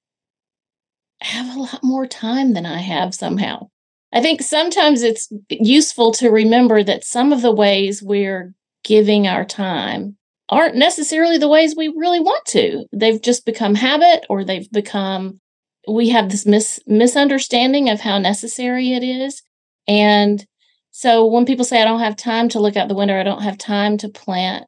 have 1.24 1.56
a 1.56 1.60
lot 1.60 1.80
more 1.82 2.06
time 2.06 2.52
than 2.52 2.66
I 2.66 2.78
have 2.78 3.14
somehow. 3.14 3.68
I 4.12 4.20
think 4.20 4.42
sometimes 4.42 5.02
it's 5.02 5.28
useful 5.50 6.12
to 6.12 6.30
remember 6.30 6.82
that 6.84 7.04
some 7.04 7.32
of 7.32 7.42
the 7.42 7.52
ways 7.52 8.02
we're 8.02 8.54
giving 8.84 9.26
our 9.26 9.44
time 9.44 10.16
aren't 10.48 10.76
necessarily 10.76 11.38
the 11.38 11.48
ways 11.48 11.74
we 11.74 11.88
really 11.88 12.20
want 12.20 12.44
to. 12.46 12.84
They've 12.92 13.20
just 13.20 13.46
become 13.46 13.74
habit 13.74 14.24
or 14.28 14.44
they've 14.44 14.70
become, 14.70 15.40
we 15.88 16.10
have 16.10 16.30
this 16.30 16.46
mis- 16.46 16.80
misunderstanding 16.86 17.88
of 17.88 18.00
how 18.00 18.18
necessary 18.18 18.92
it 18.92 19.02
is. 19.02 19.42
And 19.88 20.46
so 20.90 21.26
when 21.26 21.46
people 21.46 21.64
say, 21.64 21.80
I 21.80 21.84
don't 21.84 22.00
have 22.00 22.16
time 22.16 22.48
to 22.50 22.60
look 22.60 22.76
out 22.76 22.88
the 22.88 22.94
window, 22.94 23.18
I 23.18 23.24
don't 23.24 23.42
have 23.42 23.58
time 23.58 23.96
to 23.98 24.08
plant 24.08 24.66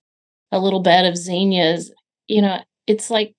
a 0.50 0.59
little 0.59 0.80
bed 0.80 1.04
of 1.04 1.16
zinnias, 1.16 1.92
you 2.26 2.42
know, 2.42 2.61
it's 2.86 3.11
like 3.11 3.34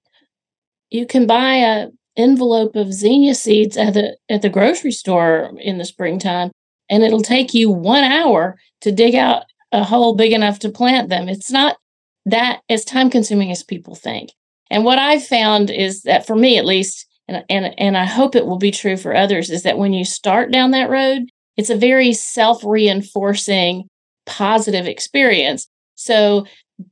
you 0.89 1.05
can 1.05 1.27
buy 1.27 1.55
a 1.55 1.87
envelope 2.17 2.75
of 2.75 2.93
zinnia 2.93 3.35
seeds 3.35 3.77
at 3.77 3.93
the 3.93 4.17
at 4.29 4.41
the 4.41 4.49
grocery 4.49 4.91
store 4.91 5.51
in 5.59 5.77
the 5.77 5.85
springtime 5.85 6.51
and 6.89 7.03
it'll 7.03 7.21
take 7.21 7.53
you 7.53 7.69
1 7.69 8.03
hour 8.03 8.57
to 8.81 8.91
dig 8.91 9.15
out 9.15 9.43
a 9.71 9.83
hole 9.83 10.15
big 10.15 10.31
enough 10.31 10.59
to 10.59 10.69
plant 10.69 11.09
them. 11.09 11.27
It's 11.27 11.51
not 11.51 11.77
that 12.25 12.61
as 12.69 12.85
time 12.85 13.09
consuming 13.09 13.51
as 13.51 13.63
people 13.63 13.95
think. 13.95 14.31
And 14.69 14.83
what 14.83 14.99
I've 14.99 15.25
found 15.25 15.69
is 15.69 16.03
that 16.03 16.25
for 16.25 16.35
me 16.35 16.57
at 16.57 16.65
least 16.65 17.05
and, 17.27 17.43
and 17.49 17.73
and 17.77 17.97
I 17.97 18.05
hope 18.05 18.35
it 18.35 18.45
will 18.45 18.57
be 18.57 18.71
true 18.71 18.97
for 18.97 19.15
others 19.15 19.49
is 19.49 19.63
that 19.63 19.77
when 19.77 19.93
you 19.93 20.05
start 20.05 20.51
down 20.51 20.71
that 20.71 20.89
road, 20.89 21.23
it's 21.57 21.69
a 21.69 21.75
very 21.75 22.13
self-reinforcing 22.13 23.87
positive 24.25 24.87
experience. 24.87 25.67
So 25.95 26.45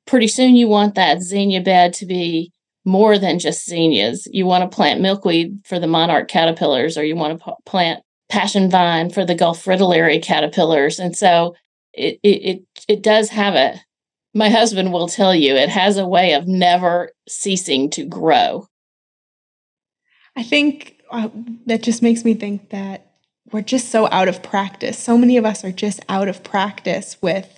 pretty 0.05 0.27
soon 0.27 0.55
you 0.55 0.67
want 0.67 0.95
that 0.95 1.21
zinnia 1.21 1.61
bed 1.61 1.93
to 1.93 2.05
be 2.05 2.51
more 2.85 3.17
than 3.17 3.39
just 3.39 3.65
zinnias. 3.65 4.27
You 4.31 4.45
want 4.45 4.69
to 4.69 4.75
plant 4.75 5.01
milkweed 5.01 5.59
for 5.65 5.79
the 5.79 5.87
monarch 5.87 6.27
caterpillars, 6.27 6.97
or 6.97 7.03
you 7.03 7.15
want 7.15 7.39
to 7.39 7.45
p- 7.45 7.51
plant 7.65 8.03
passion 8.29 8.69
vine 8.69 9.09
for 9.09 9.25
the 9.25 9.35
Gulf 9.35 9.63
fritillary 9.63 10.19
caterpillars. 10.19 10.99
And 10.99 11.15
so 11.15 11.55
it, 11.93 12.19
it 12.23 12.27
it 12.27 12.63
it 12.87 13.03
does 13.03 13.29
have 13.29 13.55
a. 13.55 13.81
My 14.33 14.49
husband 14.49 14.91
will 14.91 15.07
tell 15.07 15.33
you 15.33 15.55
it 15.55 15.69
has 15.69 15.97
a 15.97 16.07
way 16.07 16.33
of 16.33 16.45
never 16.45 17.11
ceasing 17.27 17.89
to 17.91 18.03
grow. 18.03 18.67
I 20.35 20.43
think 20.43 20.99
uh, 21.09 21.29
that 21.67 21.81
just 21.81 22.01
makes 22.01 22.25
me 22.25 22.33
think 22.33 22.69
that 22.71 23.13
we're 23.51 23.61
just 23.61 23.89
so 23.89 24.09
out 24.11 24.27
of 24.27 24.43
practice. 24.43 24.99
So 24.99 25.17
many 25.17 25.37
of 25.37 25.45
us 25.45 25.63
are 25.63 25.71
just 25.71 26.03
out 26.09 26.27
of 26.27 26.43
practice 26.43 27.17
with 27.21 27.54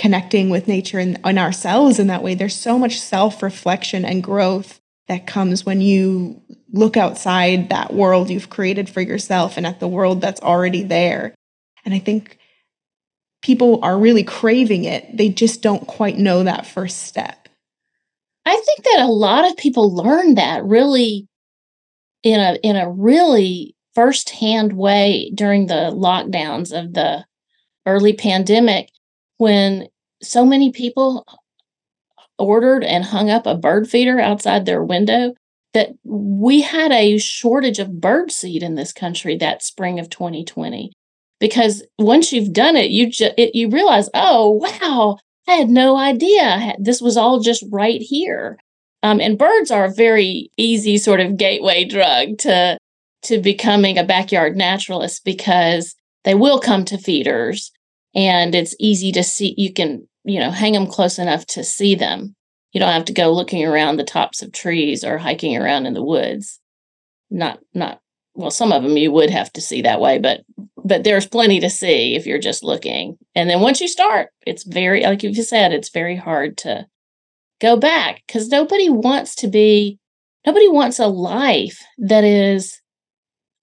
connecting 0.00 0.48
with 0.48 0.66
nature 0.66 0.98
and, 0.98 1.20
and 1.24 1.38
ourselves 1.38 1.98
in 1.98 2.06
that 2.06 2.22
way. 2.22 2.34
There's 2.34 2.56
so 2.56 2.78
much 2.78 2.98
self 2.98 3.42
reflection 3.42 4.06
and 4.06 4.22
growth 4.22 4.80
that 5.08 5.26
comes 5.26 5.66
when 5.66 5.82
you 5.82 6.40
look 6.72 6.96
outside 6.96 7.68
that 7.68 7.92
world 7.92 8.30
you've 8.30 8.48
created 8.48 8.88
for 8.88 9.02
yourself 9.02 9.58
and 9.58 9.66
at 9.66 9.78
the 9.78 9.88
world 9.88 10.22
that's 10.22 10.40
already 10.40 10.82
there. 10.82 11.34
And 11.84 11.92
I 11.92 11.98
think 11.98 12.38
people 13.42 13.80
are 13.82 13.98
really 13.98 14.24
craving 14.24 14.84
it. 14.84 15.14
They 15.14 15.28
just 15.28 15.60
don't 15.60 15.86
quite 15.86 16.16
know 16.16 16.44
that 16.44 16.66
first 16.66 17.02
step. 17.02 17.48
I 18.46 18.56
think 18.56 18.84
that 18.84 19.00
a 19.00 19.12
lot 19.12 19.50
of 19.50 19.58
people 19.58 19.94
learn 19.94 20.36
that 20.36 20.64
really 20.64 21.28
in 22.22 22.40
a 22.40 22.58
in 22.62 22.76
a 22.76 22.90
really 22.90 23.76
firsthand 23.94 24.72
way 24.72 25.30
during 25.34 25.66
the 25.66 25.92
lockdowns 25.92 26.72
of 26.72 26.94
the 26.94 27.26
early 27.84 28.14
pandemic 28.14 28.89
when 29.40 29.88
so 30.22 30.44
many 30.44 30.70
people 30.70 31.26
ordered 32.38 32.84
and 32.84 33.04
hung 33.04 33.30
up 33.30 33.46
a 33.46 33.54
bird 33.54 33.88
feeder 33.88 34.20
outside 34.20 34.66
their 34.66 34.84
window 34.84 35.34
that 35.72 35.90
we 36.04 36.60
had 36.60 36.90
a 36.92 37.16
shortage 37.18 37.78
of 37.78 38.00
bird 38.00 38.30
seed 38.30 38.62
in 38.62 38.74
this 38.74 38.92
country 38.92 39.36
that 39.36 39.62
spring 39.62 39.98
of 39.98 40.10
2020 40.10 40.92
because 41.38 41.82
once 41.98 42.32
you've 42.32 42.52
done 42.52 42.76
it 42.76 42.90
you 42.90 43.10
just 43.10 43.34
you 43.38 43.68
realize 43.68 44.08
oh 44.14 44.50
wow 44.50 45.16
i 45.48 45.54
had 45.54 45.68
no 45.68 45.96
idea. 45.96 46.74
This 46.78 47.00
was 47.00 47.16
all 47.16 47.40
just 47.40 47.64
right 47.70 48.00
here. 48.00 48.58
Um, 49.02 49.20
and 49.20 49.38
birds 49.38 49.70
are 49.70 49.86
a 49.86 49.94
very 49.94 50.50
easy 50.56 50.98
sort 50.98 51.20
of 51.20 51.36
gateway 51.36 51.84
drug 51.84 52.38
to 52.38 52.78
to 53.22 53.38
becoming 53.38 53.98
a 53.98 54.04
backyard 54.04 54.56
naturalist 54.56 55.24
because 55.24 55.94
they 56.24 56.34
will 56.34 56.58
come 56.58 56.84
to 56.86 56.98
feeders 56.98 57.70
and 58.14 58.54
it's 58.54 58.74
easy 58.78 59.12
to 59.12 59.22
see 59.22 59.54
you 59.56 59.72
can 59.72 60.08
you 60.24 60.40
know 60.40 60.50
hang 60.50 60.72
them 60.72 60.86
close 60.86 61.18
enough 61.18 61.46
to 61.46 61.64
see 61.64 61.94
them. 61.94 62.34
You 62.72 62.80
don't 62.80 62.92
have 62.92 63.06
to 63.06 63.12
go 63.12 63.32
looking 63.32 63.64
around 63.64 63.96
the 63.96 64.04
tops 64.04 64.42
of 64.42 64.52
trees 64.52 65.02
or 65.04 65.18
hiking 65.18 65.56
around 65.56 65.86
in 65.86 65.94
the 65.94 66.04
woods. 66.04 66.60
Not 67.30 67.60
not 67.74 68.00
well 68.34 68.50
some 68.50 68.72
of 68.72 68.82
them 68.82 68.96
you 68.96 69.10
would 69.12 69.30
have 69.30 69.52
to 69.54 69.60
see 69.60 69.82
that 69.82 70.00
way 70.00 70.18
but 70.18 70.42
but 70.82 71.04
there's 71.04 71.26
plenty 71.26 71.60
to 71.60 71.70
see 71.70 72.14
if 72.14 72.26
you're 72.26 72.38
just 72.38 72.62
looking. 72.62 73.18
And 73.34 73.48
then 73.48 73.60
once 73.60 73.80
you 73.80 73.88
start 73.88 74.28
it's 74.46 74.64
very 74.64 75.02
like 75.02 75.22
you 75.22 75.34
said 75.34 75.72
it's 75.72 75.90
very 75.90 76.16
hard 76.16 76.56
to 76.58 76.86
go 77.60 77.76
back 77.76 78.22
because 78.26 78.48
nobody 78.48 78.88
wants 78.88 79.34
to 79.36 79.48
be 79.48 79.98
nobody 80.46 80.68
wants 80.68 80.98
a 80.98 81.06
life 81.06 81.78
that 81.98 82.24
is 82.24 82.80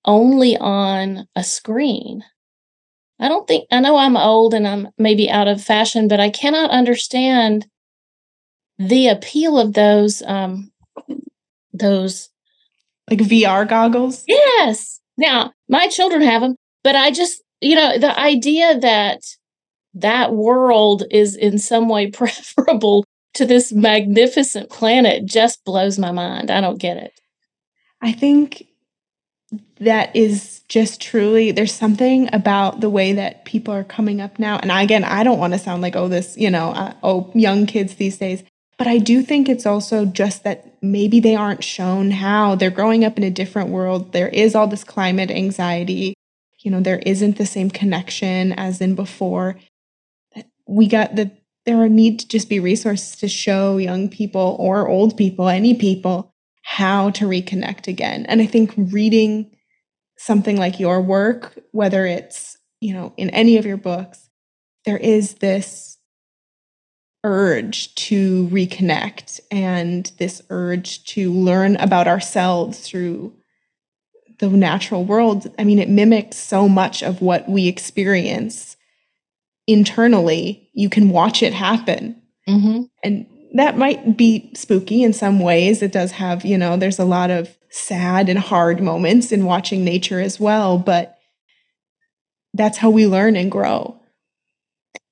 only 0.05 0.55
on 0.57 1.27
a 1.35 1.43
screen 1.43 2.23
I 3.19 3.27
don't 3.27 3.47
think, 3.47 3.67
I 3.71 3.79
know 3.79 3.97
I'm 3.97 4.17
old 4.17 4.53
and 4.53 4.67
I'm 4.67 4.89
maybe 4.97 5.29
out 5.29 5.47
of 5.47 5.63
fashion, 5.63 6.07
but 6.07 6.19
I 6.19 6.29
cannot 6.29 6.69
understand 6.69 7.67
the 8.77 9.07
appeal 9.07 9.59
of 9.59 9.73
those, 9.73 10.21
um, 10.23 10.71
those 11.73 12.29
like 13.09 13.19
VR 13.19 13.67
goggles. 13.67 14.23
Yes. 14.27 14.99
Now, 15.17 15.53
my 15.67 15.87
children 15.87 16.21
have 16.21 16.41
them, 16.41 16.55
but 16.83 16.95
I 16.95 17.11
just, 17.11 17.41
you 17.59 17.75
know, 17.75 17.97
the 17.97 18.17
idea 18.19 18.79
that 18.79 19.21
that 19.95 20.33
world 20.33 21.03
is 21.09 21.35
in 21.35 21.57
some 21.57 21.89
way 21.89 22.11
preferable 22.11 23.05
to 23.33 23.45
this 23.45 23.71
magnificent 23.71 24.69
planet 24.69 25.25
just 25.25 25.63
blows 25.63 25.99
my 25.99 26.11
mind. 26.11 26.51
I 26.51 26.61
don't 26.61 26.79
get 26.79 26.97
it. 26.97 27.13
I 28.01 28.11
think 28.11 28.66
that 29.79 30.13
is 30.15 30.61
just 30.67 30.99
truly 30.99 31.51
there's 31.51 31.73
something 31.73 32.29
about 32.33 32.81
the 32.81 32.89
way 32.89 33.13
that 33.13 33.45
people 33.45 33.73
are 33.73 33.83
coming 33.83 34.19
up 34.19 34.39
now. 34.39 34.57
And 34.57 34.71
again 34.71 35.03
i 35.03 35.23
don't 35.23 35.39
want 35.39 35.53
to 35.53 35.59
sound 35.59 35.81
like 35.81 35.95
oh 35.95 36.07
this 36.07 36.37
you 36.37 36.49
know 36.49 36.71
uh, 36.71 36.93
oh 37.03 37.31
young 37.33 37.65
kids 37.65 37.95
these 37.95 38.17
days. 38.17 38.43
But 38.77 38.87
i 38.87 38.97
do 38.97 39.21
think 39.21 39.47
it's 39.47 39.65
also 39.65 40.05
just 40.05 40.43
that 40.43 40.77
maybe 40.81 41.19
they 41.19 41.35
aren't 41.35 41.63
shown 41.63 42.11
how. 42.11 42.55
They're 42.55 42.69
growing 42.69 43.05
up 43.05 43.17
in 43.17 43.23
a 43.23 43.31
different 43.31 43.69
world. 43.69 44.11
There 44.11 44.29
is 44.29 44.55
all 44.55 44.67
this 44.67 44.83
climate 44.83 45.31
anxiety. 45.31 46.13
You 46.59 46.71
know 46.71 46.81
there 46.81 46.99
isn't 46.99 47.37
the 47.37 47.45
same 47.45 47.69
connection 47.69 48.51
as 48.53 48.81
in 48.81 48.95
before. 48.95 49.57
We 50.67 50.87
got 50.87 51.15
the 51.15 51.31
there 51.65 51.77
are 51.81 51.89
need 51.89 52.19
to 52.19 52.27
just 52.27 52.49
be 52.49 52.59
resources 52.59 53.17
to 53.17 53.27
show 53.27 53.77
young 53.77 54.09
people 54.09 54.55
or 54.59 54.87
old 54.87 55.17
people 55.17 55.47
any 55.49 55.73
people 55.73 56.33
how 56.69 57.09
to 57.11 57.23
reconnect 57.23 57.87
again. 57.87 58.25
And 58.25 58.41
I 58.41 58.45
think 58.45 58.73
reading 58.75 59.49
something 60.17 60.57
like 60.57 60.81
your 60.81 61.01
work, 61.01 61.57
whether 61.71 62.05
it's, 62.05 62.57
you 62.81 62.93
know, 62.93 63.13
in 63.15 63.29
any 63.29 63.55
of 63.55 63.65
your 63.65 63.77
books, 63.77 64.29
there 64.83 64.97
is 64.97 65.35
this 65.35 65.97
urge 67.23 67.95
to 67.95 68.49
reconnect 68.49 69.39
and 69.49 70.11
this 70.19 70.41
urge 70.49 71.05
to 71.05 71.31
learn 71.31 71.77
about 71.77 72.05
ourselves 72.05 72.79
through 72.81 73.33
the 74.39 74.49
natural 74.49 75.05
world. 75.05 75.49
I 75.57 75.63
mean, 75.63 75.79
it 75.79 75.89
mimics 75.89 76.35
so 76.35 76.67
much 76.67 77.01
of 77.01 77.21
what 77.21 77.47
we 77.47 77.69
experience 77.69 78.75
internally. 79.67 80.69
You 80.73 80.89
can 80.89 81.11
watch 81.11 81.41
it 81.41 81.53
happen. 81.53 82.21
Mm-hmm. 82.45 82.81
And 83.05 83.25
that 83.57 83.77
might 83.77 84.17
be 84.17 84.51
spooky 84.53 85.03
in 85.03 85.13
some 85.13 85.39
ways. 85.39 85.81
It 85.81 85.91
does 85.91 86.11
have, 86.11 86.45
you 86.45 86.57
know, 86.57 86.77
there's 86.77 86.99
a 86.99 87.05
lot 87.05 87.31
of 87.31 87.57
sad 87.69 88.29
and 88.29 88.39
hard 88.39 88.81
moments 88.81 89.31
in 89.31 89.45
watching 89.45 89.83
nature 89.83 90.19
as 90.19 90.39
well, 90.39 90.77
but 90.77 91.17
that's 92.53 92.77
how 92.77 92.89
we 92.89 93.07
learn 93.07 93.35
and 93.35 93.51
grow. 93.51 93.99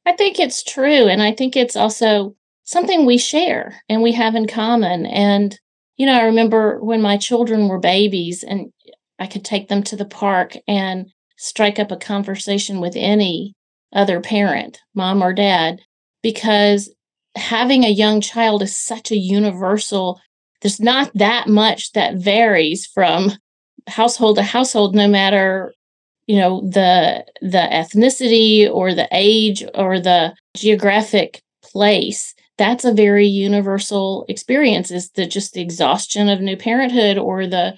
I 0.06 0.14
think 0.14 0.40
it's 0.40 0.64
true. 0.64 1.08
And 1.08 1.22
I 1.22 1.32
think 1.32 1.56
it's 1.56 1.76
also 1.76 2.36
something 2.64 3.06
we 3.06 3.18
share 3.18 3.82
and 3.90 4.02
we 4.02 4.12
have 4.14 4.36
in 4.36 4.48
common. 4.48 5.06
And, 5.06 5.60
you 5.98 6.06
know, 6.06 6.14
I 6.14 6.26
remember 6.26 6.80
when 6.84 7.02
my 7.02 7.18
children 7.18 7.68
were 7.68 7.80
babies 7.80 8.44
and 8.44 8.72
I 9.20 9.28
could 9.28 9.44
take 9.44 9.70
them 9.70 9.82
to 9.84 9.96
the 9.96 10.06
park 10.06 10.56
and 10.68 11.12
strike 11.38 11.80
up 11.80 11.92
a 11.92 11.98
conversation 11.98 12.80
with 12.80 12.94
any 12.96 13.54
other 13.94 14.20
parent, 14.20 14.82
mom 14.94 15.24
or 15.24 15.34
dad, 15.34 15.82
because 16.22 16.94
having 17.36 17.84
a 17.84 17.90
young 17.90 18.22
child 18.22 18.62
is 18.62 18.76
such 18.76 19.12
a 19.12 19.18
universal 19.18 20.20
there's 20.62 20.80
not 20.80 21.12
that 21.14 21.48
much 21.48 21.92
that 21.92 22.16
varies 22.16 22.86
from 22.86 23.32
household 23.88 24.38
to 24.38 24.44
household 24.44 24.96
no 24.96 25.08
matter 25.08 25.74
you 26.28 26.38
know 26.38 26.62
the 26.62 27.26
the 27.42 27.68
ethnicity 27.72 28.70
or 28.70 28.94
the 28.94 29.08
age 29.12 29.64
or 29.76 30.00
the 30.00 30.34
geographic 30.56 31.42
place. 31.62 32.34
That's 32.58 32.86
a 32.86 32.94
very 32.94 33.28
universal 33.28 34.26
experience 34.30 34.90
is 34.92 35.12
the 35.12 35.26
just 35.26 35.54
the 35.54 35.62
exhaustion 35.62 36.30
of 36.30 36.42
new 36.42 36.58
parenthood 36.58 37.18
or 37.18 37.48
the 37.48 37.78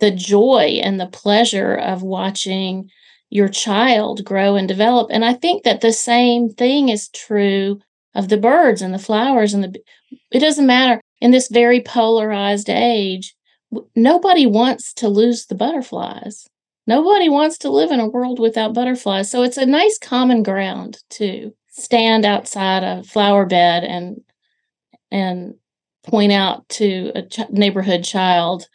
the 0.00 0.10
joy 0.10 0.80
and 0.82 1.00
the 1.00 1.06
pleasure 1.06 1.74
of 1.74 2.02
watching 2.02 2.90
your 3.30 3.48
child 3.48 4.24
grow 4.24 4.54
and 4.54 4.68
develop. 4.68 5.08
And 5.10 5.24
i 5.24 5.34
think 5.34 5.64
that 5.64 5.80
the 5.80 5.92
same 5.92 6.50
thing 6.50 6.88
is 6.88 7.08
true 7.08 7.80
of 8.14 8.28
the 8.28 8.36
birds 8.36 8.82
and 8.82 8.92
the 8.92 8.98
flowers 8.98 9.54
and 9.54 9.64
the 9.64 9.80
it 10.30 10.40
doesn't 10.40 10.66
matter. 10.66 11.00
In 11.20 11.30
this 11.30 11.48
very 11.48 11.80
polarized 11.80 12.70
age 12.70 13.34
nobody 13.94 14.46
wants 14.46 14.92
to 14.94 15.08
lose 15.08 15.46
the 15.46 15.54
butterflies. 15.54 16.48
Nobody 16.86 17.28
wants 17.28 17.58
to 17.58 17.70
live 17.70 17.90
in 17.90 18.00
a 18.00 18.08
world 18.08 18.40
without 18.40 18.72
butterflies. 18.72 19.30
So 19.30 19.42
it's 19.42 19.58
a 19.58 19.66
nice 19.66 19.98
common 19.98 20.42
ground 20.42 21.02
to 21.10 21.52
stand 21.68 22.24
outside 22.24 22.82
a 22.82 23.02
flower 23.04 23.46
bed 23.46 23.84
and 23.84 24.22
and 25.10 25.54
point 26.02 26.32
out 26.32 26.68
to 26.68 27.12
a 27.14 27.22
ch- 27.22 27.50
neighborhood 27.50 28.04
child 28.04 28.68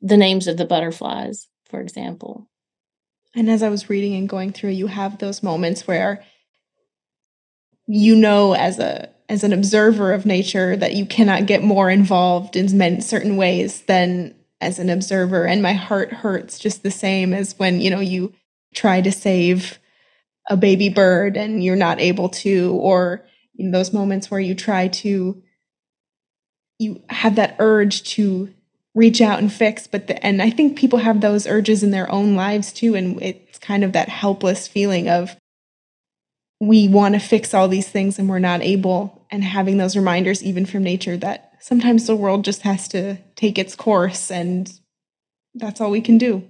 the 0.00 0.16
names 0.16 0.46
of 0.46 0.56
the 0.56 0.64
butterflies 0.64 1.48
for 1.68 1.80
example. 1.80 2.48
And 3.34 3.50
as 3.50 3.62
i 3.62 3.68
was 3.68 3.90
reading 3.90 4.14
and 4.14 4.28
going 4.28 4.52
through 4.52 4.70
you 4.70 4.86
have 4.86 5.18
those 5.18 5.42
moments 5.42 5.86
where 5.86 6.24
you 7.88 8.14
know 8.14 8.54
as 8.54 8.78
a 8.78 9.08
as 9.30 9.44
an 9.44 9.52
observer 9.52 10.12
of 10.12 10.24
nature 10.24 10.76
that 10.76 10.94
you 10.94 11.04
cannot 11.04 11.46
get 11.46 11.62
more 11.62 11.90
involved 11.90 12.56
in 12.56 13.00
certain 13.00 13.36
ways 13.36 13.82
than 13.82 14.34
as 14.60 14.78
an 14.78 14.88
observer. 14.90 15.46
And 15.46 15.62
my 15.62 15.74
heart 15.74 16.12
hurts 16.12 16.58
just 16.58 16.82
the 16.82 16.90
same 16.90 17.34
as 17.34 17.58
when 17.58 17.80
you 17.80 17.90
know 17.90 18.00
you 18.00 18.32
try 18.74 19.00
to 19.00 19.10
save 19.10 19.78
a 20.48 20.56
baby 20.56 20.88
bird 20.88 21.36
and 21.36 21.62
you're 21.62 21.76
not 21.76 22.00
able 22.00 22.28
to 22.28 22.72
or 22.80 23.26
in 23.56 23.70
those 23.70 23.92
moments 23.92 24.30
where 24.30 24.40
you 24.40 24.54
try 24.54 24.88
to 24.88 25.42
you 26.78 27.02
have 27.08 27.34
that 27.36 27.56
urge 27.58 28.02
to 28.04 28.52
reach 28.94 29.20
out 29.20 29.40
and 29.40 29.52
fix. 29.52 29.86
But 29.86 30.06
the, 30.06 30.24
and 30.24 30.40
i 30.42 30.50
think 30.50 30.78
people 30.78 30.98
have 31.00 31.20
those 31.20 31.46
urges 31.46 31.82
in 31.82 31.90
their 31.90 32.10
own 32.10 32.34
lives 32.34 32.72
too. 32.72 32.94
And 32.94 33.20
it's 33.22 33.58
kind 33.58 33.84
of 33.84 33.92
that 33.92 34.08
helpless 34.08 34.68
feeling 34.68 35.08
of 35.08 35.36
we 36.60 36.88
want 36.88 37.14
to 37.14 37.20
fix 37.20 37.54
all 37.54 37.68
these 37.68 37.88
things 37.88 38.18
and 38.18 38.28
we're 38.28 38.38
not 38.38 38.62
able 38.62 39.26
and 39.30 39.44
having 39.44 39.76
those 39.76 39.96
reminders 39.96 40.42
even 40.42 40.66
from 40.66 40.82
nature 40.82 41.16
that 41.16 41.52
sometimes 41.60 42.06
the 42.06 42.16
world 42.16 42.44
just 42.44 42.62
has 42.62 42.88
to 42.88 43.16
take 43.36 43.58
its 43.58 43.76
course 43.76 44.30
and 44.30 44.72
that's 45.54 45.80
all 45.80 45.90
we 45.90 46.00
can 46.00 46.18
do. 46.18 46.48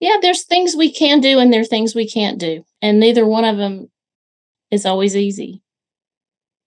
Yeah 0.00 0.16
there's 0.22 0.44
things 0.44 0.76
we 0.76 0.92
can 0.92 1.20
do 1.20 1.38
and 1.38 1.52
there's 1.52 1.68
things 1.68 1.94
we 1.94 2.08
can't 2.08 2.38
do 2.38 2.64
and 2.80 3.00
neither 3.00 3.26
one 3.26 3.44
of 3.44 3.56
them 3.56 3.90
is 4.70 4.86
always 4.86 5.16
easy. 5.16 5.62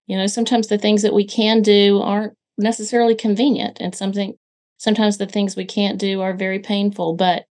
You 0.06 0.18
know 0.18 0.26
sometimes 0.26 0.66
the 0.66 0.78
things 0.78 1.02
that 1.02 1.14
we 1.14 1.24
can 1.24 1.62
do 1.62 2.00
aren't 2.02 2.34
necessarily 2.58 3.14
convenient 3.14 3.78
and 3.80 3.94
something 3.94 4.34
sometimes 4.76 5.16
the 5.16 5.26
things 5.26 5.56
we 5.56 5.64
can't 5.64 5.98
do 5.98 6.20
are 6.20 6.34
very 6.34 6.58
painful 6.58 7.14
but 7.14 7.46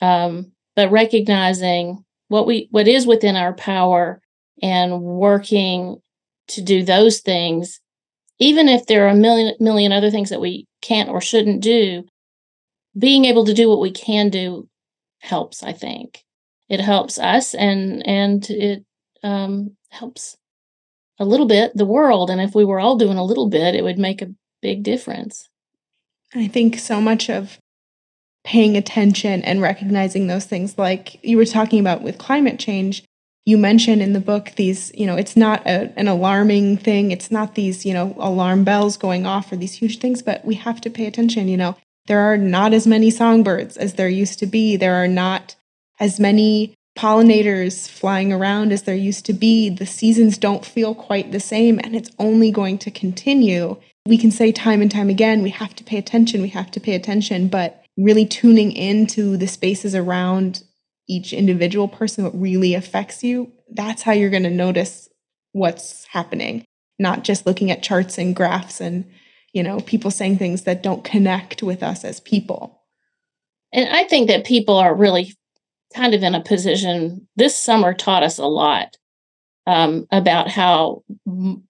um 0.00 0.52
but 0.74 0.90
recognizing 0.90 2.04
what 2.28 2.46
we 2.46 2.68
what 2.70 2.88
is 2.88 3.06
within 3.06 3.36
our 3.36 3.54
power 3.54 4.20
and 4.62 5.00
working 5.00 5.96
to 6.48 6.62
do 6.62 6.82
those 6.82 7.20
things 7.20 7.80
even 8.38 8.68
if 8.68 8.86
there 8.86 9.06
are 9.06 9.10
a 9.10 9.14
million 9.14 9.54
million 9.60 9.92
other 9.92 10.10
things 10.10 10.30
that 10.30 10.40
we 10.40 10.66
can't 10.82 11.08
or 11.08 11.20
shouldn't 11.20 11.62
do 11.62 12.04
being 12.98 13.24
able 13.24 13.44
to 13.44 13.54
do 13.54 13.68
what 13.68 13.80
we 13.80 13.90
can 13.90 14.28
do 14.28 14.68
helps 15.20 15.62
i 15.62 15.72
think. 15.72 16.22
It 16.68 16.80
helps 16.80 17.18
us 17.18 17.54
and 17.54 18.06
and 18.06 18.48
it 18.50 18.84
um, 19.22 19.76
helps 19.90 20.36
a 21.18 21.24
little 21.24 21.46
bit 21.46 21.72
the 21.74 21.86
world 21.86 22.28
and 22.28 22.40
if 22.40 22.54
we 22.54 22.64
were 22.64 22.80
all 22.80 22.96
doing 22.96 23.18
a 23.18 23.24
little 23.24 23.48
bit 23.48 23.74
it 23.74 23.84
would 23.84 23.98
make 23.98 24.20
a 24.20 24.34
big 24.62 24.82
difference. 24.82 25.48
I 26.34 26.48
think 26.48 26.78
so 26.78 27.00
much 27.00 27.30
of 27.30 27.58
paying 28.46 28.76
attention 28.76 29.42
and 29.42 29.60
recognizing 29.60 30.28
those 30.28 30.46
things. 30.46 30.78
Like 30.78 31.22
you 31.22 31.36
were 31.36 31.44
talking 31.44 31.80
about 31.80 32.02
with 32.02 32.16
climate 32.16 32.58
change 32.58 33.02
you 33.44 33.56
mention 33.56 34.00
in 34.00 34.12
the 34.12 34.20
book 34.20 34.52
these 34.56 34.90
you 34.94 35.06
know 35.06 35.16
it's 35.16 35.36
not 35.36 35.64
a, 35.66 35.92
an 35.96 36.08
alarming 36.08 36.76
thing. 36.76 37.10
It's 37.10 37.30
not 37.30 37.54
these 37.54 37.86
you 37.86 37.92
know 37.92 38.14
alarm 38.18 38.64
bells 38.64 38.96
going 38.96 39.26
off 39.26 39.48
for 39.48 39.56
these 39.56 39.74
huge 39.74 39.98
things 39.98 40.22
but 40.22 40.44
we 40.44 40.54
have 40.54 40.80
to 40.82 40.90
pay 40.90 41.06
attention 41.06 41.48
you 41.48 41.56
know. 41.56 41.76
There 42.06 42.20
are 42.20 42.36
not 42.36 42.72
as 42.72 42.86
many 42.86 43.10
songbirds 43.10 43.76
as 43.76 43.94
there 43.94 44.08
used 44.08 44.38
to 44.38 44.46
be. 44.46 44.76
There 44.76 44.94
are 44.94 45.08
not 45.08 45.56
as 45.98 46.20
many 46.20 46.74
pollinators 46.96 47.88
flying 47.88 48.32
around 48.32 48.72
as 48.72 48.82
there 48.82 48.94
used 48.94 49.26
to 49.26 49.32
be. 49.32 49.70
The 49.70 49.86
seasons 49.86 50.38
don't 50.38 50.64
feel 50.64 50.94
quite 50.94 51.32
the 51.32 51.40
same 51.40 51.80
and 51.82 51.96
it's 51.96 52.10
only 52.18 52.52
going 52.52 52.78
to 52.78 52.90
continue. 52.92 53.76
We 54.06 54.18
can 54.18 54.30
say 54.30 54.52
time 54.52 54.82
and 54.82 54.90
time 54.90 55.08
again 55.08 55.42
we 55.42 55.50
have 55.50 55.74
to 55.76 55.84
pay 55.84 55.98
attention 55.98 56.42
we 56.42 56.48
have 56.50 56.70
to 56.72 56.80
pay 56.80 56.94
attention 56.94 57.48
but 57.48 57.85
really 57.96 58.26
tuning 58.26 58.72
into 58.72 59.36
the 59.36 59.46
spaces 59.46 59.94
around 59.94 60.62
each 61.08 61.32
individual 61.32 61.88
person, 61.88 62.24
what 62.24 62.38
really 62.40 62.74
affects 62.74 63.22
you, 63.22 63.52
that's 63.70 64.02
how 64.02 64.12
you're 64.12 64.30
going 64.30 64.42
to 64.42 64.50
notice 64.50 65.08
what's 65.52 66.04
happening, 66.06 66.64
not 66.98 67.24
just 67.24 67.46
looking 67.46 67.70
at 67.70 67.82
charts 67.82 68.18
and 68.18 68.36
graphs 68.36 68.80
and, 68.80 69.04
you 69.52 69.62
know, 69.62 69.80
people 69.80 70.10
saying 70.10 70.36
things 70.36 70.62
that 70.62 70.82
don't 70.82 71.04
connect 71.04 71.62
with 71.62 71.82
us 71.82 72.04
as 72.04 72.20
people. 72.20 72.82
And 73.72 73.88
I 73.88 74.04
think 74.04 74.28
that 74.28 74.44
people 74.44 74.76
are 74.76 74.94
really 74.94 75.34
kind 75.94 76.14
of 76.14 76.22
in 76.22 76.34
a 76.34 76.42
position, 76.42 77.26
this 77.36 77.58
summer 77.58 77.94
taught 77.94 78.22
us 78.22 78.38
a 78.38 78.46
lot 78.46 78.96
um, 79.66 80.06
about 80.10 80.48
how 80.48 81.02
m- 81.26 81.64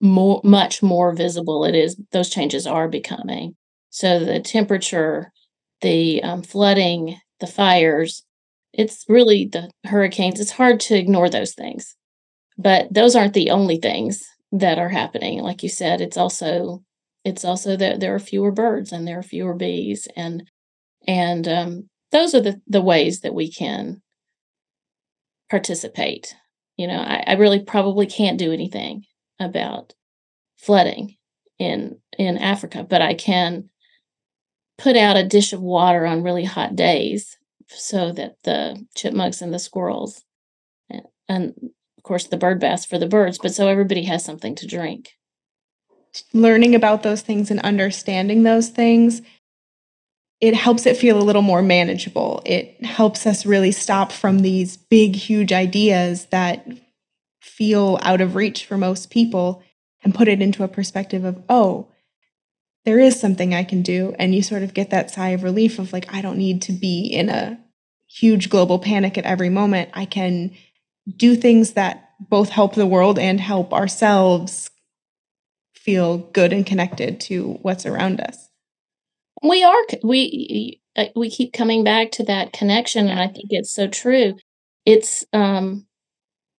more, 0.00 0.40
much 0.44 0.82
more 0.82 1.12
visible 1.12 1.64
it 1.64 1.74
is, 1.74 2.00
those 2.12 2.30
changes 2.30 2.66
are 2.66 2.88
becoming. 2.88 3.54
So 3.90 4.24
the 4.24 4.40
temperature 4.40 5.32
the 5.80 6.22
um, 6.22 6.42
flooding, 6.42 7.20
the 7.40 7.46
fires. 7.46 8.24
It's 8.72 9.04
really 9.08 9.46
the 9.46 9.70
hurricanes. 9.84 10.40
It's 10.40 10.50
hard 10.52 10.80
to 10.80 10.96
ignore 10.96 11.28
those 11.30 11.54
things. 11.54 11.96
But 12.56 12.92
those 12.92 13.14
aren't 13.14 13.34
the 13.34 13.50
only 13.50 13.78
things 13.78 14.24
that 14.52 14.78
are 14.78 14.88
happening. 14.88 15.40
Like 15.40 15.62
you 15.62 15.68
said, 15.68 16.00
it's 16.00 16.16
also 16.16 16.82
it's 17.24 17.44
also 17.44 17.76
that 17.76 18.00
there 18.00 18.14
are 18.14 18.20
fewer 18.20 18.50
birds 18.50 18.92
and 18.92 19.06
there 19.06 19.18
are 19.18 19.22
fewer 19.22 19.54
bees 19.54 20.08
and 20.16 20.48
and 21.06 21.48
um, 21.48 21.88
those 22.12 22.34
are 22.34 22.40
the, 22.40 22.60
the 22.66 22.82
ways 22.82 23.20
that 23.20 23.34
we 23.34 23.50
can 23.50 24.02
participate. 25.50 26.34
You 26.76 26.86
know, 26.86 26.98
I, 26.98 27.24
I 27.26 27.32
really 27.34 27.60
probably 27.60 28.06
can't 28.06 28.38
do 28.38 28.52
anything 28.52 29.04
about 29.40 29.94
flooding 30.56 31.16
in 31.58 31.98
in 32.18 32.38
Africa, 32.38 32.84
but 32.88 33.02
I 33.02 33.14
can 33.14 33.70
put 34.78 34.96
out 34.96 35.16
a 35.16 35.26
dish 35.26 35.52
of 35.52 35.60
water 35.60 36.06
on 36.06 36.22
really 36.22 36.44
hot 36.44 36.76
days 36.76 37.36
so 37.68 38.12
that 38.12 38.36
the 38.44 38.86
chipmunks 38.94 39.42
and 39.42 39.52
the 39.52 39.58
squirrels 39.58 40.24
and, 40.88 41.02
and 41.28 41.54
of 41.98 42.04
course 42.04 42.26
the 42.28 42.36
bird 42.36 42.60
baths 42.60 42.86
for 42.86 42.98
the 42.98 43.08
birds 43.08 43.38
but 43.38 43.52
so 43.52 43.68
everybody 43.68 44.04
has 44.04 44.24
something 44.24 44.54
to 44.54 44.66
drink. 44.66 45.12
Learning 46.32 46.74
about 46.74 47.02
those 47.02 47.20
things 47.20 47.50
and 47.50 47.60
understanding 47.60 48.42
those 48.42 48.68
things 48.68 49.20
it 50.40 50.54
helps 50.54 50.86
it 50.86 50.96
feel 50.96 51.18
a 51.18 51.24
little 51.24 51.42
more 51.42 51.62
manageable. 51.62 52.42
It 52.46 52.84
helps 52.84 53.26
us 53.26 53.44
really 53.44 53.72
stop 53.72 54.12
from 54.12 54.38
these 54.40 54.76
big 54.76 55.16
huge 55.16 55.52
ideas 55.52 56.26
that 56.26 56.66
feel 57.40 57.98
out 58.02 58.20
of 58.20 58.36
reach 58.36 58.64
for 58.64 58.76
most 58.76 59.10
people 59.10 59.62
and 60.04 60.14
put 60.14 60.28
it 60.28 60.40
into 60.40 60.62
a 60.62 60.68
perspective 60.68 61.24
of 61.24 61.42
oh 61.48 61.88
there 62.88 62.98
is 62.98 63.20
something 63.20 63.54
I 63.54 63.64
can 63.64 63.82
do. 63.82 64.14
And 64.18 64.34
you 64.34 64.42
sort 64.42 64.62
of 64.62 64.72
get 64.72 64.88
that 64.88 65.10
sigh 65.10 65.28
of 65.28 65.42
relief 65.42 65.78
of 65.78 65.92
like, 65.92 66.10
I 66.10 66.22
don't 66.22 66.38
need 66.38 66.62
to 66.62 66.72
be 66.72 67.02
in 67.04 67.28
a 67.28 67.60
huge 68.06 68.48
global 68.48 68.78
panic 68.78 69.18
at 69.18 69.26
every 69.26 69.50
moment. 69.50 69.90
I 69.92 70.06
can 70.06 70.52
do 71.14 71.36
things 71.36 71.72
that 71.72 72.12
both 72.18 72.48
help 72.48 72.74
the 72.74 72.86
world 72.86 73.18
and 73.18 73.38
help 73.38 73.74
ourselves 73.74 74.70
feel 75.74 76.16
good 76.16 76.50
and 76.50 76.64
connected 76.64 77.20
to 77.20 77.58
what's 77.60 77.84
around 77.84 78.22
us. 78.22 78.48
We 79.42 79.62
are 79.62 79.84
we 80.02 80.80
we 81.14 81.28
keep 81.28 81.52
coming 81.52 81.84
back 81.84 82.10
to 82.12 82.24
that 82.24 82.54
connection 82.54 83.06
and 83.08 83.20
I 83.20 83.26
think 83.26 83.48
it's 83.50 83.70
so 83.70 83.86
true. 83.86 84.34
It's 84.86 85.26
um 85.34 85.86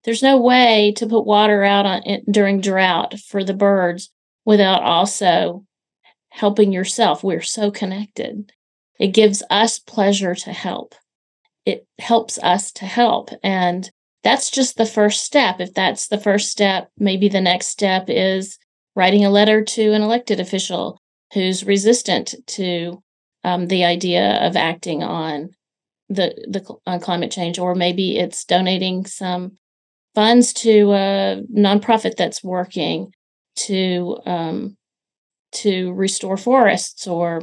there's 0.03 0.21
no 0.21 0.39
way 0.39 0.93
to 0.97 1.07
put 1.07 1.25
water 1.25 1.63
out 1.63 1.87
on 1.87 2.03
during 2.29 2.61
drought 2.61 3.19
for 3.19 3.43
the 3.43 3.55
birds 3.55 4.11
without 4.45 4.83
also 4.83 5.65
helping 6.39 6.71
yourself. 6.71 7.21
We're 7.21 7.41
so 7.41 7.69
connected. 7.69 8.53
It 8.97 9.07
gives 9.07 9.43
us 9.49 9.77
pleasure 9.77 10.35
to 10.35 10.53
help. 10.53 10.95
It 11.65 11.85
helps 11.99 12.39
us 12.39 12.71
to 12.73 12.85
help. 12.85 13.31
And 13.43 13.91
that's 14.23 14.49
just 14.49 14.77
the 14.77 14.85
first 14.85 15.23
step. 15.23 15.59
If 15.59 15.73
that's 15.73 16.07
the 16.07 16.17
first 16.17 16.49
step, 16.49 16.89
maybe 16.97 17.27
the 17.27 17.41
next 17.41 17.67
step 17.67 18.05
is 18.07 18.57
writing 18.95 19.25
a 19.25 19.29
letter 19.29 19.63
to 19.63 19.91
an 19.91 20.01
elected 20.01 20.39
official 20.39 20.97
who's 21.33 21.65
resistant 21.65 22.35
to 22.47 23.03
um, 23.43 23.67
the 23.67 23.83
idea 23.83 24.37
of 24.41 24.55
acting 24.55 25.03
on 25.03 25.49
the 26.07 26.33
the 26.47 26.63
on 26.87 26.99
climate 27.01 27.31
change, 27.31 27.59
or 27.59 27.75
maybe 27.75 28.17
it's 28.17 28.45
donating 28.45 29.05
some 29.05 29.57
funds 30.15 30.53
to 30.53 30.91
a 30.93 31.43
nonprofit 31.53 32.15
that's 32.15 32.43
working 32.43 33.13
to 33.55 34.17
um, 34.25 34.77
to 35.51 35.93
restore 35.93 36.37
forests 36.37 37.07
or 37.07 37.41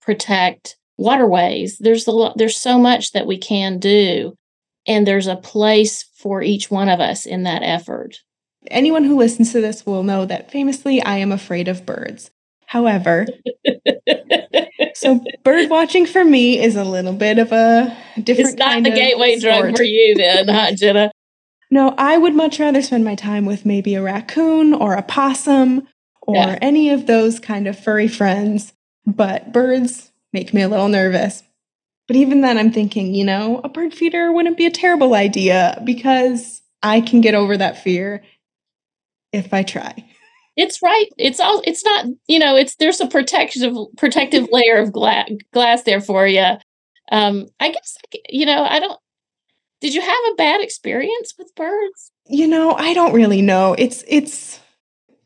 protect 0.00 0.76
waterways. 0.96 1.78
There's 1.78 2.06
a 2.06 2.12
lot, 2.12 2.36
there's 2.36 2.56
so 2.56 2.78
much 2.78 3.12
that 3.12 3.26
we 3.26 3.38
can 3.38 3.78
do, 3.78 4.36
and 4.86 5.06
there's 5.06 5.26
a 5.26 5.36
place 5.36 6.04
for 6.16 6.42
each 6.42 6.70
one 6.70 6.88
of 6.88 7.00
us 7.00 7.26
in 7.26 7.44
that 7.44 7.62
effort. 7.62 8.18
Anyone 8.68 9.04
who 9.04 9.16
listens 9.16 9.52
to 9.52 9.60
this 9.60 9.84
will 9.84 10.02
know 10.02 10.24
that 10.24 10.50
famously 10.50 11.02
I 11.02 11.16
am 11.16 11.32
afraid 11.32 11.68
of 11.68 11.84
birds. 11.84 12.30
However, 12.66 13.26
so 14.94 15.20
bird 15.42 15.68
watching 15.68 16.06
for 16.06 16.24
me 16.24 16.58
is 16.58 16.76
a 16.76 16.84
little 16.84 17.12
bit 17.12 17.38
of 17.38 17.52
a 17.52 17.96
different. 18.22 18.50
It's 18.50 18.58
not 18.58 18.82
the 18.82 18.90
gateway 18.90 19.38
sport. 19.38 19.62
drug 19.62 19.76
for 19.76 19.82
you, 19.82 20.14
then, 20.14 20.48
huh, 20.48 20.72
Jenna? 20.74 21.10
No, 21.70 21.94
I 21.98 22.18
would 22.18 22.34
much 22.34 22.60
rather 22.60 22.82
spend 22.82 23.04
my 23.04 23.14
time 23.14 23.46
with 23.46 23.66
maybe 23.66 23.94
a 23.94 24.02
raccoon 24.02 24.74
or 24.74 24.94
a 24.94 25.02
possum 25.02 25.88
or 26.32 26.52
yeah. 26.52 26.58
any 26.60 26.90
of 26.90 27.06
those 27.06 27.38
kind 27.38 27.66
of 27.66 27.78
furry 27.78 28.08
friends. 28.08 28.72
But 29.06 29.52
birds 29.52 30.12
make 30.32 30.54
me 30.54 30.62
a 30.62 30.68
little 30.68 30.88
nervous. 30.88 31.42
But 32.08 32.16
even 32.16 32.40
then, 32.40 32.58
I'm 32.58 32.72
thinking, 32.72 33.14
you 33.14 33.24
know, 33.24 33.60
a 33.64 33.68
bird 33.68 33.94
feeder 33.94 34.32
wouldn't 34.32 34.56
be 34.56 34.66
a 34.66 34.70
terrible 34.70 35.14
idea 35.14 35.80
because 35.84 36.62
I 36.82 37.00
can 37.00 37.20
get 37.20 37.34
over 37.34 37.56
that 37.56 37.82
fear 37.82 38.22
if 39.32 39.54
I 39.54 39.62
try. 39.62 40.04
It's 40.56 40.82
right. 40.82 41.06
It's 41.16 41.40
all. 41.40 41.62
It's 41.64 41.84
not. 41.84 42.06
You 42.26 42.38
know. 42.38 42.56
It's 42.56 42.74
there's 42.76 43.00
a 43.00 43.06
protective 43.06 43.74
protective 43.96 44.48
layer 44.52 44.76
of 44.76 44.92
glass 44.92 45.30
glass 45.52 45.82
there 45.84 46.00
for 46.00 46.26
you. 46.26 46.44
Um, 47.10 47.46
I 47.58 47.70
guess 47.70 47.96
you 48.28 48.44
know. 48.44 48.62
I 48.64 48.78
don't. 48.78 48.98
Did 49.80 49.94
you 49.94 50.00
have 50.00 50.20
a 50.32 50.34
bad 50.34 50.60
experience 50.60 51.34
with 51.38 51.54
birds? 51.54 52.12
You 52.26 52.46
know, 52.46 52.72
I 52.72 52.92
don't 52.94 53.14
really 53.14 53.42
know. 53.42 53.74
It's 53.78 54.04
it's 54.06 54.60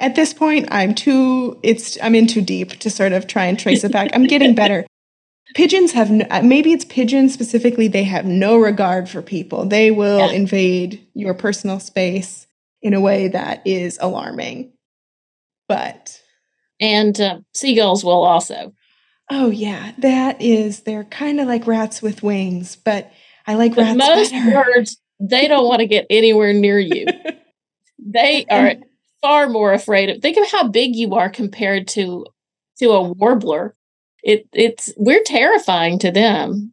at 0.00 0.14
this 0.14 0.32
point 0.32 0.68
I'm 0.70 0.94
too 0.94 1.58
it's 1.62 1.98
I'm 2.02 2.14
in 2.14 2.26
too 2.26 2.42
deep 2.42 2.70
to 2.80 2.90
sort 2.90 3.12
of 3.12 3.26
try 3.26 3.46
and 3.46 3.58
trace 3.58 3.84
it 3.84 3.92
back. 3.92 4.10
I'm 4.12 4.26
getting 4.26 4.54
better. 4.54 4.86
Pigeons 5.54 5.92
have 5.92 6.10
no, 6.10 6.26
uh, 6.30 6.42
maybe 6.42 6.72
it's 6.72 6.84
pigeons 6.84 7.32
specifically 7.32 7.88
they 7.88 8.02
have 8.04 8.26
no 8.26 8.58
regard 8.58 9.08
for 9.08 9.22
people. 9.22 9.64
They 9.64 9.90
will 9.90 10.18
yeah. 10.18 10.32
invade 10.32 11.06
your 11.14 11.34
personal 11.34 11.80
space 11.80 12.46
in 12.82 12.94
a 12.94 13.00
way 13.00 13.28
that 13.28 13.62
is 13.66 13.98
alarming. 14.02 14.72
But 15.68 16.20
and 16.80 17.18
uh, 17.20 17.38
seagulls 17.54 18.04
will 18.04 18.24
also. 18.24 18.74
Oh 19.30 19.50
yeah, 19.50 19.92
that 19.98 20.42
is 20.42 20.80
they're 20.80 21.04
kind 21.04 21.40
of 21.40 21.48
like 21.48 21.66
rats 21.66 22.02
with 22.02 22.22
wings, 22.22 22.76
but 22.76 23.10
I 23.46 23.54
like 23.54 23.74
but 23.74 23.82
rats 23.82 23.98
most 23.98 24.32
better. 24.32 24.64
birds, 24.64 24.98
they 25.20 25.48
don't 25.48 25.66
want 25.66 25.80
to 25.80 25.86
get 25.86 26.06
anywhere 26.10 26.52
near 26.52 26.78
you. 26.78 27.06
they 27.98 28.44
are 28.50 28.74
far 29.26 29.48
more 29.48 29.72
afraid 29.72 30.08
of. 30.08 30.22
Think 30.22 30.36
of 30.36 30.48
how 30.48 30.68
big 30.68 30.94
you 30.94 31.14
are 31.14 31.28
compared 31.28 31.88
to 31.88 32.26
to 32.78 32.90
a 32.90 33.02
warbler. 33.02 33.74
It 34.22 34.46
it's 34.52 34.92
we're 34.96 35.22
terrifying 35.24 35.98
to 36.00 36.12
them. 36.12 36.72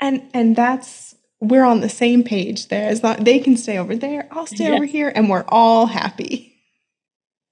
And 0.00 0.22
and 0.32 0.54
that's 0.54 1.16
we're 1.40 1.64
on 1.64 1.80
the 1.80 1.88
same 1.88 2.22
page 2.22 2.68
there. 2.68 2.88
As 2.88 3.02
long 3.02 3.24
they 3.24 3.40
can 3.40 3.56
stay 3.56 3.78
over 3.78 3.96
there, 3.96 4.28
I'll 4.30 4.46
stay 4.46 4.68
yeah. 4.68 4.76
over 4.76 4.84
here, 4.84 5.12
and 5.14 5.28
we're 5.28 5.44
all 5.48 5.86
happy. 5.86 6.54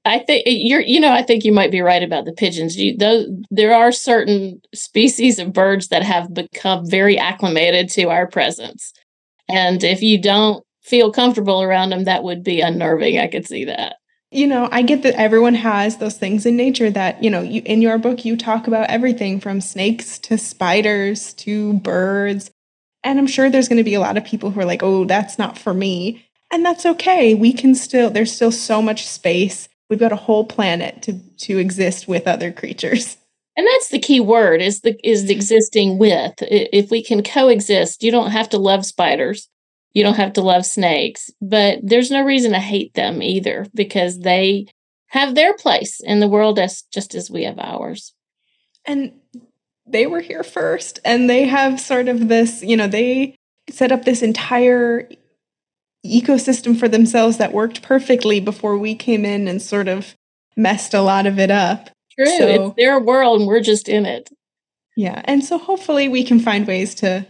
I 0.05 0.21
think 0.21 0.47
eh, 0.47 0.51
you're, 0.51 0.81
you 0.81 1.01
know, 1.01 1.13
I 1.13 1.23
think 1.23 1.45
you 1.45 1.51
might 1.51 1.73
be 1.73 1.81
right 1.81 2.03
about 2.03 2.25
the 2.25 2.33
pigeons. 2.33 2.77
You, 2.77 2.97
though, 2.97 3.25
there 3.51 3.75
are 3.75 3.91
certain 3.91 4.61
species 4.73 5.41
of 5.41 5.53
birds 5.53 5.89
that 5.89 6.05
have 6.05 6.33
become 6.33 6.89
very 6.89 7.19
acclimated 7.19 7.89
to 7.91 8.11
our 8.11 8.29
presence, 8.29 8.93
and 9.49 9.83
if 9.83 10.03
you 10.03 10.21
don't 10.21 10.66
feel 10.87 11.13
comfortable 11.13 11.63
around 11.63 11.91
them, 11.91 12.05
that 12.05 12.25
would 12.25 12.43
be 12.43 12.61
unnerving. 12.61 13.19
I 13.19 13.27
could 13.27 13.47
see 13.47 13.65
that. 13.65 13.97
You 14.31 14.47
know, 14.47 14.69
I 14.73 14.83
get 14.83 15.03
that 15.03 15.15
everyone 15.15 15.55
has 15.55 15.99
those 15.99 16.17
things 16.17 16.47
in 16.47 16.57
nature 16.57 16.91
that 16.91 17.23
you 17.23 17.31
know. 17.31 17.43
You 17.43 17.63
in 17.65 17.83
your 17.83 17.99
book, 17.99 18.25
you 18.25 18.37
talk 18.37 18.67
about 18.67 18.91
everything 18.91 19.41
from 19.41 19.61
snakes 19.61 20.19
to 20.21 20.37
spiders 20.37 21.33
to 21.35 21.75
birds, 21.75 22.51
and 23.05 23.19
I'm 23.19 23.29
sure 23.29 23.49
there's 23.49 23.69
going 23.69 23.79
to 23.79 23.85
be 23.85 23.95
a 23.95 24.01
lot 24.01 24.17
of 24.17 24.25
people 24.25 24.51
who 24.51 24.61
are 24.61 24.65
like, 24.65 24.83
"Oh, 24.83 25.05
that's 25.05 25.39
not 25.39 25.57
for 25.57 25.73
me," 25.73 26.27
and 26.51 26.65
that's 26.65 26.85
okay. 26.85 27.35
We 27.35 27.53
can 27.53 27.75
still. 27.75 28.11
There's 28.11 28.33
still 28.33 28.53
so 28.53 28.83
much 28.83 29.07
space 29.07 29.69
we've 29.89 29.99
got 29.99 30.13
a 30.13 30.17
whole 30.17 30.45
planet 30.45 31.03
to 31.03 31.19
to 31.39 31.59
exist 31.59 32.09
with 32.09 32.27
other 32.27 32.53
creatures 32.53 33.17
and 33.57 33.67
that's 33.67 33.89
the 33.89 33.99
key 33.99 34.21
word 34.21 34.61
is 34.61 34.81
the 34.81 34.97
is 35.09 35.27
the 35.27 35.35
existing 35.35 35.99
with 35.99 36.35
if 36.41 36.91
we 36.91 37.03
can 37.03 37.23
coexist 37.23 38.03
you 38.03 38.11
don't 38.11 38.31
have 38.31 38.49
to 38.49 38.59
love 38.59 38.85
spiders 38.85 39.49
you 39.97 40.03
don't 40.03 40.17
have 40.17 40.33
to 40.33 40.43
love 40.43 40.65
snakes 40.67 41.31
but 41.41 41.79
there's 41.83 42.11
no 42.11 42.23
reason 42.23 42.53
to 42.53 42.61
hate 42.61 42.95
them 42.95 43.23
either 43.23 43.67
because 43.75 44.21
they 44.21 44.67
have 45.09 45.35
their 45.35 45.55
place 45.55 46.01
in 46.01 46.21
the 46.21 46.29
world 46.29 46.59
as 46.59 46.83
just 46.93 47.15
as 47.15 47.31
we 47.31 47.45
have 47.45 47.59
ours 47.59 48.15
and 48.85 49.13
they 49.87 50.07
were 50.07 50.21
here 50.21 50.43
first 50.43 50.99
and 51.05 51.31
they 51.31 51.45
have 51.45 51.81
sort 51.81 52.09
of 52.09 52.29
this 52.29 52.63
you 52.63 52.77
know 52.77 52.89
they 52.89 53.35
set 53.71 53.93
up 53.93 54.05
this 54.05 54.23
entire 54.23 55.09
ecosystem 56.05 56.79
for 56.79 56.89
themselves 56.89 57.39
that 57.39 57.53
worked 57.53 57.83
perfectly 57.83 58.41
before 58.41 58.79
we 58.79 58.95
came 58.95 59.25
in 59.25 59.49
and 59.49 59.61
sort 59.61 59.89
of 59.89 60.15
messed 60.57 60.95
a 60.95 61.03
lot 61.03 61.27
of 61.27 61.39
it 61.39 61.51
up. 61.51 61.91
True. 62.13 62.27
So, 62.27 62.47
it's 62.47 62.77
their 62.77 62.99
world 62.99 63.41
and 63.41 63.49
we're 63.49 63.61
just 63.61 63.89
in 63.89 64.07
it. 64.07 64.31
Yeah. 64.97 65.21
And 65.25 65.45
so 65.45 65.59
hopefully 65.59 66.09
we 66.09 66.25
can 66.25 66.41
find 66.41 66.67
ways 66.67 66.95
to 66.97 67.27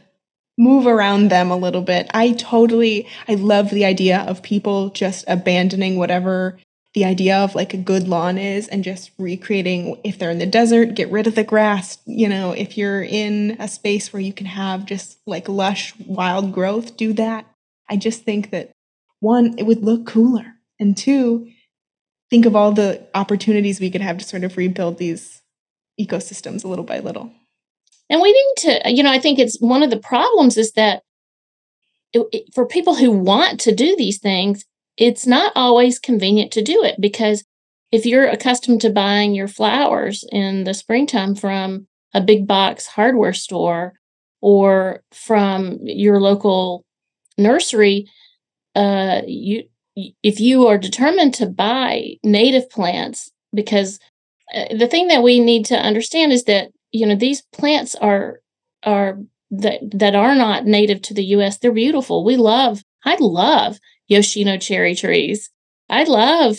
move 0.59 0.87
around 0.87 1.31
them 1.31 1.51
a 1.51 1.57
little 1.57 1.83
bit. 1.83 2.09
I 2.15 2.33
totally 2.33 3.07
I 3.29 3.35
love 3.35 3.71
the 3.71 3.85
idea 3.85 4.21
of 4.21 4.43
people 4.43 4.91
just 4.91 5.25
abandoning 5.29 5.97
whatever 5.97 6.59
the 6.97 7.05
idea 7.05 7.37
of 7.37 7.55
like 7.55 7.75
a 7.75 7.77
good 7.77 8.09
lawn 8.09 8.39
is 8.39 8.69
and 8.69 8.83
just 8.83 9.11
recreating 9.19 10.01
if 10.03 10.19
they're 10.19 10.31
in 10.31 10.39
the 10.39 10.47
desert, 10.47 10.95
get 10.95 11.11
rid 11.11 11.27
of 11.27 11.35
the 11.35 11.45
grass, 11.45 11.99
you 12.07 12.27
know, 12.27 12.53
if 12.53 12.79
you're 12.79 13.03
in 13.03 13.55
a 13.61 13.69
space 13.69 14.15
where 14.15 14.23
you 14.23 14.33
can 14.33 14.47
have 14.47 14.87
just 14.87 15.19
like 15.27 15.47
lush 15.47 15.93
wild 16.07 16.53
growth, 16.53 16.97
do 16.97 17.13
that. 17.13 17.45
I 17.87 17.99
just 17.99 18.23
think 18.23 18.51
that 18.51 18.73
one, 19.21 19.59
it 19.59 19.65
would 19.65 19.85
look 19.85 20.07
cooler. 20.07 20.55
And 20.81 20.97
two, 20.97 21.51
think 22.31 22.47
of 22.47 22.57
all 22.57 22.73
the 22.73 23.07
opportunities 23.15 23.79
we 23.79 23.91
could 23.91 24.01
have 24.01 24.17
to 24.17 24.25
sort 24.25 24.45
of 24.45 24.57
rebuild 24.57 24.97
these 24.97 25.43
ecosystems 26.01 26.65
a 26.65 26.69
little 26.69 26.85
by 26.85 27.01
little. 27.01 27.31
And 28.09 28.21
we 28.21 28.33
need 28.33 28.55
to, 28.59 28.93
you 28.93 29.03
know, 29.03 29.11
I 29.11 29.19
think 29.19 29.39
it's 29.39 29.59
one 29.61 29.83
of 29.83 29.91
the 29.91 29.99
problems 29.99 30.57
is 30.57 30.73
that 30.73 31.03
it, 32.13 32.27
it, 32.33 32.55
for 32.55 32.67
people 32.67 32.95
who 32.95 33.11
want 33.11 33.61
to 33.61 33.75
do 33.75 33.97
these 33.97 34.19
things, 34.19 34.65
it's 34.97 35.27
not 35.27 35.53
always 35.55 35.99
convenient 35.99 36.53
to 36.53 36.63
do 36.63 36.83
it 36.83 37.01
because 37.01 37.45
if 37.93 38.07
you're 38.07 38.27
accustomed 38.27 38.81
to 38.81 38.91
buying 38.91 39.35
your 39.35 39.49
flowers 39.49 40.25
in 40.31 40.65
the 40.65 40.75
springtime 40.75 41.35
from 41.35 41.87
a 42.15 42.21
big 42.21 42.47
box 42.47 42.87
hardware 42.87 43.33
store 43.33 43.95
or 44.41 45.03
from 45.13 45.79
your 45.83 46.21
local 46.21 46.85
nursery, 47.37 48.09
uh, 48.75 49.23
you 49.27 49.65
if 50.23 50.41
you 50.41 50.67
are 50.67 50.79
determined 50.79 51.33
to 51.35 51.47
buy 51.47 52.17
native 52.23 52.69
plants, 52.69 53.31
because 53.55 53.99
uh, 54.55 54.67
the 54.77 54.87
thing 54.87 55.09
that 55.09 55.23
we 55.23 55.41
need 55.41 55.65
to 55.67 55.77
understand 55.77 56.33
is 56.33 56.45
that 56.45 56.71
you 56.97 57.07
know 57.07 57.15
these 57.15 57.43
plants 57.53 57.95
are 57.95 58.41
are 58.83 59.19
that 59.51 59.81
that 59.93 60.15
are 60.15 60.35
not 60.35 60.67
native 60.67 61.03
to 61.03 61.15
the 61.15 61.25
U.S. 61.25 61.59
They're 61.59 61.73
beautiful. 61.73 62.25
We 62.25 62.37
love. 62.37 62.83
I 63.05 63.17
love 63.21 63.79
Yoshino 64.09 64.59
cherry 64.59 64.95
trees. 64.95 65.51
I 65.89 66.05
love 66.05 66.59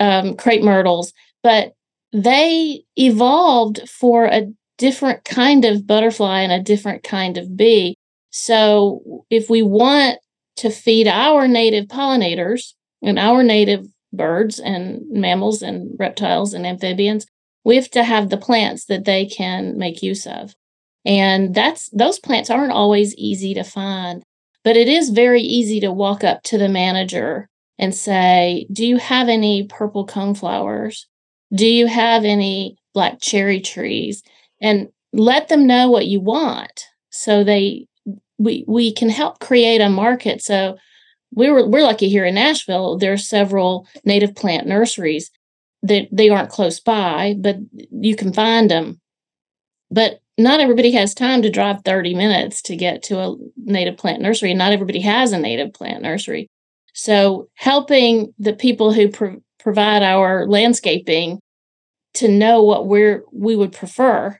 um, 0.00 0.36
crepe 0.36 0.62
myrtles, 0.62 1.12
but 1.42 1.74
they 2.12 2.84
evolved 2.96 3.88
for 3.88 4.26
a 4.26 4.46
different 4.78 5.24
kind 5.24 5.64
of 5.64 5.86
butterfly 5.86 6.40
and 6.40 6.52
a 6.52 6.62
different 6.62 7.02
kind 7.02 7.36
of 7.38 7.56
bee. 7.56 7.96
So 8.30 9.24
if 9.30 9.50
we 9.50 9.62
want 9.62 10.18
to 10.56 10.70
feed 10.70 11.06
our 11.06 11.46
native 11.46 11.86
pollinators 11.86 12.72
and 13.02 13.18
our 13.18 13.42
native 13.42 13.86
birds 14.12 14.58
and 14.58 15.02
mammals 15.10 15.62
and 15.62 15.90
reptiles 15.98 16.52
and 16.54 16.66
amphibians, 16.66 17.26
we 17.64 17.76
have 17.76 17.90
to 17.90 18.04
have 18.04 18.28
the 18.28 18.36
plants 18.36 18.86
that 18.86 19.04
they 19.04 19.26
can 19.26 19.78
make 19.78 20.02
use 20.02 20.26
of. 20.26 20.54
And 21.04 21.54
that's 21.54 21.88
those 21.90 22.18
plants 22.18 22.50
aren't 22.50 22.72
always 22.72 23.14
easy 23.16 23.54
to 23.54 23.64
find, 23.64 24.22
but 24.64 24.76
it 24.76 24.88
is 24.88 25.10
very 25.10 25.42
easy 25.42 25.80
to 25.80 25.92
walk 25.92 26.22
up 26.24 26.42
to 26.44 26.58
the 26.58 26.68
manager 26.68 27.48
and 27.78 27.94
say, 27.94 28.66
"Do 28.72 28.86
you 28.86 28.98
have 28.98 29.28
any 29.28 29.64
purple 29.64 30.06
coneflowers? 30.06 31.06
Do 31.54 31.66
you 31.66 31.86
have 31.86 32.24
any 32.24 32.76
black 32.94 33.20
cherry 33.20 33.60
trees?" 33.60 34.22
and 34.60 34.88
let 35.12 35.48
them 35.48 35.66
know 35.66 35.90
what 35.90 36.06
you 36.06 36.20
want 36.20 36.86
so 37.10 37.44
they 37.44 37.86
we 38.38 38.64
we 38.66 38.92
can 38.92 39.10
help 39.10 39.40
create 39.40 39.80
a 39.80 39.88
market. 39.90 40.42
So 40.42 40.76
we 41.34 41.50
were 41.50 41.66
we're 41.68 41.82
lucky 41.82 42.08
here 42.08 42.24
in 42.24 42.34
Nashville. 42.34 42.98
There 42.98 43.12
are 43.12 43.18
several 43.18 43.86
native 44.04 44.34
plant 44.34 44.66
nurseries 44.66 45.30
that 45.82 46.08
they 46.12 46.28
aren't 46.28 46.50
close 46.50 46.80
by, 46.80 47.34
but 47.38 47.56
you 47.90 48.14
can 48.16 48.32
find 48.32 48.70
them. 48.70 49.00
But 49.90 50.20
not 50.38 50.60
everybody 50.60 50.92
has 50.92 51.14
time 51.14 51.42
to 51.42 51.50
drive 51.50 51.82
30 51.84 52.14
minutes 52.14 52.62
to 52.62 52.76
get 52.76 53.02
to 53.04 53.18
a 53.18 53.36
native 53.56 53.96
plant 53.96 54.22
nursery. 54.22 54.50
and 54.50 54.58
Not 54.58 54.72
everybody 54.72 55.00
has 55.00 55.32
a 55.32 55.38
native 55.38 55.74
plant 55.74 56.02
nursery. 56.02 56.48
So 56.94 57.48
helping 57.54 58.32
the 58.38 58.52
people 58.52 58.92
who 58.92 59.08
pro- 59.08 59.42
provide 59.58 60.02
our 60.02 60.46
landscaping 60.46 61.40
to 62.14 62.28
know 62.28 62.62
what 62.62 62.86
we're 62.86 63.24
we 63.32 63.56
would 63.56 63.72
prefer 63.72 64.38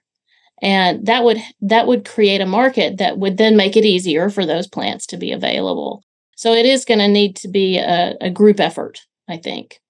and 0.61 1.07
that 1.07 1.25
would 1.25 1.39
that 1.61 1.87
would 1.87 2.05
create 2.05 2.41
a 2.41 2.47
market 2.47 2.99
that 2.99 3.19
would 3.19 3.37
then 3.37 3.57
make 3.57 3.77
it 3.77 3.85
easier 3.85 4.29
for 4.29 4.45
those 4.45 4.67
plants 4.67 5.07
to 5.07 5.17
be 5.17 5.33
available 5.33 6.03
so 6.37 6.53
it 6.53 6.67
is 6.67 6.85
going 6.85 6.99
to 6.99 7.09
need 7.09 7.37
to 7.37 7.49
be 7.49 7.79
a, 7.79 8.15
a, 8.21 8.31
group 8.31 8.61
effort 8.61 9.01
i 9.29 9.37
think 9.37 9.81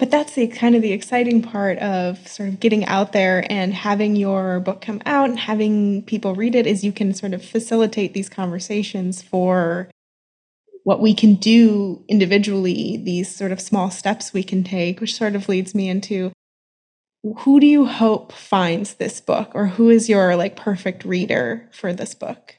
but 0.00 0.10
that's 0.10 0.32
the 0.32 0.46
kind 0.48 0.74
of 0.74 0.80
the 0.80 0.92
exciting 0.92 1.42
part 1.42 1.76
of 1.78 2.26
sort 2.26 2.48
of 2.48 2.58
getting 2.58 2.86
out 2.86 3.12
there 3.12 3.44
and 3.50 3.74
having 3.74 4.16
your 4.16 4.58
book 4.58 4.80
come 4.80 5.02
out 5.04 5.28
and 5.28 5.38
having 5.38 6.02
people 6.04 6.34
read 6.34 6.54
it 6.54 6.66
is 6.66 6.82
you 6.82 6.90
can 6.90 7.12
sort 7.12 7.34
of 7.34 7.44
facilitate 7.44 8.14
these 8.14 8.30
conversations 8.30 9.20
for 9.20 9.90
what 10.84 11.00
we 11.00 11.12
can 11.12 11.34
do 11.34 12.02
individually, 12.08 12.96
these 12.96 13.32
sort 13.32 13.52
of 13.52 13.60
small 13.60 13.90
steps 13.90 14.32
we 14.32 14.42
can 14.42 14.64
take, 14.64 15.02
which 15.02 15.14
sort 15.14 15.36
of 15.36 15.50
leads 15.50 15.74
me 15.74 15.90
into 15.90 16.32
who 17.40 17.60
do 17.60 17.66
you 17.66 17.84
hope 17.84 18.32
finds 18.32 18.94
this 18.94 19.20
book 19.20 19.50
or 19.54 19.66
who 19.66 19.90
is 19.90 20.08
your 20.08 20.34
like 20.34 20.56
perfect 20.56 21.04
reader 21.04 21.68
for 21.72 21.92
this 21.92 22.14
book? 22.14 22.56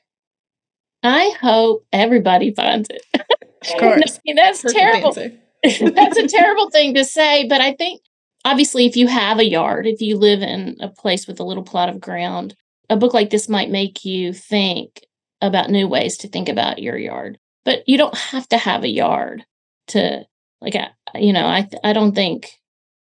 I 1.02 1.34
hope 1.42 1.88
everybody 1.92 2.54
finds 2.54 2.88
it. 2.92 3.02
Of 3.16 3.80
course. 3.80 4.20
that's 4.36 4.62
perfect 4.62 4.78
terrible. 4.78 5.41
That's 5.64 6.18
a 6.18 6.28
terrible 6.28 6.70
thing 6.70 6.94
to 6.96 7.06
say, 7.06 7.48
but 7.48 7.62
I 7.62 7.74
think 7.74 8.02
obviously 8.46 8.86
if 8.86 8.96
you 8.96 9.08
have 9.08 9.40
a 9.40 9.48
yard, 9.48 9.86
if 9.86 10.02
you 10.02 10.18
live 10.18 10.42
in 10.42 10.78
a 10.80 10.90
place 10.90 11.28
with 11.28 11.40
a 11.40 11.44
little 11.44 11.64
plot 11.64 11.90
of 11.90 12.00
ground, 12.00 12.56
a 12.90 12.98
book 12.98 13.14
like 13.14 13.30
this 13.30 13.48
might 13.48 13.70
make 13.70 14.04
you 14.04 14.34
think 14.34 15.02
about 15.42 15.70
new 15.70 15.88
ways 15.88 16.18
to 16.18 16.28
think 16.28 16.50
about 16.50 16.80
your 16.80 16.98
yard. 16.98 17.38
But 17.64 17.88
you 17.88 17.98
don't 17.98 18.18
have 18.18 18.48
to 18.50 18.58
have 18.58 18.84
a 18.84 18.90
yard 18.90 19.46
to 19.88 20.26
like 20.62 20.76
you 21.16 21.34
know 21.34 21.46
i 21.46 21.68
i 21.84 21.92
don't 21.92 22.14
think 22.14 22.52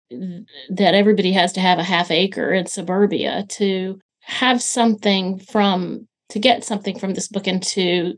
that 0.10 0.96
everybody 0.96 1.34
has 1.34 1.52
to 1.52 1.60
have 1.60 1.78
a 1.78 1.84
half 1.84 2.10
acre 2.10 2.52
in 2.52 2.66
suburbia 2.66 3.46
to 3.50 4.00
have 4.22 4.62
something 4.62 5.38
from 5.38 6.08
to 6.30 6.40
get 6.40 6.64
something 6.64 6.98
from 6.98 7.14
this 7.14 7.28
book 7.28 7.48
and 7.48 7.62
to 7.62 8.16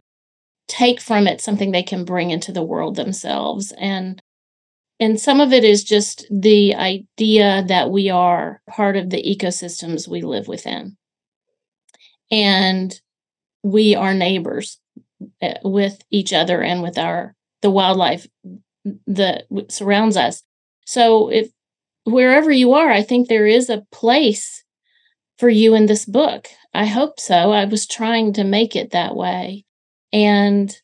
take 0.68 1.02
from 1.02 1.28
it 1.28 1.42
something 1.42 1.72
they 1.72 1.84
can 1.84 2.06
bring 2.06 2.32
into 2.32 2.52
the 2.52 2.64
world 2.64 2.96
themselves. 2.96 3.74
And 3.78 4.22
and 5.02 5.20
some 5.20 5.42
of 5.42 5.52
it 5.52 5.66
is 5.66 5.84
just 5.84 6.26
the 6.30 6.76
idea 6.76 7.66
that 7.68 7.90
we 7.90 8.10
are 8.10 8.62
part 8.70 8.96
of 8.96 9.10
the 9.10 9.22
ecosystems 9.22 10.08
we 10.08 10.22
live 10.22 10.48
within 10.48 10.96
and 12.32 13.02
we 13.64 13.96
are 13.96 14.14
neighbors 14.14 14.80
uh, 15.42 15.56
with 15.64 16.02
each 16.10 16.34
other 16.34 16.62
and 16.62 16.82
with 16.82 16.98
our 16.98 17.36
the 17.62 17.70
wildlife 17.70 18.28
that 19.06 19.44
surrounds 19.70 20.18
us. 20.18 20.44
So 20.86 21.30
if 21.30 21.52
wherever 22.06 22.52
you 22.52 22.74
are, 22.74 22.90
I 22.90 23.04
think 23.04 23.28
there 23.28 23.46
is 23.46 23.70
a 23.70 23.86
place 23.92 24.64
for 25.38 25.50
you 25.50 25.76
in 25.76 25.86
this 25.86 26.06
book. 26.06 26.48
I 26.74 26.86
hope 26.86 27.20
so. 27.20 27.52
I 27.52 27.66
was 27.66 27.86
trying 27.86 28.34
to 28.34 28.44
make 28.44 28.76
it 28.76 28.92
that 28.92 29.16
way. 29.16 29.66
And 30.12 30.76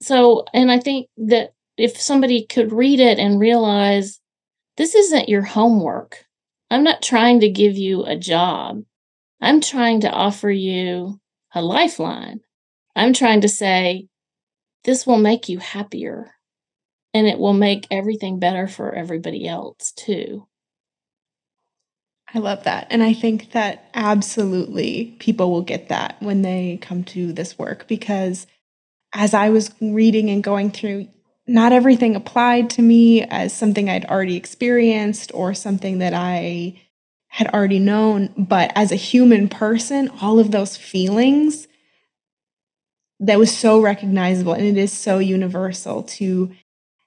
so 0.00 0.44
and 0.52 0.70
I 0.70 0.80
think 0.80 1.08
that 1.18 1.53
if 1.76 2.00
somebody 2.00 2.46
could 2.46 2.72
read 2.72 3.00
it 3.00 3.18
and 3.18 3.40
realize 3.40 4.20
this 4.76 4.94
isn't 4.94 5.28
your 5.28 5.42
homework. 5.42 6.24
I'm 6.70 6.82
not 6.82 7.02
trying 7.02 7.40
to 7.40 7.48
give 7.48 7.76
you 7.76 8.04
a 8.04 8.16
job. 8.16 8.82
I'm 9.40 9.60
trying 9.60 10.00
to 10.00 10.10
offer 10.10 10.50
you 10.50 11.20
a 11.54 11.62
lifeline. 11.62 12.40
I'm 12.96 13.12
trying 13.12 13.42
to 13.42 13.48
say 13.48 14.08
this 14.84 15.06
will 15.06 15.18
make 15.18 15.48
you 15.48 15.58
happier 15.58 16.34
and 17.12 17.26
it 17.26 17.38
will 17.38 17.54
make 17.54 17.86
everything 17.90 18.38
better 18.38 18.66
for 18.66 18.92
everybody 18.92 19.46
else 19.46 19.92
too. 19.92 20.46
I 22.34 22.40
love 22.40 22.64
that. 22.64 22.88
And 22.90 23.02
I 23.02 23.12
think 23.12 23.52
that 23.52 23.88
absolutely 23.94 25.16
people 25.20 25.52
will 25.52 25.62
get 25.62 25.88
that 25.88 26.16
when 26.20 26.42
they 26.42 26.78
come 26.82 27.04
to 27.04 27.32
this 27.32 27.56
work 27.56 27.86
because 27.86 28.48
as 29.14 29.34
I 29.34 29.50
was 29.50 29.72
reading 29.80 30.30
and 30.30 30.42
going 30.42 30.72
through, 30.72 31.06
not 31.46 31.72
everything 31.72 32.16
applied 32.16 32.70
to 32.70 32.82
me 32.82 33.22
as 33.22 33.52
something 33.52 33.88
I'd 33.88 34.06
already 34.06 34.36
experienced 34.36 35.30
or 35.34 35.54
something 35.54 35.98
that 35.98 36.14
I 36.14 36.80
had 37.28 37.48
already 37.48 37.78
known. 37.78 38.32
But 38.36 38.72
as 38.74 38.92
a 38.92 38.96
human 38.96 39.48
person, 39.48 40.10
all 40.22 40.38
of 40.38 40.50
those 40.50 40.76
feelings 40.76 41.68
that 43.20 43.38
was 43.38 43.56
so 43.56 43.80
recognizable 43.80 44.52
and 44.52 44.64
it 44.64 44.76
is 44.76 44.92
so 44.92 45.18
universal 45.18 46.02
to 46.02 46.54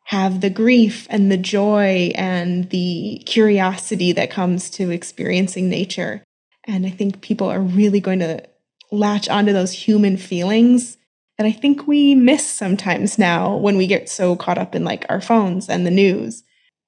have 0.05 0.39
the 0.39 0.49
grief 0.49 1.05
and 1.09 1.31
the 1.31 1.38
joy 1.38 2.11
and 2.15 2.69
the 2.69 3.22
curiosity 3.26 4.14
that 4.14 4.31
comes 4.31 4.69
to 4.69 4.89
experiencing 4.89 5.69
nature. 5.69 6.23
And 6.64 6.85
I 6.85 6.89
think 6.89 7.22
people 7.22 7.49
are 7.49 7.59
really 7.59 7.99
going 7.99 8.19
to 8.19 8.43
latch 8.89 9.27
onto 9.27 9.51
those 9.51 9.73
human 9.73 10.15
feelings 10.15 10.97
that 11.38 11.45
I 11.45 11.51
think 11.51 11.88
we 11.88 12.15
miss 12.15 12.45
sometimes 12.45 13.18
now 13.18 13.55
when 13.55 13.77
we 13.77 13.88
get 13.88 14.09
so 14.09 14.35
caught 14.35 14.57
up 14.57 14.76
in 14.76 14.84
like 14.84 15.05
our 15.09 15.22
phones 15.22 15.69
and 15.69 15.85
the 15.85 15.91
news. 15.91 16.43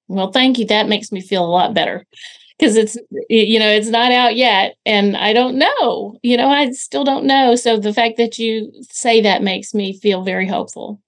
Well, 0.07 0.31
thank 0.31 0.57
you. 0.57 0.65
That 0.65 0.89
makes 0.89 1.11
me 1.11 1.21
feel 1.21 1.45
a 1.45 1.47
lot 1.47 1.73
better 1.73 2.05
because 2.59 2.75
it's 2.75 2.97
you 3.29 3.57
know 3.57 3.69
it's 3.69 3.87
not 3.87 4.11
out 4.11 4.35
yet 4.35 4.75
and 4.85 5.15
i 5.15 5.33
don't 5.33 5.57
know 5.57 6.17
you 6.21 6.35
know 6.35 6.49
i 6.49 6.69
still 6.71 7.03
don't 7.03 7.25
know 7.25 7.55
so 7.55 7.79
the 7.79 7.93
fact 7.93 8.17
that 8.17 8.37
you 8.37 8.71
say 8.89 9.21
that 9.21 9.41
makes 9.41 9.73
me 9.73 9.97
feel 9.97 10.23
very 10.23 10.47
hopeful 10.47 11.01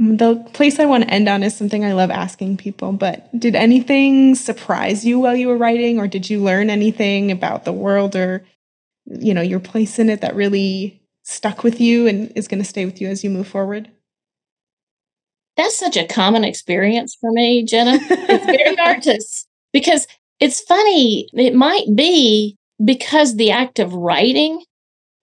mm, 0.00 0.18
the 0.18 0.36
place 0.52 0.80
i 0.80 0.84
want 0.84 1.04
to 1.04 1.10
end 1.10 1.28
on 1.28 1.42
is 1.42 1.56
something 1.56 1.84
i 1.84 1.92
love 1.92 2.10
asking 2.10 2.56
people 2.56 2.92
but 2.92 3.28
did 3.38 3.54
anything 3.54 4.34
surprise 4.34 5.04
you 5.04 5.18
while 5.18 5.36
you 5.36 5.46
were 5.46 5.56
writing 5.56 6.00
or 6.00 6.08
did 6.08 6.28
you 6.28 6.42
learn 6.42 6.68
anything 6.68 7.30
about 7.30 7.64
the 7.64 7.72
world 7.72 8.16
or 8.16 8.44
you 9.06 9.32
know 9.32 9.42
your 9.42 9.60
place 9.60 9.98
in 9.98 10.10
it 10.10 10.20
that 10.20 10.34
really 10.34 11.00
stuck 11.28 11.62
with 11.62 11.78
you 11.78 12.06
and 12.06 12.32
is 12.34 12.48
going 12.48 12.62
to 12.62 12.68
stay 12.68 12.86
with 12.86 13.00
you 13.00 13.08
as 13.08 13.22
you 13.22 13.28
move 13.28 13.46
forward? 13.46 13.90
That's 15.56 15.76
such 15.76 15.96
a 15.96 16.06
common 16.06 16.42
experience 16.42 17.16
for 17.20 17.30
me 17.30 17.64
jenna. 17.64 17.98
It's 18.00 18.46
very 18.46 18.76
hard 18.78 19.02
to 19.02 19.20
because 19.72 20.06
it's 20.40 20.60
funny, 20.60 21.28
it 21.34 21.54
might 21.54 21.84
be 21.94 22.56
because 22.82 23.36
the 23.36 23.50
act 23.50 23.78
of 23.78 23.92
writing 23.92 24.64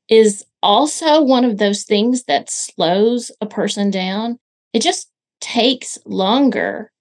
is 0.07 0.45
also 0.61 1.21
one 1.21 1.43
of 1.43 1.57
those 1.57 1.83
things 1.83 2.25
that 2.25 2.49
slows 2.49 3.31
a 3.41 3.45
person 3.45 3.89
down. 3.89 4.37
It 4.73 4.81
just 4.81 5.09
takes 5.41 5.97
longer, 6.05 6.91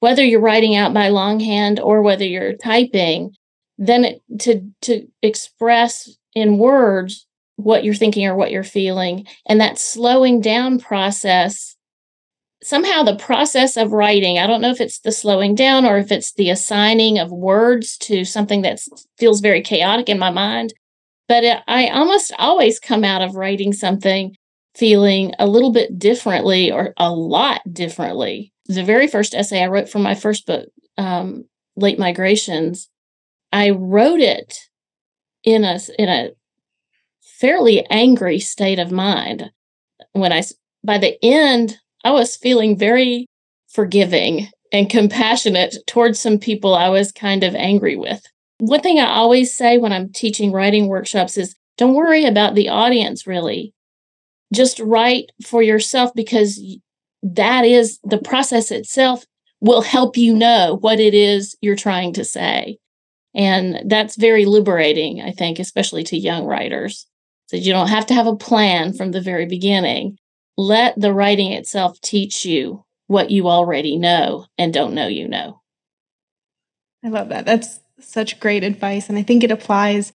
whether 0.00 0.24
you're 0.24 0.40
writing 0.40 0.74
out 0.74 0.94
by 0.94 1.08
longhand 1.08 1.80
or 1.80 2.00
whether 2.00 2.24
you're 2.24 2.54
typing, 2.54 3.34
than 3.76 4.04
it, 4.04 4.22
to 4.40 4.62
to 4.82 5.06
express 5.22 6.16
in 6.34 6.58
words 6.58 7.27
what 7.58 7.84
you're 7.84 7.94
thinking 7.94 8.26
or 8.26 8.36
what 8.36 8.50
you're 8.50 8.62
feeling, 8.64 9.26
and 9.46 9.60
that 9.60 9.78
slowing 9.78 10.40
down 10.40 10.78
process 10.78 11.76
somehow 12.62 13.02
the 13.02 13.16
process 13.16 13.76
of 13.76 13.92
writing, 13.92 14.38
I 14.38 14.46
don't 14.46 14.60
know 14.60 14.70
if 14.70 14.80
it's 14.80 15.00
the 15.00 15.12
slowing 15.12 15.54
down 15.54 15.84
or 15.84 15.98
if 15.98 16.10
it's 16.10 16.32
the 16.32 16.50
assigning 16.50 17.18
of 17.18 17.30
words 17.30 17.96
to 17.98 18.24
something 18.24 18.62
that 18.62 18.80
feels 19.16 19.40
very 19.40 19.62
chaotic 19.62 20.08
in 20.08 20.18
my 20.18 20.30
mind, 20.30 20.74
but 21.28 21.44
it, 21.44 21.62
I 21.68 21.88
almost 21.88 22.32
always 22.38 22.80
come 22.80 23.04
out 23.04 23.22
of 23.22 23.36
writing 23.36 23.72
something 23.72 24.34
feeling 24.74 25.32
a 25.38 25.46
little 25.46 25.72
bit 25.72 25.98
differently 25.98 26.70
or 26.70 26.94
a 26.96 27.10
lot 27.10 27.60
differently. 27.72 28.52
The 28.66 28.84
very 28.84 29.08
first 29.08 29.34
essay 29.34 29.62
I 29.62 29.68
wrote 29.68 29.88
for 29.88 29.98
my 29.98 30.14
first 30.14 30.46
book, 30.46 30.68
um, 30.96 31.44
Late 31.76 31.98
Migrations, 31.98 32.88
I 33.52 33.70
wrote 33.70 34.20
it 34.20 34.58
in 35.42 35.64
a 35.64 35.78
in 35.98 36.08
a 36.08 36.30
fairly 37.38 37.86
angry 37.90 38.38
state 38.38 38.78
of 38.78 38.90
mind. 38.90 39.50
When 40.12 40.32
I 40.32 40.42
by 40.84 40.98
the 40.98 41.16
end 41.24 41.78
I 42.04 42.10
was 42.12 42.36
feeling 42.36 42.76
very 42.76 43.26
forgiving 43.68 44.48
and 44.72 44.90
compassionate 44.90 45.76
towards 45.86 46.18
some 46.18 46.38
people 46.38 46.74
I 46.74 46.88
was 46.88 47.12
kind 47.12 47.44
of 47.44 47.54
angry 47.54 47.96
with. 47.96 48.22
One 48.58 48.80
thing 48.80 48.98
I 48.98 49.06
always 49.06 49.56
say 49.56 49.78
when 49.78 49.92
I'm 49.92 50.12
teaching 50.12 50.52
writing 50.52 50.88
workshops 50.88 51.36
is 51.36 51.54
don't 51.76 51.94
worry 51.94 52.24
about 52.24 52.54
the 52.54 52.68
audience 52.68 53.26
really. 53.26 53.72
Just 54.52 54.80
write 54.80 55.30
for 55.46 55.62
yourself 55.62 56.12
because 56.14 56.60
that 57.22 57.64
is 57.64 57.98
the 58.02 58.18
process 58.18 58.70
itself 58.70 59.24
will 59.60 59.82
help 59.82 60.16
you 60.16 60.34
know 60.34 60.78
what 60.80 61.00
it 61.00 61.14
is 61.14 61.56
you're 61.60 61.76
trying 61.76 62.12
to 62.14 62.24
say. 62.24 62.78
And 63.34 63.82
that's 63.90 64.16
very 64.16 64.46
liberating, 64.46 65.20
I 65.20 65.32
think, 65.32 65.58
especially 65.58 66.04
to 66.04 66.16
young 66.16 66.44
writers. 66.44 67.06
So 67.48 67.56
you 67.56 67.72
don't 67.72 67.88
have 67.88 68.06
to 68.06 68.14
have 68.14 68.26
a 68.26 68.36
plan 68.36 68.92
from 68.92 69.10
the 69.10 69.20
very 69.20 69.46
beginning 69.46 70.18
let 70.58 71.00
the 71.00 71.14
writing 71.14 71.52
itself 71.52 72.00
teach 72.00 72.44
you 72.44 72.84
what 73.06 73.30
you 73.30 73.48
already 73.48 73.96
know 73.96 74.44
and 74.58 74.74
don't 74.74 74.92
know 74.92 75.06
you 75.06 75.28
know. 75.28 75.62
I 77.04 77.08
love 77.08 77.28
that. 77.28 77.46
That's 77.46 77.78
such 78.00 78.40
great 78.40 78.64
advice. 78.64 79.08
And 79.08 79.16
I 79.16 79.22
think 79.22 79.44
it 79.44 79.52
applies 79.52 80.12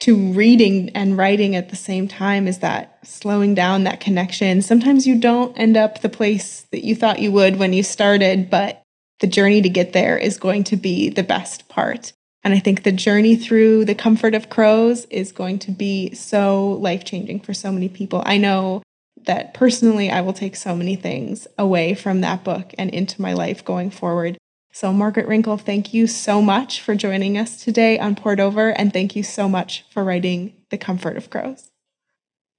to 0.00 0.32
reading 0.32 0.90
and 0.90 1.16
writing 1.16 1.54
at 1.54 1.68
the 1.68 1.76
same 1.76 2.08
time 2.08 2.48
is 2.48 2.58
that 2.58 2.98
slowing 3.06 3.54
down 3.54 3.84
that 3.84 4.00
connection. 4.00 4.60
Sometimes 4.60 5.06
you 5.06 5.14
don't 5.14 5.56
end 5.56 5.76
up 5.76 6.00
the 6.00 6.08
place 6.08 6.66
that 6.72 6.84
you 6.84 6.96
thought 6.96 7.20
you 7.20 7.30
would 7.30 7.56
when 7.56 7.72
you 7.72 7.84
started, 7.84 8.50
but 8.50 8.82
the 9.20 9.28
journey 9.28 9.62
to 9.62 9.68
get 9.68 9.92
there 9.92 10.18
is 10.18 10.38
going 10.38 10.64
to 10.64 10.76
be 10.76 11.08
the 11.08 11.22
best 11.22 11.68
part. 11.68 12.12
And 12.44 12.52
I 12.52 12.58
think 12.58 12.82
the 12.82 12.92
journey 12.92 13.36
through 13.36 13.86
the 13.86 13.94
comfort 13.94 14.34
of 14.34 14.50
crows 14.50 15.06
is 15.06 15.32
going 15.32 15.58
to 15.60 15.70
be 15.70 16.14
so 16.14 16.72
life 16.72 17.04
changing 17.04 17.40
for 17.40 17.54
so 17.54 17.72
many 17.72 17.88
people. 17.88 18.22
I 18.26 18.36
know 18.36 18.82
that 19.24 19.54
personally, 19.54 20.10
I 20.10 20.20
will 20.20 20.34
take 20.34 20.54
so 20.54 20.76
many 20.76 20.96
things 20.96 21.46
away 21.58 21.94
from 21.94 22.20
that 22.20 22.44
book 22.44 22.74
and 22.76 22.90
into 22.90 23.22
my 23.22 23.32
life 23.32 23.64
going 23.64 23.90
forward. 23.90 24.36
So, 24.72 24.92
Margaret 24.92 25.28
Renkl, 25.28 25.58
thank 25.58 25.94
you 25.94 26.06
so 26.06 26.42
much 26.42 26.80
for 26.80 26.94
joining 26.94 27.38
us 27.38 27.62
today 27.62 27.98
on 27.98 28.16
Poured 28.16 28.40
Over, 28.40 28.70
and 28.70 28.92
thank 28.92 29.16
you 29.16 29.22
so 29.22 29.48
much 29.48 29.84
for 29.90 30.04
writing 30.04 30.52
The 30.70 30.78
Comfort 30.78 31.16
of 31.16 31.30
Crows. 31.30 31.70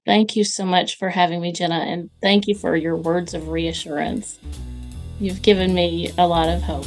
Thank 0.06 0.34
you 0.34 0.42
so 0.42 0.64
much 0.64 0.96
for 0.96 1.10
having 1.10 1.40
me, 1.40 1.52
Jenna, 1.52 1.80
and 1.80 2.10
thank 2.22 2.46
you 2.46 2.54
for 2.54 2.74
your 2.74 2.96
words 2.96 3.34
of 3.34 3.48
reassurance. 3.48 4.38
You've 5.20 5.42
given 5.42 5.74
me 5.74 6.10
a 6.16 6.26
lot 6.26 6.48
of 6.48 6.62
hope. 6.62 6.86